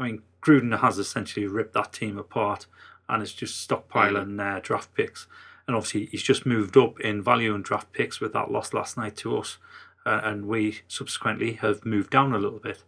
I 0.00 0.04
mean, 0.04 0.22
Gruden 0.42 0.80
has 0.80 0.98
essentially 0.98 1.46
ripped 1.46 1.74
that 1.74 1.92
team 1.92 2.18
apart 2.18 2.66
and 3.08 3.22
it's 3.22 3.32
just 3.32 3.68
stockpiling 3.68 4.40
uh, 4.40 4.58
draft 4.60 4.92
picks. 4.94 5.28
And 5.68 5.76
obviously, 5.76 6.06
he's 6.06 6.22
just 6.22 6.44
moved 6.44 6.76
up 6.76 6.98
in 7.00 7.22
value 7.22 7.54
and 7.54 7.62
draft 7.62 7.92
picks 7.92 8.20
with 8.20 8.32
that 8.32 8.50
loss 8.50 8.72
last 8.74 8.96
night 8.96 9.16
to 9.18 9.38
us. 9.38 9.58
Uh, 10.04 10.20
and 10.24 10.46
we 10.46 10.80
subsequently 10.88 11.52
have 11.54 11.86
moved 11.86 12.10
down 12.10 12.32
a 12.34 12.38
little 12.38 12.58
bit. 12.58 12.82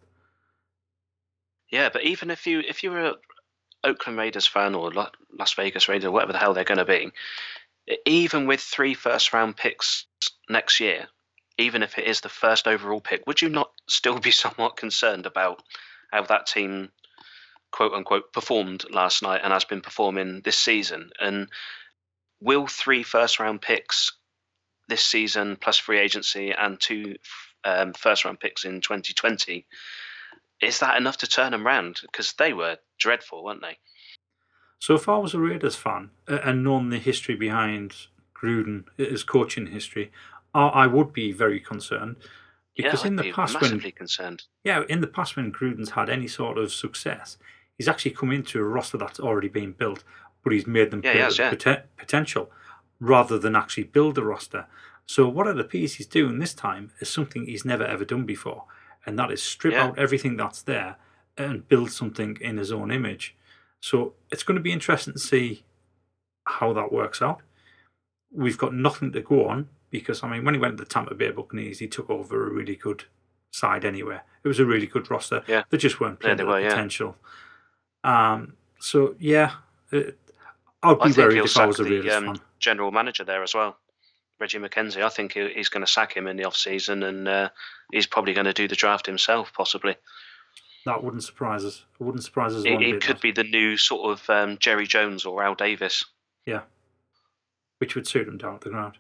Yeah, 1.71 1.89
but 1.93 2.05
even 2.05 2.31
if 2.31 2.47
you 2.47 2.61
if 2.61 2.83
you're 2.83 3.07
a 3.07 3.15
Oakland 3.85 4.19
Raiders 4.19 4.47
fan 4.47 4.75
or 4.75 4.93
Las 4.93 5.55
Vegas 5.55 5.89
Raiders 5.89 6.07
or 6.07 6.11
whatever 6.11 6.33
the 6.33 6.39
hell 6.39 6.55
they're 6.55 6.65
going 6.65 6.79
to 6.79 6.85
be, 6.85 7.11
even 8.05 8.47
with 8.47 8.61
three 8.61 8.95
first 8.95 9.33
round 9.33 9.57
picks 9.57 10.07
next 10.49 10.81
year, 10.81 11.09
even 11.59 11.83
if 11.83 11.99
it 11.99 12.07
is 12.07 12.21
the 12.21 12.29
first 12.29 12.67
overall 12.67 13.01
pick, 13.01 13.27
would 13.27 13.43
you 13.43 13.49
not 13.49 13.71
still 13.89 14.19
be 14.19 14.31
somewhat 14.33 14.77
concerned 14.77 15.27
about 15.27 15.63
how 16.11 16.23
that 16.23 16.47
team, 16.47 16.91
quote 17.71 17.93
unquote, 17.93 18.33
performed 18.33 18.85
last 18.91 19.23
night 19.23 19.41
and 19.43 19.53
has 19.53 19.65
been 19.65 19.81
performing 19.81 20.41
this 20.43 20.59
season? 20.59 21.11
And 21.21 21.49
will 22.41 22.67
three 22.67 23.03
first 23.03 23.41
round 23.41 23.63
picks 23.63 24.13
this 24.89 25.03
season 25.03 25.57
plus 25.61 25.79
free 25.79 25.99
agency 25.99 26.53
and 26.53 26.81
two 26.81 27.17
um, 27.65 27.93
first 27.93 28.25
round 28.25 28.39
picks 28.39 28.65
in 28.65 28.81
2020 28.81 29.67
is 30.61 30.81
that 30.81 30.97
enough 30.97 31.19
to 31.19 31.27
turn 31.27 31.53
them 31.53 31.67
round? 31.67 32.01
Because 32.03 32.33
they 32.35 32.53
were 32.53 32.79
dreadful, 32.99 33.45
weren't 33.45 33.63
they? 33.63 33.79
So 34.79 34.95
if 34.95 35.09
I 35.09 35.17
was 35.19 35.35
a 35.35 35.41
Raiders 35.41 35.77
fan 35.77 36.11
and 36.27 36.63
known 36.65 36.91
the 36.91 36.99
history 36.99 37.35
behind 37.35 37.95
Gruden, 38.35 38.85
his 38.97 39.25
coaching 39.25 39.67
history, 39.69 40.13
I, 40.55 40.87
would 40.87 41.13
be 41.13 41.33
very 41.33 41.61
concerned 41.61 42.17
because 42.75 43.03
yeah, 43.03 43.09
in 43.09 43.17
the 43.17 43.33
past 43.33 43.61
when 43.61 43.79
concerned. 43.93 44.45
yeah 44.65 44.85
in 44.89 45.01
the 45.01 45.07
past 45.07 45.37
when 45.37 45.53
Gruden's 45.53 45.91
had 45.91 46.09
any 46.09 46.29
sort 46.29 46.57
of 46.59 46.73
success, 46.73 47.37
he's 47.77 47.89
actually 47.89 48.13
come 48.13 48.33
into 48.33 48.59
a 48.61 48.65
roster 48.65 48.97
that's 48.99 49.21
already 49.21 49.49
been 49.49 49.73
built, 49.73 50.03
but 50.43 50.53
he's 50.53 50.67
made 50.67 50.91
them 50.91 51.03
Yeah, 51.05 51.13
play 51.13 51.21
has, 51.23 51.39
yeah. 51.39 51.51
poten- 51.53 51.83
potential 51.97 52.51
rather 53.01 53.39
than 53.39 53.55
actually 53.55 53.85
build 53.85 54.17
a 54.17 54.23
roster. 54.23 54.67
So 55.05 55.29
what 55.29 55.47
are 55.47 55.53
the 55.53 55.65
pieces 55.65 55.97
he's 55.99 56.07
doing 56.07 56.39
this 56.39 56.55
time 56.55 56.91
is 57.01 57.09
something 57.11 57.45
he's 57.47 57.65
never 57.65 57.85
ever 57.85 58.05
done 58.05 58.25
before, 58.25 58.65
and 59.07 59.19
that 59.19 59.31
is 59.31 59.43
strip 59.43 59.73
Yeah. 59.73 59.85
out 59.85 59.99
everything 59.99 60.37
that's 60.37 60.63
there 60.63 60.97
and 61.39 61.67
build 61.69 61.91
something 61.93 62.37
in 62.41 62.57
his 62.59 62.73
own 62.73 62.91
image. 62.91 63.35
So 63.81 64.15
it's 64.31 64.43
going 64.43 64.57
to 64.57 64.63
be 64.63 64.73
interesting 64.73 65.13
to 65.13 65.19
see 65.19 65.65
how 66.45 66.73
that 66.73 66.93
works 66.93 67.23
out. 67.23 67.41
We've 68.33 68.59
got 68.59 68.75
nothing 68.75 69.13
to 69.13 69.21
go 69.21 69.47
on 69.49 69.69
because 69.91 70.23
I 70.23 70.29
mean, 70.29 70.45
when 70.45 70.55
he 70.55 70.61
went 70.61 70.77
to 70.79 70.85
the 70.85 70.89
Tampa 70.89 71.15
Bay 71.15 71.31
Buccaneers, 71.31 71.79
he 71.79 71.87
took 71.89 72.11
over 72.11 72.47
a 72.47 72.51
really 72.51 72.77
good 72.77 73.05
side 73.51 73.85
anyway. 73.85 74.21
It 74.45 74.49
was 74.49 74.59
a 74.59 74.67
really 74.67 74.87
good 74.87 75.11
roster. 75.11 75.43
Yeah. 75.47 75.63
They 75.71 75.79
just 75.79 76.01
weren't 76.01 76.21
playing 76.21 76.39
they 76.39 76.43
to 76.45 76.49
were, 76.49 76.57
the 76.57 76.65
yeah. 76.65 76.71
potential. 76.71 77.17
Um. 78.05 78.55
So 78.79 79.15
yeah, 79.19 79.53
it, 79.91 80.19
I'd 80.83 81.01
be 81.01 81.13
worried 81.13 81.39
if 81.39 81.57
I 81.57 81.67
was 81.67 81.81
a 81.81 81.85
the 81.85 82.11
um, 82.11 82.25
fan. 82.27 82.41
general 82.59 82.91
manager 82.93 83.25
there 83.25 83.43
as 83.43 83.55
well, 83.55 83.79
Reggie 84.39 84.59
McKenzie. 84.59 85.03
I 85.03 85.09
think 85.09 85.33
he's 85.33 85.69
going 85.69 85.85
to 85.85 85.91
sack 85.91 86.17
him 86.17 86.27
in 86.27 86.37
the 86.37 86.45
off 86.45 86.57
season, 86.57 87.03
and 87.03 87.27
uh, 87.27 87.49
he's 87.93 88.07
probably 88.07 88.35
going 88.35 88.47
to 88.47 88.53
do 88.53 88.69
the 88.69 88.77
draft 88.77 89.07
himself, 89.07 89.53
possibly. 89.53 89.97
That 90.85 91.03
wouldn't 91.03 91.25
surprise 91.25 91.65
us. 91.65 91.85
It 92.01 92.05
wouldn't 92.05 92.25
surprise 92.25 92.55
us 92.55 92.65
It, 92.65 92.81
it 92.81 93.03
could 93.03 93.17
that. 93.17 93.23
be 93.23 93.33
the 93.33 93.43
new 93.45 93.77
sort 93.77 94.11
of 94.19 94.31
um, 94.31 94.57
Jerry 94.59 94.87
Jones 94.87 95.25
or 95.25 95.43
Al 95.43 95.55
Davis. 95.55 96.05
Yeah. 96.47 96.61
Which 97.79 97.95
would 97.95 98.07
suit 98.07 98.29
him 98.29 98.39
down 98.39 98.55
at 98.55 98.61
the 98.61 98.71
ground. 98.71 98.95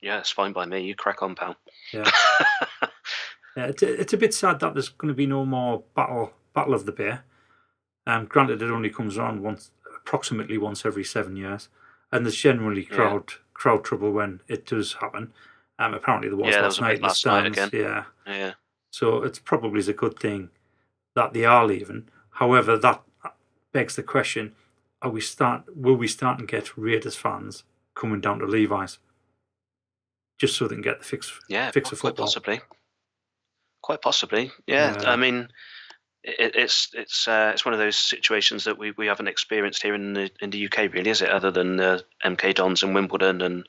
Yeah, 0.00 0.18
it's 0.18 0.30
fine 0.30 0.52
by 0.54 0.64
me. 0.64 0.80
You 0.80 0.94
crack 0.94 1.22
on, 1.22 1.34
pal. 1.34 1.56
Yeah. 1.92 2.10
Yeah, 3.56 3.66
it's, 3.66 3.82
it's 3.82 4.12
a 4.12 4.16
bit 4.16 4.32
sad 4.32 4.60
that 4.60 4.74
there's 4.74 4.90
going 4.90 5.08
to 5.08 5.14
be 5.14 5.26
no 5.26 5.44
more 5.44 5.82
battle 5.96 6.32
Battle 6.54 6.72
of 6.72 6.86
the 6.86 6.92
Bay. 6.92 7.18
Um, 8.06 8.26
granted, 8.26 8.62
it 8.62 8.70
only 8.70 8.90
comes 8.90 9.18
around 9.18 9.42
once 9.42 9.72
approximately 9.96 10.56
once 10.56 10.86
every 10.86 11.02
seven 11.02 11.34
years, 11.34 11.68
and 12.12 12.24
there's 12.24 12.36
generally 12.36 12.82
Yeah. 12.88 12.96
crowd 12.96 13.32
crowd 13.52 13.84
trouble 13.84 14.12
when 14.12 14.40
it 14.46 14.66
does 14.66 14.94
happen. 14.94 15.32
Um, 15.80 15.94
apparently 15.94 16.28
there 16.28 16.36
was 16.36 16.46
Yeah, 16.48 16.52
there 16.52 16.62
last 16.64 16.72
was 16.72 16.78
a 16.78 16.82
night 16.82 16.88
bit 16.88 16.96
in 16.96 17.02
the 17.02 17.06
last 17.08 17.26
night 17.26 17.46
again. 17.46 17.70
Yeah, 17.72 18.04
Yeah. 18.26 18.52
so 18.90 19.22
it's 19.22 19.38
probably 19.38 19.80
is 19.80 19.88
a 19.88 19.92
good 19.94 20.18
thing 20.18 20.50
that 21.16 21.32
they 21.32 21.44
are 21.44 21.66
leaving. 21.66 22.08
However, 22.32 22.76
that 22.76 23.02
begs 23.72 23.96
the 23.96 24.02
question: 24.02 24.54
Are 25.02 25.10
we 25.10 25.20
start? 25.20 25.64
Will 25.74 25.96
we 25.96 26.06
start 26.06 26.38
and 26.38 26.46
get 26.46 26.76
Raiders 26.76 27.16
fans 27.16 27.64
coming 27.94 28.20
down 28.20 28.38
to 28.40 28.46
Levi's 28.46 28.98
just 30.38 30.56
so 30.56 30.68
they 30.68 30.74
can 30.76 30.82
get 30.82 30.98
the 30.98 31.04
fix? 31.04 31.32
Yeah, 31.48 31.70
fix 31.70 31.90
of 31.92 32.00
quite 32.00 32.16
possibly. 32.16 32.60
Quite 33.82 34.02
possibly. 34.02 34.50
Yeah. 34.66 35.00
Yeah. 35.00 35.10
I 35.10 35.16
mean, 35.16 35.48
it, 36.22 36.54
it's 36.54 36.90
it's 36.92 37.26
uh, 37.26 37.50
it's 37.54 37.64
one 37.64 37.72
of 37.72 37.80
those 37.80 37.96
situations 37.96 38.64
that 38.64 38.78
we, 38.78 38.90
we 38.92 39.06
haven't 39.06 39.28
experienced 39.28 39.82
here 39.82 39.94
in 39.94 40.12
the 40.12 40.30
in 40.40 40.50
the 40.50 40.66
UK, 40.66 40.92
really, 40.92 41.10
is 41.10 41.22
it? 41.22 41.30
Other 41.30 41.50
than 41.50 41.76
the 41.76 42.04
MK 42.24 42.54
Dons 42.54 42.82
and 42.82 42.94
Wimbledon 42.94 43.40
and 43.40 43.66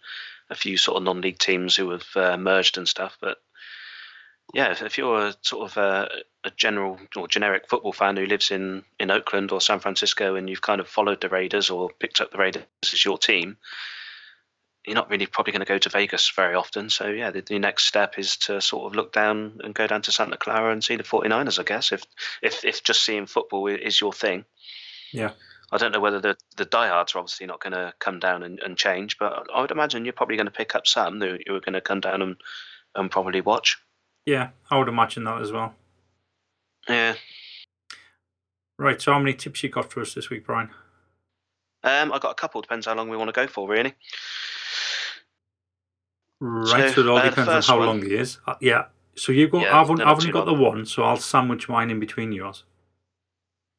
a 0.51 0.55
few 0.55 0.77
sort 0.77 0.97
of 0.97 1.03
non-league 1.03 1.39
teams 1.39 1.75
who 1.75 1.89
have 1.89 2.07
uh, 2.15 2.37
merged 2.37 2.77
and 2.77 2.87
stuff. 2.87 3.17
But 3.19 3.37
yeah, 4.53 4.71
if, 4.71 4.81
if 4.81 4.97
you're 4.97 5.27
a 5.27 5.35
sort 5.41 5.71
of 5.71 5.77
a, 5.77 6.09
a 6.43 6.51
general 6.51 6.99
or 7.15 7.27
generic 7.27 7.69
football 7.69 7.93
fan 7.93 8.17
who 8.17 8.25
lives 8.25 8.51
in 8.51 8.83
in 8.99 9.09
Oakland 9.09 9.51
or 9.51 9.61
San 9.61 9.79
Francisco 9.79 10.35
and 10.35 10.49
you've 10.49 10.61
kind 10.61 10.81
of 10.81 10.87
followed 10.87 11.21
the 11.21 11.29
Raiders 11.29 11.69
or 11.69 11.89
picked 11.99 12.21
up 12.21 12.31
the 12.31 12.37
Raiders 12.37 12.63
as 12.83 13.05
your 13.05 13.17
team, 13.17 13.57
you're 14.85 14.95
not 14.95 15.09
really 15.09 15.25
probably 15.25 15.53
going 15.53 15.65
to 15.65 15.73
go 15.73 15.77
to 15.77 15.89
Vegas 15.89 16.29
very 16.35 16.55
often. 16.55 16.89
So 16.89 17.07
yeah, 17.07 17.31
the, 17.31 17.41
the 17.41 17.59
next 17.59 17.85
step 17.85 18.19
is 18.19 18.35
to 18.37 18.59
sort 18.59 18.91
of 18.91 18.95
look 18.95 19.13
down 19.13 19.61
and 19.63 19.73
go 19.73 19.87
down 19.87 20.01
to 20.03 20.11
Santa 20.11 20.37
Clara 20.37 20.73
and 20.73 20.83
see 20.83 20.97
the 20.97 21.03
49ers, 21.03 21.59
I 21.59 21.63
guess, 21.63 21.91
if 21.91 22.03
if 22.41 22.65
if 22.65 22.83
just 22.83 23.03
seeing 23.03 23.27
football 23.27 23.67
is 23.67 24.01
your 24.01 24.11
thing. 24.11 24.43
Yeah. 25.13 25.31
I 25.71 25.77
don't 25.77 25.91
know 25.93 25.99
whether 26.01 26.19
the 26.19 26.35
the 26.57 26.65
diehards 26.65 27.15
are 27.15 27.19
obviously 27.19 27.47
not 27.47 27.61
going 27.61 27.73
to 27.73 27.93
come 27.99 28.19
down 28.19 28.43
and, 28.43 28.59
and 28.59 28.77
change, 28.77 29.17
but 29.17 29.47
I 29.53 29.61
would 29.61 29.71
imagine 29.71 30.03
you're 30.05 30.13
probably 30.13 30.35
going 30.35 30.45
to 30.47 30.51
pick 30.51 30.75
up 30.75 30.85
some 30.85 31.19
who, 31.21 31.37
who 31.47 31.55
are 31.55 31.61
going 31.61 31.73
to 31.73 31.81
come 31.81 32.01
down 32.01 32.21
and, 32.21 32.35
and 32.95 33.09
probably 33.09 33.41
watch. 33.41 33.77
Yeah, 34.25 34.49
I 34.69 34.77
would 34.77 34.89
imagine 34.89 35.23
that 35.23 35.41
as 35.41 35.51
well. 35.51 35.73
Yeah. 36.89 37.15
Right. 38.77 39.01
So, 39.01 39.13
how 39.13 39.19
many 39.19 39.33
tips 39.33 39.63
you 39.63 39.69
got 39.69 39.91
for 39.91 40.01
us 40.01 40.13
this 40.13 40.29
week, 40.29 40.45
Brian? 40.45 40.69
Um, 41.83 42.11
I 42.11 42.19
got 42.19 42.31
a 42.31 42.35
couple. 42.35 42.61
Depends 42.61 42.85
how 42.85 42.95
long 42.95 43.09
we 43.09 43.17
want 43.17 43.29
to 43.29 43.33
go 43.33 43.47
for, 43.47 43.67
really. 43.67 43.93
Right. 46.39 46.89
So, 46.89 46.95
So, 46.95 47.01
it 47.01 47.07
all 47.07 47.17
uh, 47.17 47.29
depends 47.29 47.49
on 47.49 47.61
how 47.61 47.77
one- 47.79 47.87
long 47.87 48.03
it 48.05 48.11
is. 48.11 48.39
Uh, 48.45 48.55
yeah. 48.59 48.85
So 49.15 49.31
you 49.31 49.47
go. 49.47 49.59
Yeah, 49.61 49.79
I've, 49.79 49.89
I've 49.91 50.01
only 50.17 50.31
got 50.31 50.45
the 50.45 50.53
one, 50.53 50.85
so 50.85 51.03
I'll 51.03 51.17
sandwich 51.17 51.67
mine 51.69 51.89
in 51.91 51.99
between 51.99 52.31
yours. 52.31 52.63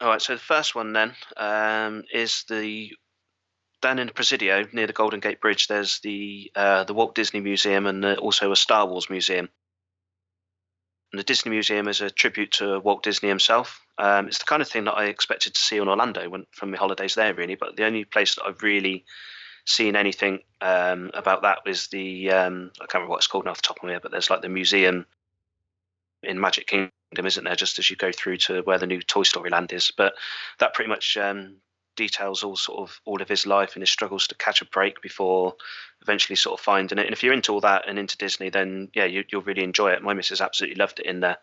All 0.02 0.08
right. 0.08 0.20
So 0.20 0.34
the 0.34 0.40
first 0.40 0.74
one 0.74 0.92
then 0.92 1.14
um, 1.36 2.02
is 2.12 2.44
the 2.48 2.90
down 3.80 4.00
in 4.00 4.08
the 4.08 4.12
Presidio 4.12 4.66
near 4.72 4.88
the 4.88 4.92
Golden 4.92 5.20
Gate 5.20 5.40
Bridge. 5.40 5.68
There's 5.68 6.00
the 6.00 6.50
uh, 6.56 6.82
the 6.82 6.92
Walt 6.92 7.14
Disney 7.14 7.40
Museum 7.40 7.86
and 7.86 8.04
uh, 8.04 8.14
also 8.14 8.50
a 8.50 8.56
Star 8.56 8.84
Wars 8.84 9.08
museum. 9.08 9.48
And 11.12 11.20
the 11.20 11.24
Disney 11.24 11.52
Museum 11.52 11.86
is 11.86 12.00
a 12.00 12.10
tribute 12.10 12.50
to 12.52 12.80
Walt 12.80 13.04
Disney 13.04 13.28
himself. 13.28 13.80
Um, 13.96 14.26
it's 14.26 14.38
the 14.38 14.44
kind 14.44 14.60
of 14.60 14.68
thing 14.68 14.84
that 14.84 14.94
I 14.94 15.04
expected 15.04 15.54
to 15.54 15.60
see 15.60 15.76
in 15.76 15.86
Orlando 15.86 16.28
when, 16.28 16.46
from 16.50 16.72
my 16.72 16.78
holidays 16.78 17.14
there, 17.14 17.34
really. 17.34 17.54
But 17.54 17.76
the 17.76 17.84
only 17.84 18.04
place 18.04 18.34
that 18.34 18.44
I've 18.44 18.62
really 18.62 19.04
seen 19.66 19.94
anything 19.94 20.40
um, 20.60 21.12
about 21.14 21.42
that 21.42 21.60
was 21.64 21.86
the 21.88 22.32
um, 22.32 22.72
I 22.80 22.86
can't 22.86 22.94
remember 22.94 23.10
what 23.10 23.18
it's 23.18 23.28
called 23.28 23.46
off 23.46 23.62
the 23.62 23.68
top 23.68 23.76
of 23.76 23.84
my 23.84 23.92
head, 23.92 24.02
but 24.02 24.10
there's 24.10 24.30
like 24.30 24.42
the 24.42 24.48
museum 24.48 25.06
in 26.24 26.40
Magic 26.40 26.66
Kingdom, 26.66 26.90
isn't 27.18 27.44
there? 27.44 27.56
Just 27.56 27.78
as 27.78 27.90
you 27.90 27.96
go 27.96 28.12
through 28.12 28.38
to 28.38 28.62
where 28.62 28.78
the 28.78 28.86
new 28.86 29.00
Toy 29.00 29.22
Story 29.22 29.50
Land 29.50 29.72
is. 29.72 29.92
But 29.96 30.14
that 30.58 30.74
pretty 30.74 30.88
much 30.88 31.16
um, 31.16 31.56
details 31.96 32.42
all 32.42 32.56
sort 32.56 32.80
of 32.80 33.00
all 33.04 33.20
of 33.20 33.28
his 33.28 33.46
life 33.46 33.74
and 33.74 33.82
his 33.82 33.90
struggles 33.90 34.26
to 34.28 34.34
catch 34.34 34.62
a 34.62 34.66
break 34.66 35.02
before 35.02 35.54
eventually 36.00 36.36
sort 36.36 36.58
of 36.58 36.64
finding 36.64 36.98
it. 36.98 37.06
And 37.06 37.12
if 37.12 37.22
you're 37.22 37.32
into 37.32 37.52
all 37.52 37.60
that 37.60 37.88
and 37.88 37.98
into 37.98 38.16
Disney, 38.16 38.50
then 38.50 38.90
yeah, 38.94 39.04
you, 39.04 39.24
you'll 39.30 39.42
really 39.42 39.64
enjoy 39.64 39.90
it. 39.92 40.02
My 40.02 40.14
missus 40.14 40.40
absolutely 40.40 40.76
loved 40.76 41.00
it 41.00 41.06
in 41.06 41.20
there. 41.20 41.38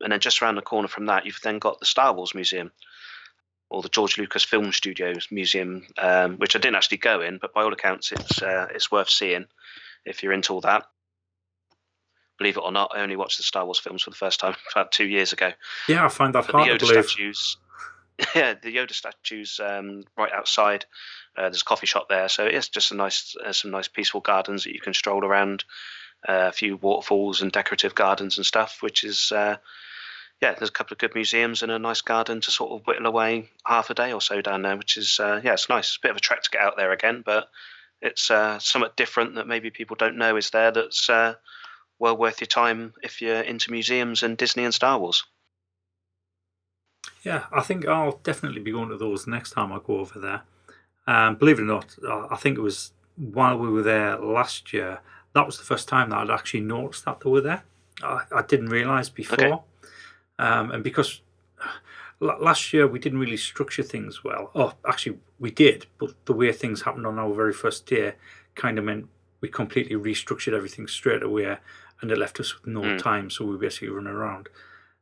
And 0.00 0.12
then 0.12 0.20
just 0.20 0.42
around 0.42 0.56
the 0.56 0.62
corner 0.62 0.88
from 0.88 1.06
that, 1.06 1.24
you've 1.24 1.40
then 1.42 1.58
got 1.58 1.80
the 1.80 1.86
Star 1.86 2.12
Wars 2.12 2.34
Museum 2.34 2.72
or 3.70 3.82
the 3.82 3.88
George 3.88 4.18
Lucas 4.18 4.44
Film 4.44 4.72
Studios 4.72 5.28
Museum, 5.30 5.86
um, 5.98 6.36
which 6.36 6.54
I 6.54 6.58
didn't 6.58 6.76
actually 6.76 6.98
go 6.98 7.20
in, 7.20 7.38
but 7.38 7.54
by 7.54 7.62
all 7.62 7.72
accounts, 7.72 8.12
it's 8.12 8.42
uh, 8.42 8.68
it's 8.74 8.90
worth 8.90 9.08
seeing 9.08 9.46
if 10.04 10.22
you're 10.22 10.32
into 10.32 10.52
all 10.52 10.60
that. 10.62 10.86
Believe 12.38 12.56
it 12.56 12.62
or 12.64 12.72
not, 12.72 12.90
I 12.94 13.00
only 13.00 13.16
watched 13.16 13.36
the 13.36 13.42
Star 13.44 13.64
Wars 13.64 13.78
films 13.78 14.02
for 14.02 14.10
the 14.10 14.16
first 14.16 14.40
time 14.40 14.54
about 14.74 14.92
two 14.92 15.06
years 15.06 15.32
ago. 15.32 15.52
Yeah, 15.88 16.04
I 16.04 16.08
find 16.08 16.34
that 16.34 16.46
But 16.46 16.52
the 16.52 16.58
hard 16.58 16.68
to 16.68 16.74
Yoda 16.74 16.88
believe. 16.88 17.04
statues, 17.06 17.56
yeah, 18.34 18.54
the 18.54 18.74
Yoda 18.76 18.92
statues 18.92 19.60
um, 19.62 20.04
right 20.16 20.32
outside. 20.32 20.84
Uh, 21.36 21.42
there's 21.42 21.62
a 21.62 21.64
coffee 21.64 21.86
shop 21.86 22.08
there, 22.08 22.28
so 22.28 22.44
it's 22.44 22.68
just 22.68 22.92
a 22.92 22.94
nice, 22.94 23.34
uh, 23.44 23.52
some 23.52 23.70
nice 23.70 23.88
peaceful 23.88 24.20
gardens 24.20 24.64
that 24.64 24.72
you 24.72 24.80
can 24.80 24.94
stroll 24.94 25.24
around. 25.24 25.64
Uh, 26.26 26.46
a 26.48 26.52
few 26.52 26.76
waterfalls 26.78 27.42
and 27.42 27.52
decorative 27.52 27.94
gardens 27.94 28.38
and 28.38 28.46
stuff, 28.46 28.78
which 28.80 29.04
is 29.04 29.30
uh, 29.30 29.56
yeah. 30.40 30.54
There's 30.54 30.70
a 30.70 30.72
couple 30.72 30.94
of 30.94 30.98
good 30.98 31.14
museums 31.14 31.62
and 31.62 31.70
a 31.70 31.78
nice 31.78 32.00
garden 32.00 32.40
to 32.40 32.50
sort 32.50 32.72
of 32.72 32.86
whittle 32.86 33.06
away 33.06 33.50
half 33.66 33.90
a 33.90 33.94
day 33.94 34.10
or 34.12 34.22
so 34.22 34.40
down 34.40 34.62
there, 34.62 34.76
which 34.76 34.96
is 34.96 35.20
uh, 35.20 35.40
yeah, 35.44 35.52
it's 35.52 35.68
nice. 35.68 35.88
It's 35.88 35.96
a 35.96 36.00
bit 36.00 36.12
of 36.12 36.16
a 36.16 36.20
trek 36.20 36.42
to 36.44 36.50
get 36.50 36.62
out 36.62 36.76
there 36.78 36.92
again, 36.92 37.22
but 37.26 37.50
it's 38.00 38.30
uh, 38.30 38.58
somewhat 38.58 38.96
different 38.96 39.34
that 39.34 39.46
maybe 39.46 39.68
people 39.70 39.96
don't 39.96 40.16
know 40.16 40.36
is 40.36 40.48
there. 40.48 40.70
That's 40.70 41.10
uh, 41.10 41.34
well 41.98 42.16
worth 42.16 42.40
your 42.40 42.46
time 42.46 42.94
if 43.02 43.20
you're 43.22 43.40
into 43.40 43.70
museums 43.70 44.22
and 44.22 44.36
Disney 44.36 44.64
and 44.64 44.74
Star 44.74 44.98
Wars. 44.98 45.24
Yeah, 47.22 47.44
I 47.52 47.62
think 47.62 47.86
I'll 47.86 48.20
definitely 48.22 48.60
be 48.60 48.72
going 48.72 48.90
to 48.90 48.96
those 48.96 49.26
next 49.26 49.50
time 49.52 49.72
I 49.72 49.78
go 49.84 49.98
over 49.98 50.18
there. 50.18 50.42
Um, 51.06 51.36
believe 51.36 51.58
it 51.58 51.62
or 51.62 51.66
not, 51.66 51.96
I 52.06 52.28
I 52.32 52.36
think 52.36 52.58
it 52.58 52.62
was 52.62 52.92
while 53.16 53.58
we 53.58 53.68
were 53.68 53.82
there 53.82 54.16
last 54.18 54.72
year. 54.72 55.00
That 55.34 55.46
was 55.46 55.58
the 55.58 55.64
first 55.64 55.88
time 55.88 56.10
that 56.10 56.18
I'd 56.18 56.30
actually 56.30 56.60
noticed 56.60 57.04
that 57.04 57.20
they 57.20 57.30
were 57.30 57.40
there. 57.40 57.62
I, 58.02 58.22
I 58.34 58.42
didn't 58.42 58.68
realise 58.68 59.08
before, 59.08 59.36
Okay. 59.44 59.62
um, 60.38 60.70
and 60.70 60.82
because 60.84 61.20
last 62.20 62.72
year 62.72 62.86
we 62.86 62.98
didn't 62.98 63.18
really 63.18 63.36
structure 63.36 63.82
things 63.82 64.24
well. 64.24 64.50
Oh, 64.54 64.74
actually 64.86 65.18
we 65.38 65.50
did, 65.50 65.86
but 65.98 66.14
the 66.24 66.32
way 66.32 66.52
things 66.52 66.82
happened 66.82 67.06
on 67.06 67.18
our 67.18 67.32
very 67.34 67.52
first 67.52 67.86
day 67.86 68.14
kind 68.54 68.78
of 68.78 68.84
meant 68.84 69.08
we 69.40 69.48
completely 69.48 69.96
restructured 69.96 70.54
everything 70.54 70.86
straight 70.86 71.22
away, 71.22 71.58
and 72.04 72.12
it 72.12 72.18
left 72.18 72.38
us 72.38 72.54
with 72.54 72.66
no 72.66 72.82
Mm. 72.82 72.98
time. 72.98 73.30
So 73.30 73.46
we 73.46 73.56
basically 73.56 73.88
run 73.88 74.06
around. 74.06 74.50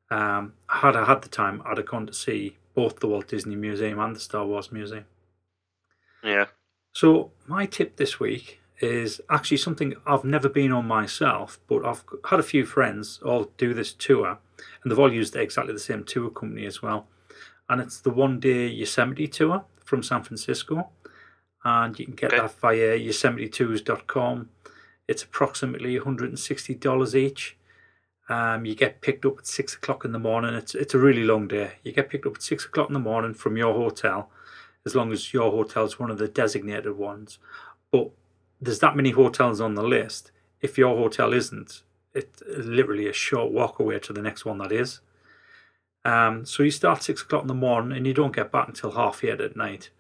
Um, 0.08 0.52
had 0.68 0.94
I 0.94 1.04
had 1.04 1.22
the 1.22 1.28
time, 1.28 1.60
I'd 1.66 1.78
have 1.78 1.86
gone 1.86 2.06
to 2.06 2.12
see 2.12 2.56
both 2.74 3.00
the 3.00 3.08
Walt 3.08 3.26
Disney 3.26 3.56
Museum 3.56 3.98
and 3.98 4.14
the 4.14 4.20
Star 4.20 4.46
Wars 4.46 4.70
Museum. 4.70 5.04
Yeah. 6.22 6.46
So 6.92 7.32
my 7.48 7.66
tip 7.66 7.96
this 7.96 8.20
week 8.20 8.60
is 8.80 9.20
actually 9.28 9.56
something 9.56 9.94
I've 10.06 10.24
never 10.24 10.48
been 10.48 10.70
on 10.70 10.86
myself, 10.86 11.58
but 11.66 11.84
I've 11.84 12.04
had 12.26 12.38
a 12.38 12.44
few 12.44 12.64
friends 12.64 13.18
all 13.24 13.44
do 13.56 13.74
this 13.74 13.92
tour, 13.92 14.38
and 14.82 14.90
they've 14.90 14.98
all 14.98 15.12
used 15.12 15.34
exactly 15.34 15.72
the 15.72 15.80
same 15.80 16.04
tour 16.04 16.30
company 16.30 16.66
as 16.66 16.82
well. 16.82 17.08
And 17.68 17.80
it's 17.80 18.00
the 18.00 18.10
one 18.10 18.38
day 18.38 18.68
Yosemite 18.68 19.26
tour 19.28 19.64
from 19.84 20.02
San 20.04 20.22
Francisco, 20.22 20.90
and 21.64 21.98
you 21.98 22.04
can 22.06 22.14
get 22.14 22.32
Okay. 22.32 22.40
that 22.42 22.60
via 22.60 22.98
yosemitetours.com. 22.98 24.50
It's 25.12 25.22
approximately 25.22 25.98
$160 25.98 27.14
each. 27.14 27.58
Um, 28.30 28.64
you 28.64 28.74
get 28.74 29.02
picked 29.02 29.26
up 29.26 29.40
at 29.40 29.46
six 29.46 29.74
o'clock 29.74 30.06
in 30.06 30.12
the 30.12 30.18
morning. 30.18 30.54
It's 30.54 30.74
it's 30.74 30.94
a 30.94 30.98
really 30.98 31.22
long 31.22 31.48
day. 31.48 31.72
You 31.82 31.92
get 31.92 32.08
picked 32.08 32.24
up 32.24 32.36
at 32.36 32.42
six 32.42 32.64
o'clock 32.64 32.88
in 32.88 32.94
the 32.94 32.98
morning 33.10 33.34
from 33.34 33.58
your 33.58 33.74
hotel, 33.74 34.30
as 34.86 34.94
long 34.94 35.12
as 35.12 35.34
your 35.34 35.50
hotel 35.50 35.84
is 35.84 35.98
one 35.98 36.10
of 36.10 36.16
the 36.16 36.28
designated 36.28 36.96
ones. 36.96 37.38
But 37.90 38.08
there's 38.58 38.78
that 38.78 38.96
many 38.96 39.10
hotels 39.10 39.60
on 39.60 39.74
the 39.74 39.82
list. 39.82 40.30
If 40.62 40.78
your 40.78 40.96
hotel 40.96 41.34
isn't, 41.34 41.82
it's 42.14 42.42
literally 42.46 43.06
a 43.06 43.12
short 43.12 43.52
walk 43.52 43.78
away 43.78 43.98
to 43.98 44.14
the 44.14 44.22
next 44.22 44.46
one 44.46 44.56
that 44.58 44.72
is. 44.72 45.00
Um, 46.06 46.46
so 46.46 46.62
you 46.62 46.70
start 46.70 47.02
six 47.02 47.20
o'clock 47.20 47.42
in 47.42 47.48
the 47.48 47.54
morning 47.54 47.94
and 47.94 48.06
you 48.06 48.14
don't 48.14 48.34
get 48.34 48.50
back 48.50 48.68
until 48.68 48.92
half 48.92 49.22
eight 49.22 49.42
at 49.42 49.56
night. 49.56 49.90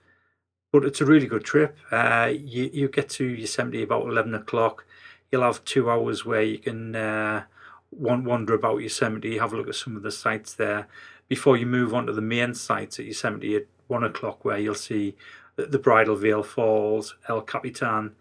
But 0.72 0.84
it's 0.84 1.02
a 1.02 1.04
really 1.06 1.26
good 1.26 1.44
trip. 1.44 1.76
Uh, 1.90 2.32
you 2.32 2.70
you 2.72 2.88
get 2.88 3.08
to 3.10 3.24
Yosemite 3.24 3.82
about 3.82 4.06
eleven 4.06 4.34
o'clock. 4.34 4.86
You'll 5.30 5.42
have 5.42 5.64
two 5.64 5.90
hours 5.90 6.24
where 6.24 6.42
you 6.42 6.58
can 6.58 6.96
uh, 6.96 7.44
wander 7.90 8.54
about 8.54 8.82
Yosemite, 8.82 9.38
have 9.38 9.52
a 9.52 9.56
look 9.56 9.68
at 9.68 9.74
some 9.74 9.96
of 9.96 10.02
the 10.02 10.10
sites 10.10 10.54
there 10.54 10.88
before 11.28 11.56
you 11.56 11.66
move 11.66 11.94
on 11.94 12.06
to 12.06 12.12
the 12.12 12.20
main 12.20 12.54
sites 12.54 12.98
at 12.98 13.06
Yosemite 13.06 13.56
at 13.56 13.66
one 13.86 14.02
o'clock, 14.02 14.44
where 14.44 14.58
you'll 14.58 14.74
see 14.74 15.14
the, 15.56 15.66
the 15.66 15.78
Bridal 15.78 16.16
Veil 16.16 16.42
Falls, 16.42 17.14
El 17.28 17.42
Capitan, 17.42 18.14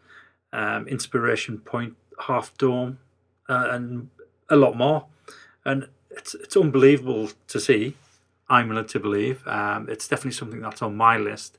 um, 0.53 0.87
Inspiration 0.87 1.57
Point, 1.59 1.95
Half 2.27 2.57
Dome, 2.57 2.99
uh, 3.49 3.69
and 3.71 4.09
a 4.49 4.55
lot 4.55 4.75
more. 4.75 5.05
And 5.63 5.87
it's 6.09 6.35
it's 6.35 6.57
unbelievable 6.57 7.29
to 7.47 7.59
see. 7.59 7.95
I'm 8.49 8.67
willing 8.67 8.87
to 8.87 8.99
believe. 8.99 9.47
Um, 9.47 9.87
it's 9.89 10.07
definitely 10.09 10.33
something 10.33 10.61
that's 10.61 10.81
on 10.81 10.97
my 10.97 11.17
list. 11.17 11.57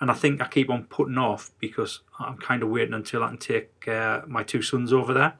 And 0.00 0.10
I 0.10 0.14
think 0.14 0.42
I 0.42 0.46
keep 0.46 0.68
on 0.68 0.84
putting 0.84 1.16
off 1.18 1.50
because 1.58 2.00
I'm 2.18 2.36
kind 2.36 2.62
of 2.62 2.68
waiting 2.68 2.94
until 2.94 3.22
I 3.24 3.28
can 3.28 3.38
take 3.38 3.88
uh, 3.88 4.22
my 4.26 4.42
two 4.42 4.60
sons 4.62 4.92
over 4.92 5.14
there. 5.14 5.34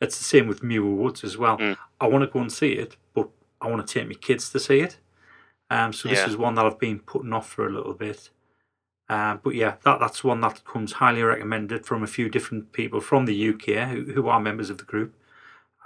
It's 0.00 0.16
the 0.18 0.24
same 0.24 0.46
with 0.46 0.62
Muir 0.62 0.84
Woods 0.84 1.24
as 1.24 1.36
well. 1.36 1.58
Mm. 1.58 1.76
I 2.00 2.06
want 2.06 2.22
to 2.22 2.30
go 2.30 2.40
and 2.40 2.52
see 2.52 2.72
it, 2.74 2.96
but 3.12 3.28
I 3.60 3.68
want 3.68 3.84
to 3.84 3.92
take 3.92 4.06
my 4.06 4.14
kids 4.14 4.50
to 4.50 4.60
see 4.60 4.80
it. 4.80 4.98
Um, 5.70 5.92
so 5.92 6.08
this 6.08 6.20
Yeah. 6.20 6.28
is 6.28 6.36
one 6.36 6.54
that 6.54 6.64
I've 6.64 6.78
been 6.78 7.00
putting 7.00 7.32
off 7.32 7.48
for 7.48 7.66
a 7.66 7.70
little 7.72 7.94
bit. 7.94 8.30
Uh, 9.08 9.36
but 9.42 9.54
yeah, 9.54 9.74
that 9.84 9.98
that's 10.00 10.22
one 10.22 10.40
that 10.42 10.64
comes 10.64 10.92
highly 10.92 11.22
recommended 11.22 11.84
from 11.86 12.02
a 12.02 12.06
few 12.06 12.28
different 12.28 12.72
people 12.72 13.00
from 13.00 13.24
the 13.24 13.48
UK 13.48 13.88
who, 13.88 14.12
who 14.12 14.28
are 14.28 14.38
members 14.38 14.70
of 14.70 14.78
the 14.78 14.84
group, 14.84 15.14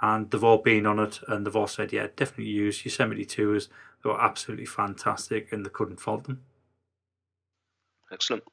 and 0.01 0.29
they've 0.29 0.43
all 0.43 0.57
been 0.57 0.85
on 0.85 0.99
it 0.99 1.19
and 1.27 1.45
they've 1.45 1.55
all 1.55 1.67
said, 1.67 1.93
yeah, 1.93 2.07
definitely 2.15 2.51
use 2.51 2.83
Yosemite 2.85 3.25
tours. 3.25 3.69
They 4.03 4.09
were 4.09 4.21
absolutely 4.21 4.65
fantastic 4.65 5.51
and 5.53 5.65
they 5.65 5.69
couldn't 5.69 6.01
fault 6.01 6.25
them. 6.25 6.41
Excellent. 8.13 8.43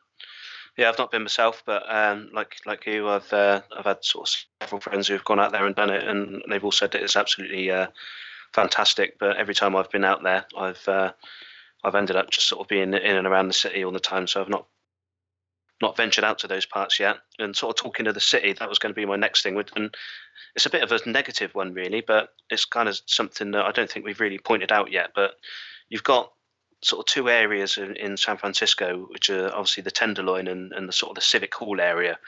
Yeah, 0.77 0.89
I've 0.89 0.99
not 0.99 1.11
been 1.11 1.23
myself, 1.23 1.63
but 1.67 1.83
um, 1.89 2.31
like 2.33 2.57
like 2.65 2.87
you, 2.87 3.09
I've 3.09 3.31
uh, 3.33 3.61
I've 3.77 3.85
had 3.85 4.05
sort 4.05 4.29
of 4.29 4.35
several 4.63 4.81
friends 4.81 5.09
who've 5.09 5.25
gone 5.25 5.41
out 5.41 5.53
there 5.53 5.67
and 5.67 5.75
done 5.75 5.91
it, 5.91 6.07
and 6.07 6.43
they've 6.49 6.65
all 6.65 6.73
said 6.73 6.93
that 6.93 7.03
it's 7.03 7.17
absolutely 7.17 7.71
uh, 7.71 7.89
fantastic. 8.55 9.19
But 9.19 9.37
every 9.37 9.55
time 9.55 9.77
I've 9.77 9.91
been 9.91 10.05
out 10.05 10.23
there, 10.23 10.47
I've 10.57 10.89
uh, 10.89 11.13
I've 11.85 11.95
ended 11.95 12.17
up 12.17 12.31
just 12.31 12.49
sort 12.49 12.61
of 12.61 12.69
being 12.69 12.95
in 12.95 13.17
and 13.17 13.27
around 13.27 13.49
the 13.49 13.55
city 13.55 13.85
all 13.85 13.93
the 13.93 14.01
time, 14.01 14.27
so 14.27 14.41
I've 14.41 14.49
not 14.49 14.67
not 15.83 15.97
ventured 15.97 16.25
out 16.25 16.39
to 16.41 16.47
those 16.47 16.67
parts 16.67 17.01
yet. 17.01 17.19
And 17.39 17.57
sort 17.57 17.77
of 17.77 17.83
talking 17.83 18.05
to 18.05 18.13
the 18.13 18.21
city, 18.21 18.53
that 18.53 18.69
was 18.69 18.79
going 18.79 18.95
to 18.95 19.01
be 19.01 19.07
my 19.07 19.17
next 19.17 19.43
thing. 19.43 19.63
And 19.77 19.95
it's 20.55 20.67
a 20.67 20.71
bit 20.71 20.83
of 20.83 20.93
a 20.93 21.09
negative 21.09 21.55
one, 21.55 21.73
really, 21.73 22.01
but 22.01 22.31
it's 22.51 22.65
kind 22.65 22.89
of 22.89 23.01
something 23.07 23.51
that 23.53 23.65
I 23.65 23.73
don't 23.73 23.91
think 23.91 24.05
we've 24.05 24.21
really 24.21 24.39
pointed 24.39 24.73
out 24.73 24.93
yet. 24.93 25.11
But 25.15 25.33
you've 25.89 26.05
got 26.05 26.33
sort 26.83 27.01
of 27.01 27.07
two 27.07 27.29
areas 27.29 27.77
in, 27.79 27.97
in 27.97 28.17
San 28.17 28.37
Francisco, 28.37 29.07
which 29.11 29.31
are 29.31 29.49
obviously 29.49 29.83
the 29.83 29.91
Tenderloin 29.91 30.49
and, 30.49 30.73
and 30.73 30.89
the 30.89 30.93
sort 30.93 31.11
of 31.11 31.15
the 31.17 31.21
Civic 31.21 31.55
Hall 31.55 31.81
area. 31.81 32.19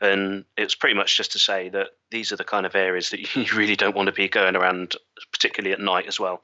And 0.00 0.44
it's 0.56 0.74
pretty 0.74 0.96
much 0.96 1.16
just 1.16 1.32
to 1.32 1.38
say 1.38 1.68
that 1.68 1.88
these 2.10 2.32
are 2.32 2.36
the 2.36 2.44
kind 2.44 2.66
of 2.66 2.74
areas 2.74 3.10
that 3.10 3.20
you 3.36 3.46
really 3.56 3.76
don't 3.76 3.94
want 3.94 4.06
to 4.06 4.12
be 4.12 4.28
going 4.28 4.56
around, 4.56 4.96
particularly 5.32 5.72
at 5.72 5.80
night 5.80 6.06
as 6.06 6.18
well 6.18 6.42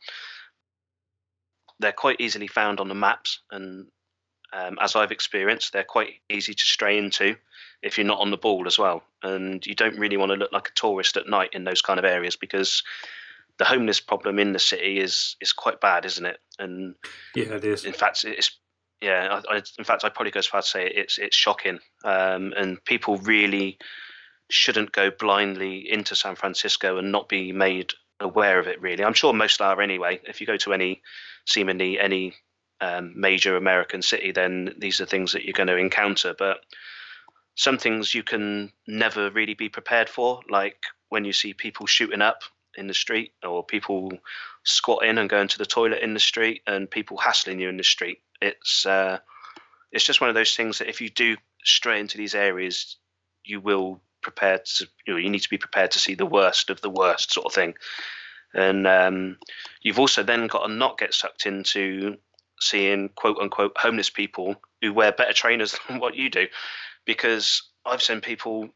they're 1.79 1.93
quite 1.93 2.21
easily 2.21 2.47
found 2.47 2.81
on 2.81 2.89
the 2.89 2.95
maps, 2.95 3.41
and 3.51 3.87
um, 4.53 4.79
as 4.81 4.97
I've 4.97 5.13
experienced, 5.13 5.73
they're 5.73 5.85
quite 5.85 6.15
easy 6.29 6.55
to 6.55 6.63
stray 6.63 6.99
into 6.99 7.37
if 7.83 7.97
you're 7.97 8.07
not 8.07 8.21
on 8.21 8.31
the 8.31 8.37
ball 8.37 8.67
as 8.67 8.79
well. 8.79 9.03
And 9.23 9.65
you 9.67 9.75
don't 9.75 9.99
really 9.99 10.17
want 10.17 10.31
to 10.31 10.37
look 10.37 10.53
like 10.53 10.69
a 10.69 10.75
tourist 10.75 11.17
at 11.17 11.29
night 11.29 11.51
in 11.53 11.65
those 11.65 11.83
kind 11.83 11.99
of 11.99 12.05
areas 12.05 12.35
because 12.35 12.83
the 13.59 13.65
homeless 13.65 14.01
problem 14.01 14.39
in 14.39 14.53
the 14.53 14.59
city 14.59 15.01
is 15.01 15.37
is 15.41 15.53
quite 15.53 15.81
bad, 15.81 16.05
isn't 16.05 16.25
it? 16.25 16.39
And 16.59 16.95
yeah, 17.35 17.55
it 17.55 17.65
is. 17.65 17.85
In 17.85 17.93
fact, 17.93 18.25
it's 18.25 18.59
yeah. 19.01 19.41
I, 19.49 19.57
I, 19.57 19.63
in 19.79 19.85
fact, 19.85 20.05
I 20.05 20.09
probably 20.09 20.31
go 20.31 20.39
as 20.39 20.47
far 20.47 20.59
as 20.59 20.67
to 20.67 20.71
say 20.71 20.87
it's 20.87 21.19
it's 21.19 21.37
shocking, 21.37 21.81
um, 22.05 22.55
and 22.57 22.83
people 22.85 23.19
really 23.19 23.79
shouldn't 24.51 24.93
go 24.93 25.11
blindly 25.11 25.91
into 25.91 26.15
San 26.15 26.35
Francisco 26.35 26.97
and 26.97 27.13
not 27.13 27.29
be 27.29 27.53
made 27.53 27.93
aware 28.21 28.59
of 28.59 28.67
it. 28.67 28.81
Really, 28.81 29.05
I'm 29.05 29.15
sure 29.15 29.33
most 29.33 29.61
are 29.61 29.81
anyway. 29.81 30.21
If 30.25 30.41
you 30.41 30.47
go 30.47 30.57
to 30.59 30.73
any 30.73 31.03
seemingly 31.47 31.99
any 31.99 32.35
um, 32.81 33.13
major 33.17 33.57
American 33.57 34.03
city, 34.03 34.31
then 34.31 34.75
these 34.79 35.01
are 35.01 35.07
things 35.07 35.33
that 35.33 35.45
you're 35.45 35.53
going 35.53 35.67
to 35.67 35.77
encounter. 35.77 36.35
But 36.39 36.59
some 37.57 37.77
things 37.77 38.15
you 38.15 38.23
can 38.23 38.73
never 38.87 39.31
really 39.31 39.55
be 39.55 39.69
prepared 39.69 40.09
for, 40.09 40.41
like 40.49 40.77
when 41.09 41.25
you 41.25 41.33
see 41.33 41.55
people 41.55 41.87
shooting 41.87 42.23
up 42.23 42.43
in 42.79 42.87
the 42.87 42.95
street 42.95 43.33
or 43.47 43.65
people 43.65 44.13
squatting 44.65 45.19
and 45.19 45.29
going 45.29 45.49
to 45.49 45.59
the 45.59 45.67
toilet 45.67 46.03
in 46.03 46.15
the 46.15 46.21
street 46.21 46.63
and 46.67 46.91
people 46.91 47.17
hassling 47.17 47.61
you 47.61 47.69
in 47.69 47.77
the 47.77 47.85
street. 47.85 48.21
It's 48.41 48.87
uh, 48.87 49.19
it's 49.93 50.05
just 50.05 50.21
one 50.21 50.31
of 50.31 50.37
those 50.37 50.55
things 50.55 50.79
that 50.79 50.89
if 50.89 51.01
you 51.01 51.11
do 51.11 51.37
stray 51.65 52.01
into 52.01 52.19
these 52.19 52.35
areas, 52.35 52.97
you 53.45 53.61
will 53.61 54.01
prepare 54.23 54.59
to 54.59 54.87
you 55.07 55.13
know 55.13 55.19
you 55.19 55.31
need 55.31 55.43
to 55.43 55.51
be 55.51 55.59
prepared 55.59 55.91
to 55.93 55.99
see 55.99 56.15
the 56.15 56.27
worst 56.27 56.71
of 56.71 56.81
the 56.81 56.91
worst 56.91 57.33
sort 57.33 57.47
of 57.47 57.53
thing. 57.53 57.75
And 58.55 58.87
um, 58.87 59.39
you've 59.83 59.99
also 59.99 60.23
then 60.23 60.47
got 60.47 60.67
to 60.67 60.73
not 60.73 60.99
get 60.99 61.15
sucked 61.15 61.47
into 61.47 62.17
seeing 62.61 63.11
quote 63.11 63.39
unquote 63.39 63.77
homeless 63.77 64.11
people 64.11 64.57
who 64.81 64.93
wear 64.93 65.13
better 65.13 65.33
trainers 65.33 65.77
than 65.89 65.99
what 65.99 66.15
you 66.15 66.31
do. 66.31 66.47
Because 67.05 67.63
I've 67.85 68.03
seen 68.03 68.21
people 68.21 68.69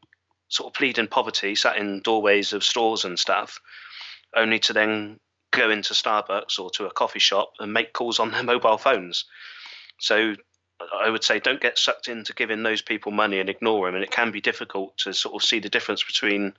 sort 0.49 0.67
of 0.67 0.73
plead 0.73 0.97
in 0.97 1.07
poverty, 1.07 1.55
sat 1.55 1.77
in 1.77 2.01
doorways 2.01 2.53
of 2.53 2.63
stores 2.63 3.05
and 3.05 3.17
stuff, 3.17 3.59
only 4.35 4.59
to 4.59 4.73
then 4.73 5.19
go 5.51 5.69
into 5.69 5.93
Starbucks 5.93 6.59
or 6.59 6.69
to 6.71 6.85
a 6.85 6.91
coffee 6.91 7.19
shop 7.19 7.53
and 7.59 7.73
make 7.73 7.93
calls 7.93 8.19
on 8.19 8.31
their 8.31 8.43
mobile 8.53 8.77
phones. 8.77 9.25
So 9.99 10.35
I 10.93 11.09
would 11.09 11.23
say 11.23 11.39
don't 11.39 11.61
get 11.61 11.77
sucked 11.77 12.07
into 12.07 12.33
giving 12.33 12.63
those 12.63 12.81
people 12.81 13.11
money 13.11 13.39
and 13.39 13.49
ignore 13.49 13.85
them. 13.85 13.95
And 13.95 14.03
it 14.03 14.11
can 14.11 14.31
be 14.31 14.41
difficult 14.41 14.97
to 14.99 15.13
sort 15.13 15.35
of 15.35 15.47
see 15.47 15.59
the 15.59 15.69
difference 15.69 16.03
between 16.03 16.53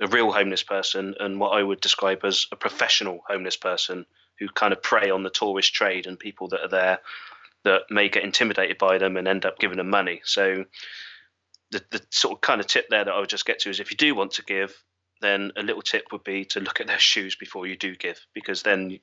a 0.00 0.06
real 0.06 0.30
homeless 0.30 0.62
person 0.62 1.14
and 1.18 1.40
what 1.40 1.50
I 1.50 1.62
would 1.62 1.80
describe 1.80 2.24
as 2.24 2.46
a 2.52 2.56
professional 2.56 3.20
homeless 3.28 3.56
person 3.56 4.04
who 4.38 4.48
kind 4.48 4.72
of 4.72 4.82
prey 4.82 5.10
on 5.10 5.22
the 5.22 5.30
tourist 5.30 5.72
trade 5.72 6.06
and 6.06 6.18
people 6.18 6.48
that 6.48 6.60
are 6.60 6.68
there 6.68 6.98
that 7.64 7.82
may 7.90 8.08
get 8.08 8.22
intimidated 8.22 8.78
by 8.78 8.98
them 8.98 9.16
and 9.16 9.26
end 9.26 9.46
up 9.46 9.58
giving 9.58 9.78
them 9.78 9.88
money. 9.88 10.20
So 10.24 10.66
the, 11.70 11.82
the 11.90 12.02
sort 12.10 12.34
of 12.34 12.40
kind 12.40 12.60
of 12.60 12.66
tip 12.66 12.88
there 12.90 13.04
that 13.04 13.12
I 13.12 13.18
would 13.18 13.28
just 13.28 13.46
get 13.46 13.60
to 13.60 13.70
is 13.70 13.80
if 13.80 13.90
you 13.90 13.96
do 13.96 14.14
want 14.14 14.32
to 14.32 14.44
give, 14.44 14.76
then 15.20 15.52
a 15.56 15.62
little 15.62 15.82
tip 15.82 16.06
would 16.12 16.24
be 16.24 16.44
to 16.46 16.60
look 16.60 16.80
at 16.80 16.86
their 16.86 16.98
shoes 16.98 17.36
before 17.36 17.66
you 17.66 17.76
do 17.76 17.96
give, 17.96 18.24
because 18.34 18.62
then 18.62 18.98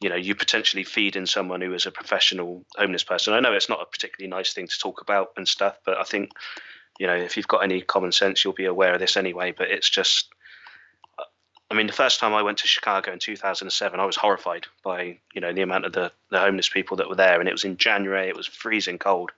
you 0.00 0.08
know 0.08 0.16
you 0.16 0.34
potentially 0.34 0.84
feed 0.84 1.16
in 1.16 1.26
someone 1.26 1.60
who 1.60 1.74
is 1.74 1.86
a 1.86 1.90
professional 1.90 2.64
homeless 2.76 3.04
person. 3.04 3.34
I 3.34 3.40
know 3.40 3.52
it's 3.52 3.68
not 3.68 3.82
a 3.82 3.86
particularly 3.86 4.30
nice 4.30 4.52
thing 4.52 4.66
to 4.66 4.78
talk 4.78 5.00
about 5.00 5.32
and 5.36 5.46
stuff, 5.46 5.78
but 5.84 5.98
I 5.98 6.04
think 6.04 6.30
you 6.98 7.06
know, 7.06 7.16
if 7.16 7.36
you've 7.36 7.48
got 7.48 7.64
any 7.64 7.80
common 7.80 8.12
sense, 8.12 8.44
you'll 8.44 8.52
be 8.52 8.66
aware 8.66 8.94
of 8.94 9.00
this 9.00 9.16
anyway. 9.16 9.52
But 9.56 9.70
it's 9.70 9.88
just, 9.88 10.28
uh, 11.18 11.24
I 11.70 11.74
mean, 11.74 11.86
the 11.86 11.92
first 11.92 12.20
time 12.20 12.34
I 12.34 12.42
went 12.42 12.58
to 12.58 12.66
Chicago 12.66 13.12
in 13.12 13.18
2007, 13.18 13.98
I 13.98 14.04
was 14.04 14.16
horrified 14.16 14.66
by 14.84 15.18
you 15.34 15.40
know 15.40 15.52
the 15.52 15.62
amount 15.62 15.86
of 15.86 15.92
the, 15.92 16.12
the 16.30 16.40
homeless 16.40 16.68
people 16.68 16.98
that 16.98 17.08
were 17.08 17.16
there, 17.16 17.40
and 17.40 17.48
it 17.48 17.52
was 17.52 17.64
in 17.64 17.76
January. 17.76 18.28
It 18.28 18.36
was 18.36 18.46
freezing 18.46 18.98
cold, 18.98 19.32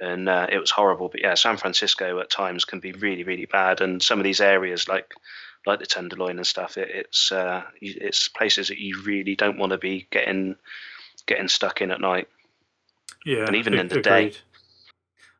and 0.00 0.28
uh, 0.28 0.46
it 0.50 0.58
was 0.58 0.70
horrible. 0.70 1.08
But 1.08 1.22
yeah, 1.22 1.34
San 1.34 1.56
Francisco 1.56 2.20
at 2.20 2.30
times 2.30 2.64
can 2.64 2.80
be 2.80 2.92
really, 2.92 3.24
really 3.24 3.46
bad, 3.46 3.80
and 3.80 4.02
some 4.02 4.18
of 4.18 4.24
these 4.24 4.40
areas 4.40 4.88
like 4.88 5.12
like 5.66 5.78
the 5.78 5.86
Tenderloin 5.86 6.36
and 6.36 6.46
stuff, 6.46 6.76
it, 6.76 6.90
it's 6.90 7.32
uh, 7.32 7.62
it's 7.80 8.28
places 8.28 8.68
that 8.68 8.78
you 8.78 9.02
really 9.02 9.34
don't 9.34 9.58
want 9.58 9.72
to 9.72 9.78
be 9.78 10.06
getting 10.10 10.56
getting 11.26 11.48
stuck 11.48 11.80
in 11.80 11.90
at 11.90 12.00
night. 12.00 12.28
Yeah, 13.24 13.46
and 13.46 13.56
even 13.56 13.74
in 13.74 13.88
the 13.88 14.00
agreed. 14.00 14.32
day. 14.32 14.38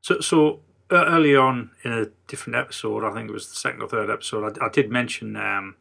So, 0.01 0.21
so 0.21 0.61
uh, 0.91 1.05
early 1.07 1.37
on 1.37 1.71
in 1.83 1.93
a 1.93 2.07
different 2.29 2.57
episode, 2.57 3.05
I 3.05 3.13
think 3.13 3.29
it 3.29 3.33
was 3.33 3.49
the 3.49 3.57
second 3.57 3.83
or 3.83 3.89
third 3.89 4.11
episode, 4.11 4.59
I, 4.59 4.67
I 4.67 4.69
did 4.69 4.91
mention 4.91 5.37
um, 5.37 5.77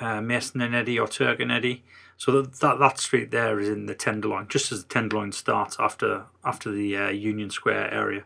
uh, 0.00 0.22
Eddie 0.22 0.98
or 0.98 1.08
Turk 1.08 1.40
and 1.40 1.52
Eddie. 1.52 1.84
So 2.16 2.32
that, 2.32 2.60
that 2.60 2.78
that 2.78 2.98
street 2.98 3.30
there 3.30 3.60
is 3.60 3.68
in 3.68 3.86
the 3.86 3.94
Tenderloin, 3.94 4.48
just 4.48 4.72
as 4.72 4.82
the 4.82 4.88
Tenderloin 4.88 5.32
starts 5.32 5.76
after 5.78 6.24
after 6.44 6.70
the 6.70 6.96
uh, 6.96 7.08
Union 7.10 7.50
Square 7.50 7.92
area. 7.92 8.24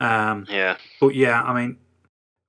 Um, 0.00 0.46
yeah. 0.48 0.76
But 1.00 1.14
yeah, 1.14 1.42
I 1.42 1.54
mean, 1.54 1.78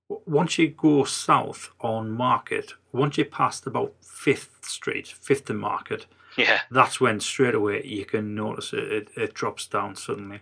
once 0.08 0.58
you 0.58 0.70
go 0.70 1.04
south 1.04 1.70
on 1.80 2.12
Market, 2.12 2.74
once 2.92 3.18
you 3.18 3.26
pass 3.26 3.66
about 3.66 3.94
Fifth 4.02 4.66
Street, 4.66 5.08
Fifth 5.08 5.50
and 5.50 5.60
Market, 5.60 6.06
yeah, 6.38 6.62
that's 6.72 7.00
when 7.00 7.20
straight 7.20 7.56
away 7.56 7.84
you 7.86 8.06
can 8.06 8.36
notice 8.36 8.74
it, 8.74 8.92
it, 8.92 9.08
it 9.16 9.34
drops 9.34 9.66
down 9.68 9.96
suddenly. 9.96 10.42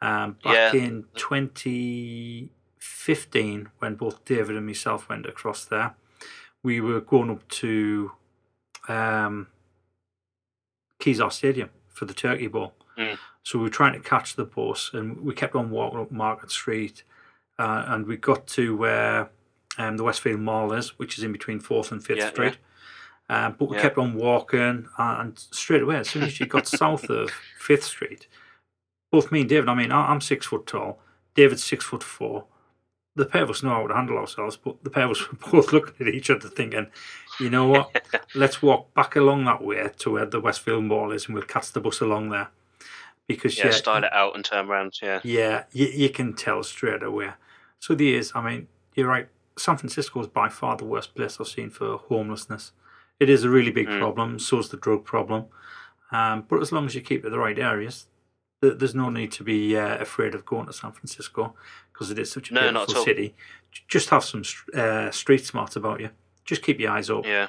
Um, 0.00 0.36
back 0.44 0.74
yeah. 0.74 0.80
in 0.80 1.06
2015, 1.16 3.68
when 3.78 3.96
both 3.96 4.24
David 4.24 4.56
and 4.56 4.64
myself 4.64 5.08
went 5.08 5.26
across 5.26 5.64
there, 5.64 5.96
we 6.62 6.80
were 6.80 7.00
going 7.00 7.30
up 7.30 7.48
to 7.48 8.12
um, 8.88 9.48
Kezar 10.98 11.32
Stadium 11.32 11.70
for 11.88 12.04
the 12.04 12.14
Turkey 12.14 12.46
Bowl. 12.46 12.74
Mm. 12.96 13.18
So 13.42 13.58
we 13.58 13.64
were 13.64 13.70
trying 13.70 13.94
to 13.94 14.00
catch 14.00 14.36
the 14.36 14.44
bus, 14.44 14.90
and 14.92 15.20
we 15.20 15.34
kept 15.34 15.54
on 15.54 15.70
walking 15.70 16.00
up 16.00 16.10
Market 16.10 16.50
Street, 16.50 17.02
uh, 17.58 17.84
and 17.88 18.06
we 18.06 18.16
got 18.16 18.46
to 18.48 18.76
where 18.76 19.30
um, 19.78 19.96
the 19.96 20.04
Westfield 20.04 20.40
Mall 20.40 20.72
is, 20.72 20.98
which 20.98 21.18
is 21.18 21.24
in 21.24 21.32
between 21.32 21.60
Fourth 21.60 21.92
and 21.92 22.04
Fifth 22.04 22.18
yeah, 22.18 22.30
Street. 22.30 22.58
Yeah. 23.30 23.46
Um, 23.46 23.56
but 23.58 23.68
we 23.68 23.76
yeah. 23.76 23.82
kept 23.82 23.98
on 23.98 24.14
walking, 24.14 24.88
and 24.98 25.38
straight 25.38 25.82
away, 25.82 25.96
as 25.96 26.08
soon 26.08 26.24
as 26.24 26.40
you 26.40 26.46
got 26.46 26.66
south 26.66 27.08
of 27.10 27.30
Fifth 27.58 27.84
Street, 27.84 28.26
both 29.10 29.32
me 29.32 29.40
and 29.40 29.48
David, 29.48 29.68
I 29.68 29.74
mean, 29.74 29.92
I'm 29.92 30.20
six 30.20 30.46
foot 30.46 30.66
tall, 30.66 31.00
David's 31.34 31.64
six 31.64 31.84
foot 31.84 32.02
four. 32.02 32.44
The 33.18 33.26
pair 33.26 33.42
of 33.42 33.50
us 33.50 33.64
know 33.64 33.70
how 33.70 33.86
to 33.88 33.94
handle 33.94 34.16
ourselves, 34.16 34.56
but 34.56 34.82
the 34.84 34.90
pair 34.90 35.04
of 35.04 35.10
us 35.10 35.28
were 35.28 35.38
both 35.50 35.72
looking 35.72 36.06
at 36.06 36.14
each 36.14 36.30
other 36.30 36.48
thinking, 36.48 36.86
you 37.40 37.50
know 37.50 37.66
what, 37.66 38.24
let's 38.34 38.62
walk 38.62 38.94
back 38.94 39.16
along 39.16 39.44
that 39.46 39.62
way 39.62 39.90
to 39.98 40.10
where 40.10 40.24
the 40.26 40.40
Westfield 40.40 40.84
Mall 40.84 41.10
is 41.10 41.26
and 41.26 41.34
we'll 41.34 41.42
catch 41.42 41.72
the 41.72 41.80
bus 41.80 42.00
along 42.00 42.30
there. 42.30 42.48
Because, 43.26 43.58
yeah, 43.58 43.66
yeah 43.66 43.72
style 43.72 44.04
it 44.04 44.12
out 44.12 44.36
and 44.36 44.44
turn 44.44 44.70
around, 44.70 45.00
yeah. 45.02 45.20
Yeah, 45.24 45.64
you, 45.72 45.86
you 45.88 46.10
can 46.10 46.32
tell 46.32 46.62
straight 46.62 47.02
away. 47.02 47.32
So 47.80 47.94
the 47.94 48.14
is, 48.14 48.32
I 48.34 48.40
mean, 48.40 48.68
you're 48.94 49.08
right, 49.08 49.28
San 49.56 49.76
Francisco 49.76 50.20
is 50.20 50.28
by 50.28 50.48
far 50.48 50.76
the 50.76 50.84
worst 50.84 51.14
place 51.14 51.38
I've 51.40 51.48
seen 51.48 51.70
for 51.70 51.98
homelessness. 51.98 52.72
It 53.18 53.28
is 53.28 53.42
a 53.42 53.50
really 53.50 53.72
big 53.72 53.88
mm. 53.88 53.98
problem, 53.98 54.38
so 54.38 54.60
is 54.60 54.68
the 54.68 54.76
drug 54.76 55.04
problem. 55.04 55.46
Um, 56.12 56.44
but 56.48 56.60
as 56.62 56.72
long 56.72 56.86
as 56.86 56.94
you 56.94 57.00
keep 57.00 57.24
it 57.24 57.30
the 57.30 57.38
right 57.38 57.58
areas, 57.58 58.06
there's 58.60 58.94
no 58.94 59.10
need 59.10 59.32
to 59.32 59.44
be 59.44 59.76
uh, 59.76 59.98
afraid 59.98 60.34
of 60.34 60.44
going 60.44 60.66
to 60.66 60.72
San 60.72 60.92
Francisco 60.92 61.54
because 61.92 62.10
it 62.10 62.18
is 62.18 62.30
such 62.30 62.50
a 62.50 62.54
no, 62.54 62.70
beautiful 62.72 63.04
city. 63.04 63.34
Just 63.86 64.10
have 64.10 64.24
some 64.24 64.42
uh, 64.74 65.10
street 65.10 65.44
smarts 65.44 65.76
about 65.76 66.00
you. 66.00 66.10
Just 66.44 66.62
keep 66.62 66.80
your 66.80 66.92
eyes 66.92 67.10
open. 67.10 67.30
Yeah. 67.30 67.48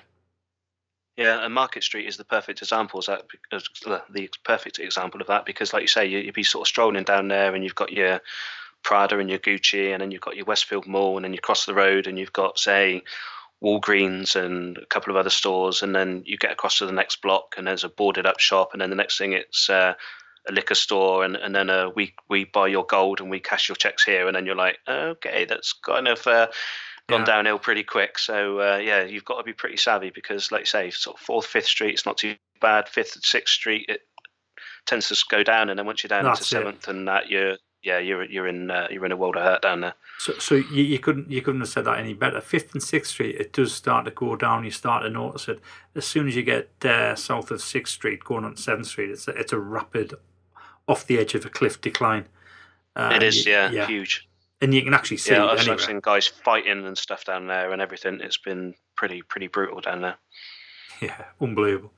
Yeah, 1.18 1.43
and 1.43 1.53
Market 1.53 1.84
Street 1.84 2.07
is 2.07 2.16
the 2.16 2.24
perfect 2.24 2.62
example. 2.62 3.01
Of 3.01 3.07
that, 3.07 3.26
the 4.10 4.30
perfect 4.45 4.80
example 4.80 5.20
of 5.20 5.28
that 5.28 5.45
because, 5.45 5.74
like 5.74 5.82
you 5.82 5.88
say, 5.89 6.05
you, 6.05 6.24
would 6.26 6.34
be 6.34 6.43
sort 6.43 6.62
of 6.64 6.68
strolling 6.70 7.03
down 7.03 7.28
there, 7.28 7.53
and 7.53 7.62
you've 7.62 7.76
got 7.76 7.91
your 7.91 8.22
Prada 8.84 9.20
and 9.20 9.30
your 9.30 9.39
Gucci, 9.39 9.91
and 9.91 10.01
then 10.01 10.12
you've 10.12 10.22
got 10.22 10.38
your 10.38 10.45
Westfield 10.45 10.88
Mall, 10.88 11.18
and 11.18 11.26
then 11.26 11.34
you 11.34 11.39
cross 11.39 11.66
the 11.66 11.74
road, 11.74 12.07
and 12.07 12.18
you've 12.18 12.32
got 12.32 12.57
say 12.57 13.03
Walgreens 13.62 14.38
and 14.38 14.78
a 14.78 14.86
couple 14.86 15.12
of 15.12 15.18
other 15.18 15.30
stores, 15.30 15.84
and 15.84 15.93
then 15.93 16.24
you 16.26 16.38
get 16.38 16.53
across 16.53 16.78
to 16.78 16.86
the 16.86 16.93
next 16.93 17.22
block, 17.22 17.55
and 17.57 17.68
there's 17.68 17.84
a 17.84 17.89
boarded 17.89 18.26
up 18.26 18.39
shop, 18.39 18.70
and 18.72 18.82
then 18.82 18.89
the 18.89 18.95
next 18.95 19.18
thing 19.18 19.34
it's 19.34 19.70
uh, 19.70 19.95
a 20.48 20.52
liquor 20.52 20.76
store, 20.76 21.24
and, 21.24 21.36
and 21.36 21.54
then 21.54 21.70
uh, 21.70 21.90
we 21.96 22.14
we 22.30 22.46
buy 22.46 22.68
your 22.68 22.86
gold 22.86 23.22
and 23.22 23.30
we 23.30 23.40
cash 23.40 23.70
your 23.70 23.76
checks 23.76 24.04
here, 24.04 24.28
and 24.28 24.36
then 24.36 24.46
you're 24.46 24.56
like, 24.56 24.78
okay, 24.88 25.46
that's 25.46 25.74
kind 25.74 26.08
of 26.08 26.26
uh, 26.28 26.48
gone 27.08 27.22
yeah. 27.22 27.26
downhill 27.26 27.60
pretty 27.60 27.84
quick. 27.84 28.18
So 28.20 28.60
uh, 28.60 28.78
yeah, 28.78 29.04
you've 29.04 29.26
got 29.26 29.38
to 29.38 29.44
be 29.44 29.54
pretty 29.54 29.78
savvy 29.78 30.12
because, 30.14 30.52
like 30.52 30.62
you 30.62 30.66
say, 30.66 30.90
sort 30.92 31.18
of 31.18 31.22
fourth, 31.22 31.46
fifth 31.46 31.68
street, 31.68 31.94
it's 31.94 32.06
not 32.06 32.18
too 32.18 32.36
bad. 32.62 32.88
Fifth 32.88 33.16
and 33.16 33.24
sixth 33.24 33.54
street, 33.54 33.86
it 33.90 34.02
tends 34.86 35.10
to 35.10 35.18
go 35.30 35.44
down, 35.44 35.70
and 35.70 35.78
then 35.78 35.86
once 35.86 36.04
you're 36.04 36.10
down 36.10 36.24
That's 36.24 36.40
into 36.40 36.50
seventh 36.50 36.88
and 36.88 37.08
that, 37.08 37.30
you're 37.30 37.58
yeah, 37.82 38.00
you're 38.00 38.26
you're 38.26 38.48
in 38.48 38.70
uh, 38.70 38.88
you're 38.92 39.06
in 39.06 39.12
a 39.12 39.18
world 39.18 39.38
of 39.38 39.44
hurt 39.44 39.62
down 39.62 39.82
there. 39.82 39.94
So, 40.20 40.34
so 40.38 40.56
you, 40.56 40.84
you 40.84 41.00
couldn't 41.00 41.32
you 41.32 41.42
couldn't 41.42 41.62
have 41.62 41.70
said 41.70 41.86
that 41.86 42.00
any 42.00 42.14
better. 42.14 42.42
Fifth 42.42 42.74
and 42.74 42.84
Sixth 42.84 43.12
Street, 43.12 43.38
it 43.40 43.54
does 43.54 43.74
start 43.74 44.04
to 44.06 44.12
go 44.12 44.36
down. 44.36 44.66
You 44.66 44.72
start 44.72 45.04
to 45.04 45.10
notice 45.10 45.48
it 45.48 45.62
as 45.96 46.06
soon 46.06 46.28
as 46.28 46.36
you 46.36 46.44
get 46.44 46.70
uh, 46.84 47.16
south 47.16 47.52
of 47.52 47.62
Sixth 47.62 47.94
Street, 47.94 48.24
going 48.24 48.44
on 48.44 48.58
Seventh 48.58 48.88
Street. 48.88 49.12
It's 49.12 49.30
a, 49.30 49.32
it's 49.32 49.54
a 49.54 49.60
rapid, 49.60 50.16
off 50.90 51.06
the 51.06 51.18
edge 51.18 51.36
of 51.36 51.46
a 51.46 51.50
cliff 51.50 51.80
decline. 51.80 52.26
Uh, 52.96 53.14
it 53.16 53.24
is, 53.24 53.46
you, 53.46 53.54
yeah, 53.54 53.72
yeah, 53.72 53.88
huge 53.88 54.30
and 54.62 54.74
you 54.74 54.82
can 54.82 54.94
actually 54.94 55.18
see. 55.18 55.34
Yeah, 55.34 55.46
I've, 55.46 55.68
I've 55.68 55.82
seen 55.82 56.00
guys 56.02 56.28
fighting 56.28 56.86
and 56.86 56.98
stuff 56.98 57.26
down 57.26 57.48
there 57.48 57.72
and 57.72 57.82
everything. 57.82 58.20
It's 58.22 58.38
been 58.38 58.76
pretty 58.96 59.22
pretty 59.22 59.48
brutal 59.48 59.82
down 59.82 60.02
there. 60.02 60.18
Yeah, 61.02 61.24
unbelievable. 61.40 61.94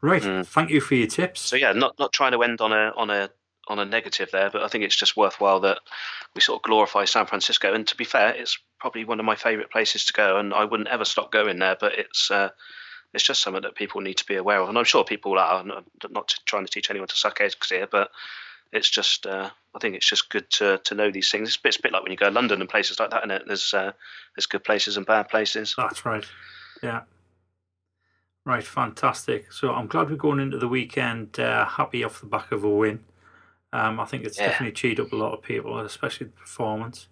Right, 0.00 0.22
mm. 0.22 0.46
thank 0.46 0.70
you 0.70 0.80
for 0.80 0.94
your 0.94 1.08
tips. 1.08 1.42
So 1.42 1.56
yeah, 1.56 1.72
not 1.72 1.98
not 1.98 2.10
trying 2.10 2.32
to 2.32 2.42
end 2.42 2.62
on 2.62 2.72
a 2.72 2.90
on 2.96 3.10
a 3.10 3.28
on 3.66 3.78
a 3.78 3.84
negative 3.84 4.30
there, 4.32 4.48
but 4.48 4.62
I 4.62 4.68
think 4.68 4.84
it's 4.84 4.96
just 4.96 5.14
worthwhile 5.14 5.60
that 5.60 5.80
we 6.34 6.40
sort 6.40 6.58
of 6.58 6.62
glorify 6.62 7.04
San 7.04 7.26
Francisco. 7.26 7.74
And 7.74 7.86
to 7.86 7.94
be 7.96 8.04
fair, 8.04 8.30
it's 8.30 8.56
probably 8.80 9.04
one 9.04 9.20
of 9.20 9.26
my 9.26 9.36
favourite 9.36 9.70
places 9.70 10.06
to 10.06 10.14
go, 10.14 10.38
and 10.38 10.54
I 10.54 10.64
wouldn't 10.64 10.88
ever 10.88 11.04
stop 11.04 11.30
going 11.30 11.58
there. 11.58 11.76
But 11.78 11.98
it's 11.98 12.30
uh, 12.30 12.48
it's 13.14 13.24
just 13.24 13.42
something 13.42 13.62
that 13.62 13.74
people 13.74 14.00
need 14.00 14.18
to 14.18 14.26
be 14.26 14.36
aware 14.36 14.60
of, 14.60 14.68
and 14.68 14.78
I'm 14.78 14.84
sure 14.84 15.04
people 15.04 15.38
are. 15.38 15.60
I'm 15.60 15.72
not 16.10 16.34
trying 16.44 16.64
to 16.64 16.70
teach 16.70 16.90
anyone 16.90 17.08
to 17.08 17.16
suck 17.16 17.40
eggs 17.40 17.68
here, 17.68 17.88
but 17.90 18.10
it's 18.72 18.90
just 18.90 19.26
uh, 19.26 19.50
I 19.74 19.78
think 19.78 19.94
it's 19.94 20.08
just 20.08 20.28
good 20.28 20.50
to, 20.50 20.78
to 20.84 20.94
know 20.94 21.10
these 21.10 21.30
things. 21.30 21.48
It's 21.48 21.56
a, 21.56 21.60
bit, 21.60 21.68
it's 21.68 21.78
a 21.78 21.82
bit 21.82 21.92
like 21.92 22.02
when 22.02 22.12
you 22.12 22.18
go 22.18 22.26
to 22.26 22.32
London 22.32 22.60
and 22.60 22.68
places 22.68 23.00
like 23.00 23.10
that, 23.10 23.22
and 23.22 23.32
it? 23.32 23.44
There's 23.46 23.72
uh, 23.72 23.92
there's 24.36 24.46
good 24.46 24.64
places 24.64 24.96
and 24.96 25.06
bad 25.06 25.28
places. 25.28 25.74
That's 25.76 26.04
right. 26.04 26.24
Yeah. 26.82 27.02
Right, 28.44 28.64
fantastic. 28.64 29.52
So 29.52 29.74
I'm 29.74 29.88
glad 29.88 30.08
we're 30.08 30.16
going 30.16 30.40
into 30.40 30.56
the 30.56 30.68
weekend 30.68 31.38
uh, 31.38 31.66
happy 31.66 32.02
off 32.02 32.20
the 32.20 32.26
back 32.26 32.50
of 32.50 32.64
a 32.64 32.68
win. 32.68 33.04
Um, 33.74 34.00
I 34.00 34.06
think 34.06 34.24
it's 34.24 34.38
yeah. 34.38 34.46
definitely 34.46 34.72
cheered 34.72 35.00
up 35.00 35.12
a 35.12 35.16
lot 35.16 35.34
of 35.34 35.42
people, 35.42 35.78
especially 35.80 36.28
the 36.28 36.32
performance. 36.32 37.08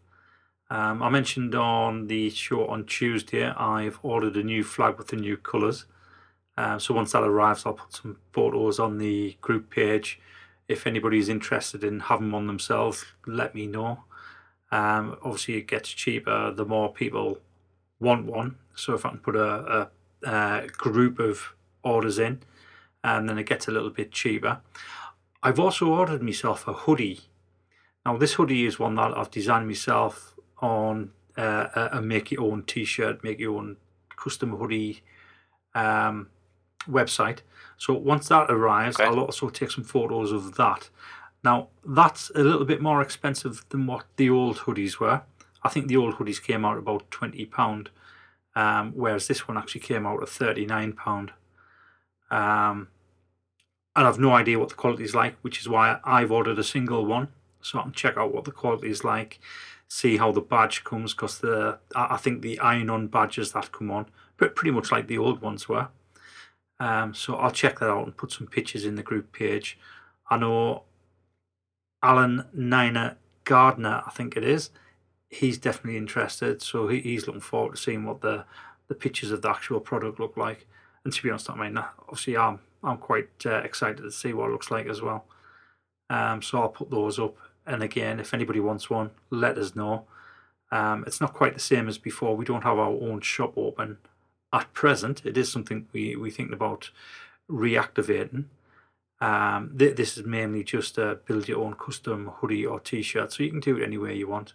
Um, 0.69 1.03
I 1.03 1.11
mentioned 1.11 1.55
on 1.55 2.09
the 2.09 2.31
show 2.31 2.67
on 2.67 2.87
Tuesday, 2.87 3.47
I've 3.47 3.99
ordered 4.03 4.37
a 4.37 4.43
new 4.43 4.65
flag 4.65 4.99
with 4.99 5.09
the 5.09 5.17
new 5.17 5.37
colours. 5.37 5.87
Um, 6.59 6.81
so 6.81 6.95
once 6.95 7.13
that 7.13 7.23
arrives, 7.23 7.65
I'll 7.65 7.75
put 7.75 7.95
some 7.95 8.17
photos 8.33 8.79
on 8.79 8.99
the 8.99 9.37
group 9.41 9.71
page 9.71 10.21
if 10.69 10.87
anybody's 10.87 11.29
interested 11.29 11.85
in 11.85 12.01
having 12.01 12.31
one 12.31 12.47
themselves, 12.47 13.05
let 13.27 13.55
me 13.55 13.67
know. 13.67 14.05
Um, 14.73 15.17
obviously, 15.23 15.55
it 15.55 15.69
gets 15.69 15.89
cheaper 15.91 16.51
the 16.51 16.65
more 16.65 16.93
people 16.93 17.39
want 18.01 18.27
one. 18.27 18.57
So 18.75 18.95
if 18.95 19.07
I 19.07 19.11
can 19.11 19.19
put 19.19 19.37
a, 19.37 19.91
a, 20.25 20.29
a 20.29 20.67
group 20.67 21.19
of 21.19 21.55
orders 21.83 22.19
in, 22.19 22.41
and 23.05 23.29
then 23.29 23.39
it 23.39 23.47
gets 23.47 23.69
a 23.69 23.71
little 23.71 23.91
bit 23.91 24.11
cheaper. 24.11 24.61
I've 25.43 25.61
also 25.61 25.87
ordered 25.87 26.23
myself 26.23 26.67
a 26.67 26.73
hoodie. 26.73 27.21
Now, 28.05 28.17
this 28.17 28.35
hoodie 28.35 28.67
is 28.67 28.79
one 28.79 28.97
that 28.97 29.17
I've 29.17 29.31
designed 29.31 29.69
myself 29.69 30.35
on 30.59 31.11
uh, 31.37 31.89
a 31.93 32.03
make 32.03 32.31
your 32.31 32.43
own 32.43 32.63
t 32.63 32.85
shirt, 32.85 33.23
make 33.23 33.39
your 33.39 33.57
own 33.57 33.77
custom 34.17 34.57
hoodie 34.57 35.03
um, 35.75 36.29
website. 36.89 37.39
So 37.77 37.93
once 37.93 38.29
that 38.29 38.51
arrives, 38.51 38.99
okay. 38.99 39.09
I'll 39.09 39.21
also 39.21 39.49
take 39.51 39.71
some 39.71 39.85
photos 39.85 40.33
of 40.33 40.57
that. 40.57 40.89
Now, 41.45 41.69
that's 41.85 42.31
a 42.35 42.43
little 42.43 42.65
bit 42.65 42.81
more 42.81 43.03
expensive 43.03 43.65
than 43.69 43.87
what 43.87 44.05
the 44.17 44.31
old 44.31 44.59
hoodies 44.59 44.99
were. 44.99 45.23
I 45.63 45.69
think 45.69 45.89
the 45.89 45.97
old 45.97 46.15
hoodies 46.15 46.43
came 46.43 46.65
out 46.65 46.79
about 46.79 47.11
£20, 47.11 47.89
um, 48.55 48.93
whereas 48.95 49.29
this 49.29 49.47
one 49.47 49.59
actually 49.59 49.83
came 49.83 50.07
out 50.07 50.23
at 50.23 50.29
£39. 50.29 51.31
Um, 52.31 52.89
and 53.95 54.07
I've 54.07 54.19
no 54.19 54.33
idea 54.33 54.59
what 54.59 54.71
the 54.71 54.75
quality 54.75 55.05
is 55.05 55.15
like, 55.15 55.37
which 55.43 55.61
is 55.61 55.69
why 55.69 55.99
I've 56.05 56.33
ordered 56.33 56.59
a 56.59 56.65
single 56.65 57.05
one 57.05 57.29
so 57.61 57.79
I 57.79 57.83
can 57.83 57.93
check 57.93 58.17
out 58.17 58.33
what 58.33 58.45
the 58.45 58.53
quality 58.53 58.89
is 58.89 59.05
like, 59.05 59.41
see 59.89 60.17
how 60.17 60.33
the 60.33 60.41
badge 60.41 60.85
comes, 60.85 61.15
because 61.15 61.39
the 61.39 61.79
I 61.95 62.17
think 62.17 62.43
the 62.43 62.59
iron-on 62.59 63.09
badges 63.09 63.53
that 63.53 63.73
come 63.73 63.91
on, 63.91 64.07
but 64.37 64.57
pretty 64.57 64.73
much 64.73 64.91
like 64.91 65.07
the 65.07 65.19
old 65.19 65.41
ones 65.41 65.69
were. 65.69 65.89
Um, 66.79 67.15
so 67.15 67.37
I'll 67.37 67.51
check 67.51 67.79
that 67.79 67.89
out 67.89 68.05
and 68.05 68.17
put 68.17 68.33
some 68.33 68.47
pictures 68.47 68.85
in 68.85 68.97
the 68.97 69.03
group 69.03 69.33
page. 69.33 69.79
I 70.29 70.37
know 70.39 70.83
Alan 72.03 72.45
Niner 72.53 73.17
Gardner, 73.45 74.03
I 74.07 74.11
think 74.11 74.37
it 74.37 74.45
is. 74.45 74.71
He's 75.29 75.59
definitely 75.59 75.97
interested, 75.97 76.63
so 76.63 76.89
he, 76.89 77.01
he's 77.01 77.27
looking 77.27 77.41
forward 77.41 77.77
to 77.77 77.81
seeing 77.81 78.05
what 78.05 78.21
the 78.21 78.45
the 78.89 78.95
pictures 78.95 79.31
of 79.31 79.43
the 79.43 79.51
actual 79.51 79.81
product 79.81 80.21
look 80.21 80.37
like. 80.37 80.67
And 81.05 81.13
to 81.13 81.23
be 81.23 81.31
honest, 81.31 81.51
I 81.51 81.55
mean, 81.55 81.79
obviously, 81.79 82.37
I'm 82.37 82.61
I'm 82.83 82.99
quite 82.99 83.31
uh, 83.47 83.59
excited 83.59 84.03
to 84.03 84.11
see 84.11 84.33
what 84.33 84.49
it 84.49 84.53
looks 84.53 84.71
like 84.71 84.87
as 84.87 85.01
well. 85.01 85.25
Um, 86.11 86.43
so 86.43 86.61
I'll 86.61 86.69
put 86.69 86.91
those 86.91 87.19
up. 87.19 87.37
And 87.67 87.83
again, 87.83 88.21
if 88.21 88.33
anybody 88.33 88.61
wants 88.61 88.89
one, 88.89 89.11
let 89.31 89.59
us 89.59 89.75
know. 89.75 90.05
Um, 90.71 91.05
it's 91.07 91.21
not 91.21 91.35
quite 91.35 91.55
the 91.55 91.61
same 91.61 91.89
as 91.89 91.99
before. 91.99 92.37
We 92.37 92.45
don't 92.45 92.63
have 92.63 92.79
our 92.79 92.91
own 92.91 93.21
shop 93.21 93.55
open 93.57 93.99
at 94.53 94.73
present, 94.73 95.23
it 95.25 95.37
is 95.37 95.51
something 95.51 95.87
we, 95.93 96.17
we 96.17 96.31
think 96.31 96.53
about 96.53 96.91
reactivating. 97.51 98.45
Um, 99.21 99.75
th- 99.79 99.97
this 99.97 100.17
is 100.17 100.25
mainly 100.25 100.63
just 100.63 100.99
a 100.99 101.19
build 101.27 101.49
your 101.49 101.65
own 101.65 101.75
custom 101.75 102.31
hoodie 102.37 102.67
or 102.67 102.81
t 102.81 103.03
shirt, 103.03 103.33
so 103.33 103.43
you 103.43 103.51
can 103.51 103.61
do 103.61 103.77
it 103.77 103.85
any 103.85 103.99
way 103.99 104.17
you 104.17 104.29
want. 104.29 104.53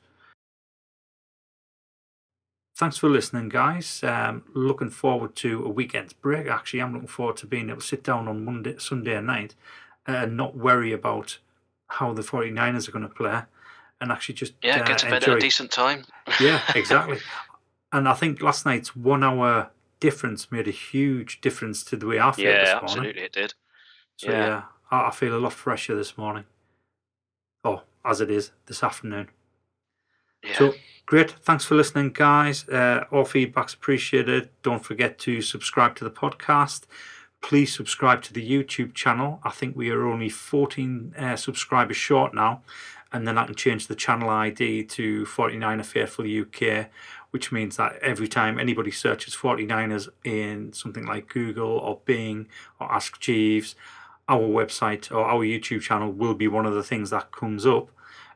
Thanks 2.76 2.98
for 2.98 3.10
listening, 3.10 3.50
guys. 3.50 4.04
Um, 4.04 4.44
looking 4.54 4.90
forward 4.90 5.36
to 5.38 5.64
a 5.66 5.70
weekend's 5.70 6.14
break. 6.14 6.48
Actually, 6.48 6.82
I'm 6.82 6.94
looking 6.94 7.08
forward 7.08 7.38
to 7.38 7.48
being 7.48 7.70
able 7.70 7.82
to 7.82 7.86
sit 7.86 8.04
down 8.04 8.28
on 8.28 8.46
Monday, 8.46 8.76
Sunday 8.80 9.20
night, 9.22 9.56
and 10.08 10.36
not 10.36 10.58
worry 10.58 10.92
about 10.92 11.38
how 11.92 12.14
the 12.14 12.22
49ers 12.22 12.88
are 12.88 12.92
going 12.92 13.08
to 13.08 13.14
play, 13.14 13.42
and 14.00 14.12
actually 14.12 14.36
just 14.36 14.54
yeah, 14.62 14.84
get 14.84 15.00
to 15.00 15.06
bed 15.06 15.24
enjoy. 15.24 15.34
at 15.34 15.38
a 15.38 15.42
decent 15.42 15.72
time. 15.72 16.06
yeah, 16.40 16.62
exactly. 16.76 17.20
and 17.92 18.08
I 18.08 18.14
think 18.14 18.42
last 18.42 18.66
night's 18.66 18.96
one 18.96 19.24
hour 19.24 19.70
difference 20.00 20.52
made 20.52 20.68
a 20.68 20.72
huge 20.72 21.42
difference 21.42 21.84
to 21.84 21.96
the 21.96 22.08
way 22.08 22.20
I 22.20 22.32
feel 22.32 22.46
yeah, 22.46 22.60
this 22.60 22.70
morning. 22.70 22.84
absolutely, 22.84 23.22
it 23.24 23.32
did. 23.34 23.54
So 24.18 24.32
yeah, 24.32 24.46
yeah 24.48 24.62
I, 24.90 25.08
I 25.08 25.12
feel 25.12 25.36
a 25.36 25.40
lot 25.40 25.54
fresher 25.54 25.96
this 25.96 26.18
morning. 26.18 26.46
Oh, 27.64 27.84
as 28.04 28.22
it 28.22 28.32
is 28.32 28.52
this 28.66 28.84
afternoon. 28.84 29.30
Yeah. 30.44 30.58
So 30.58 30.74
great. 31.06 31.32
Thanks 31.32 31.66
for 31.66 31.76
listening, 31.76 32.12
guys. 32.14 32.68
Uh, 32.68 33.06
all 33.12 33.26
feedback's 33.26 33.74
appreciated. 33.74 34.50
Don't 34.64 34.84
forget 34.84 35.20
to 35.20 35.42
subscribe 35.42 35.96
to 35.98 36.04
the 36.04 36.12
podcast. 36.12 36.86
Please 37.42 37.76
subscribe 37.76 38.22
to 38.24 38.34
the 38.34 38.48
YouTube 38.48 38.94
channel. 38.94 39.40
I 39.44 39.50
think 39.50 39.76
we 39.76 39.90
are 39.90 40.06
only 40.06 40.30
14 40.30 41.16
uh, 41.18 41.36
subscribers 41.36 41.98
short 41.98 42.34
now. 42.34 42.62
And 43.14 43.28
then 43.28 43.38
I 43.38 43.46
can 43.46 43.56
change 43.56 43.88
the 43.88 43.96
channel 43.96 44.30
ID 44.30 44.86
to 44.86 45.26
49er 45.26 45.86
Faithful 45.86 46.26
UK 46.26 46.90
which 47.32 47.52
means 47.52 47.78
that 47.78 47.98
every 48.02 48.28
time 48.28 48.60
anybody 48.60 48.92
searches 48.92 49.36
49ers 49.36 50.10
in 50.24 50.72
something 50.74 51.06
like 51.06 51.30
Google 51.30 51.70
or 51.70 52.00
Bing 52.06 52.48
or 52.80 52.92
Ask 52.92 53.20
Jeeves, 53.20 53.74
our 54.30 54.42
website 54.42 55.12
or 55.12 55.26
our 55.26 55.44
YouTube 55.46 55.82
channel 55.82 56.12
will 56.12 56.36
be 56.36 56.48
one 56.48 56.66
of 56.66 56.74
the 56.74 56.84
things 56.84 57.10
that 57.10 57.32
comes 57.32 57.66
up. 57.66 57.90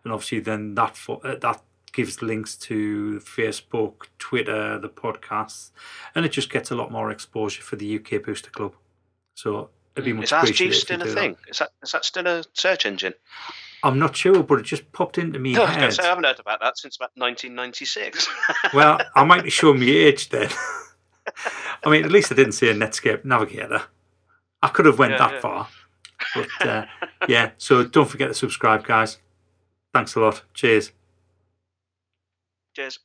And 0.04 0.12
obviously, 0.12 0.40
then 0.40 0.76
that 0.76 0.98
uh, 1.10 1.36
that 1.36 1.62
gives 1.92 2.22
links 2.22 2.56
to 2.56 3.20
Facebook, 3.20 4.08
Twitter, 4.20 4.78
the 4.80 4.90
podcasts, 4.90 5.72
and 6.14 6.26
it 6.26 6.30
just 6.30 6.50
gets 6.50 6.72
a 6.72 6.76
lot 6.76 6.92
more 6.92 7.12
exposure 7.12 7.64
for 7.64 7.76
the 7.76 7.98
UK 7.98 8.24
Booster 8.24 8.50
Club. 8.50 8.74
So 9.36 9.70
it'd 9.96 10.06
be 10.06 10.14
much. 10.14 10.26
Is 10.26 10.34
Ask 10.34 10.54
Jeeves 10.54 10.82
still 10.82 11.02
a 11.02 11.06
thing? 11.06 11.34
That. 11.34 11.50
Is 11.50 11.60
that 11.60 11.70
is 11.84 11.92
that 11.92 12.06
still 12.06 12.28
a 12.28 12.44
search 12.54 12.86
engine? 12.86 13.14
I'm 13.84 14.00
not 14.00 14.16
sure, 14.16 14.42
but 14.42 14.60
it 14.60 14.64
just 14.64 14.92
popped 14.94 15.20
into 15.20 15.38
me. 15.38 15.54
No, 15.54 15.64
I, 15.66 15.86
was 15.86 15.98
say, 15.98 16.04
I 16.04 16.08
haven't 16.08 16.24
heard 16.24 16.40
about 16.40 16.60
that 16.62 16.78
since 16.78 16.96
about 16.96 17.12
1996. 17.16 18.28
well, 18.74 19.00
I 19.16 19.24
might 19.24 19.44
be 19.44 19.52
showing 19.52 19.80
my 19.80 19.86
age 19.86 20.30
then. 20.30 20.50
I 21.84 21.90
mean, 21.92 22.04
at 22.04 22.12
least 22.12 22.32
I 22.32 22.36
didn't 22.36 22.54
see 22.54 22.70
a 22.70 22.74
Netscape 22.74 23.24
Navigator. 23.24 23.84
I 24.64 24.70
could 24.70 24.88
have 24.88 24.98
went 24.98 25.12
yeah, 25.12 25.18
that 25.20 25.34
yeah. 25.34 25.40
far, 25.40 25.68
but 26.34 26.68
uh, 26.68 26.86
yeah. 27.28 27.52
So 27.58 27.84
don't 27.84 28.10
forget 28.10 28.30
to 28.30 28.34
subscribe, 28.34 28.86
guys. 28.86 29.20
Thanks 29.94 30.16
a 30.16 30.20
lot. 30.20 30.44
Cheers. 30.54 30.92
Cheers. 32.76 33.00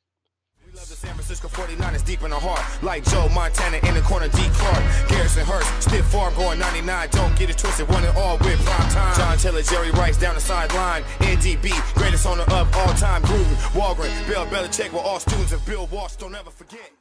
Francisco 1.31 1.63
49ers 1.63 2.05
deep 2.05 2.23
in 2.25 2.31
the 2.31 2.39
heart. 2.39 2.61
Like 2.83 3.05
Joe 3.05 3.29
Montana 3.29 3.77
in 3.87 3.95
the 3.95 4.01
corner, 4.01 4.27
D. 4.27 4.43
Clark. 4.51 4.83
Garrison 5.09 5.47
Hearst, 5.47 5.89
stiff 5.89 6.05
farm 6.07 6.35
going 6.35 6.59
99. 6.59 7.09
Don't 7.13 7.39
get 7.39 7.49
it 7.51 7.57
twisted, 7.57 7.89
one 7.89 8.05
and 8.05 8.17
all 8.19 8.37
with 8.39 8.59
prime 8.65 8.91
time. 8.91 9.17
John 9.17 9.39
Taylor, 9.39 9.63
Jerry 9.63 9.93
Rice 9.93 10.17
down 10.17 10.35
the 10.35 10.41
sideline. 10.41 11.05
NDB, 11.21 11.71
greatest 11.95 12.27
owner 12.27 12.43
of 12.43 12.75
all 12.75 12.93
time. 12.95 13.23
Gruden, 13.23 13.55
Holmgren, 13.71 14.27
Bill 14.27 14.45
Belichick 14.47 14.93
were 14.93 14.99
all 14.99 15.21
students 15.21 15.53
of 15.53 15.65
Bill 15.65 15.87
Walsh. 15.87 16.17
Don't 16.17 16.35
ever 16.35 16.51
forget. 16.51 17.01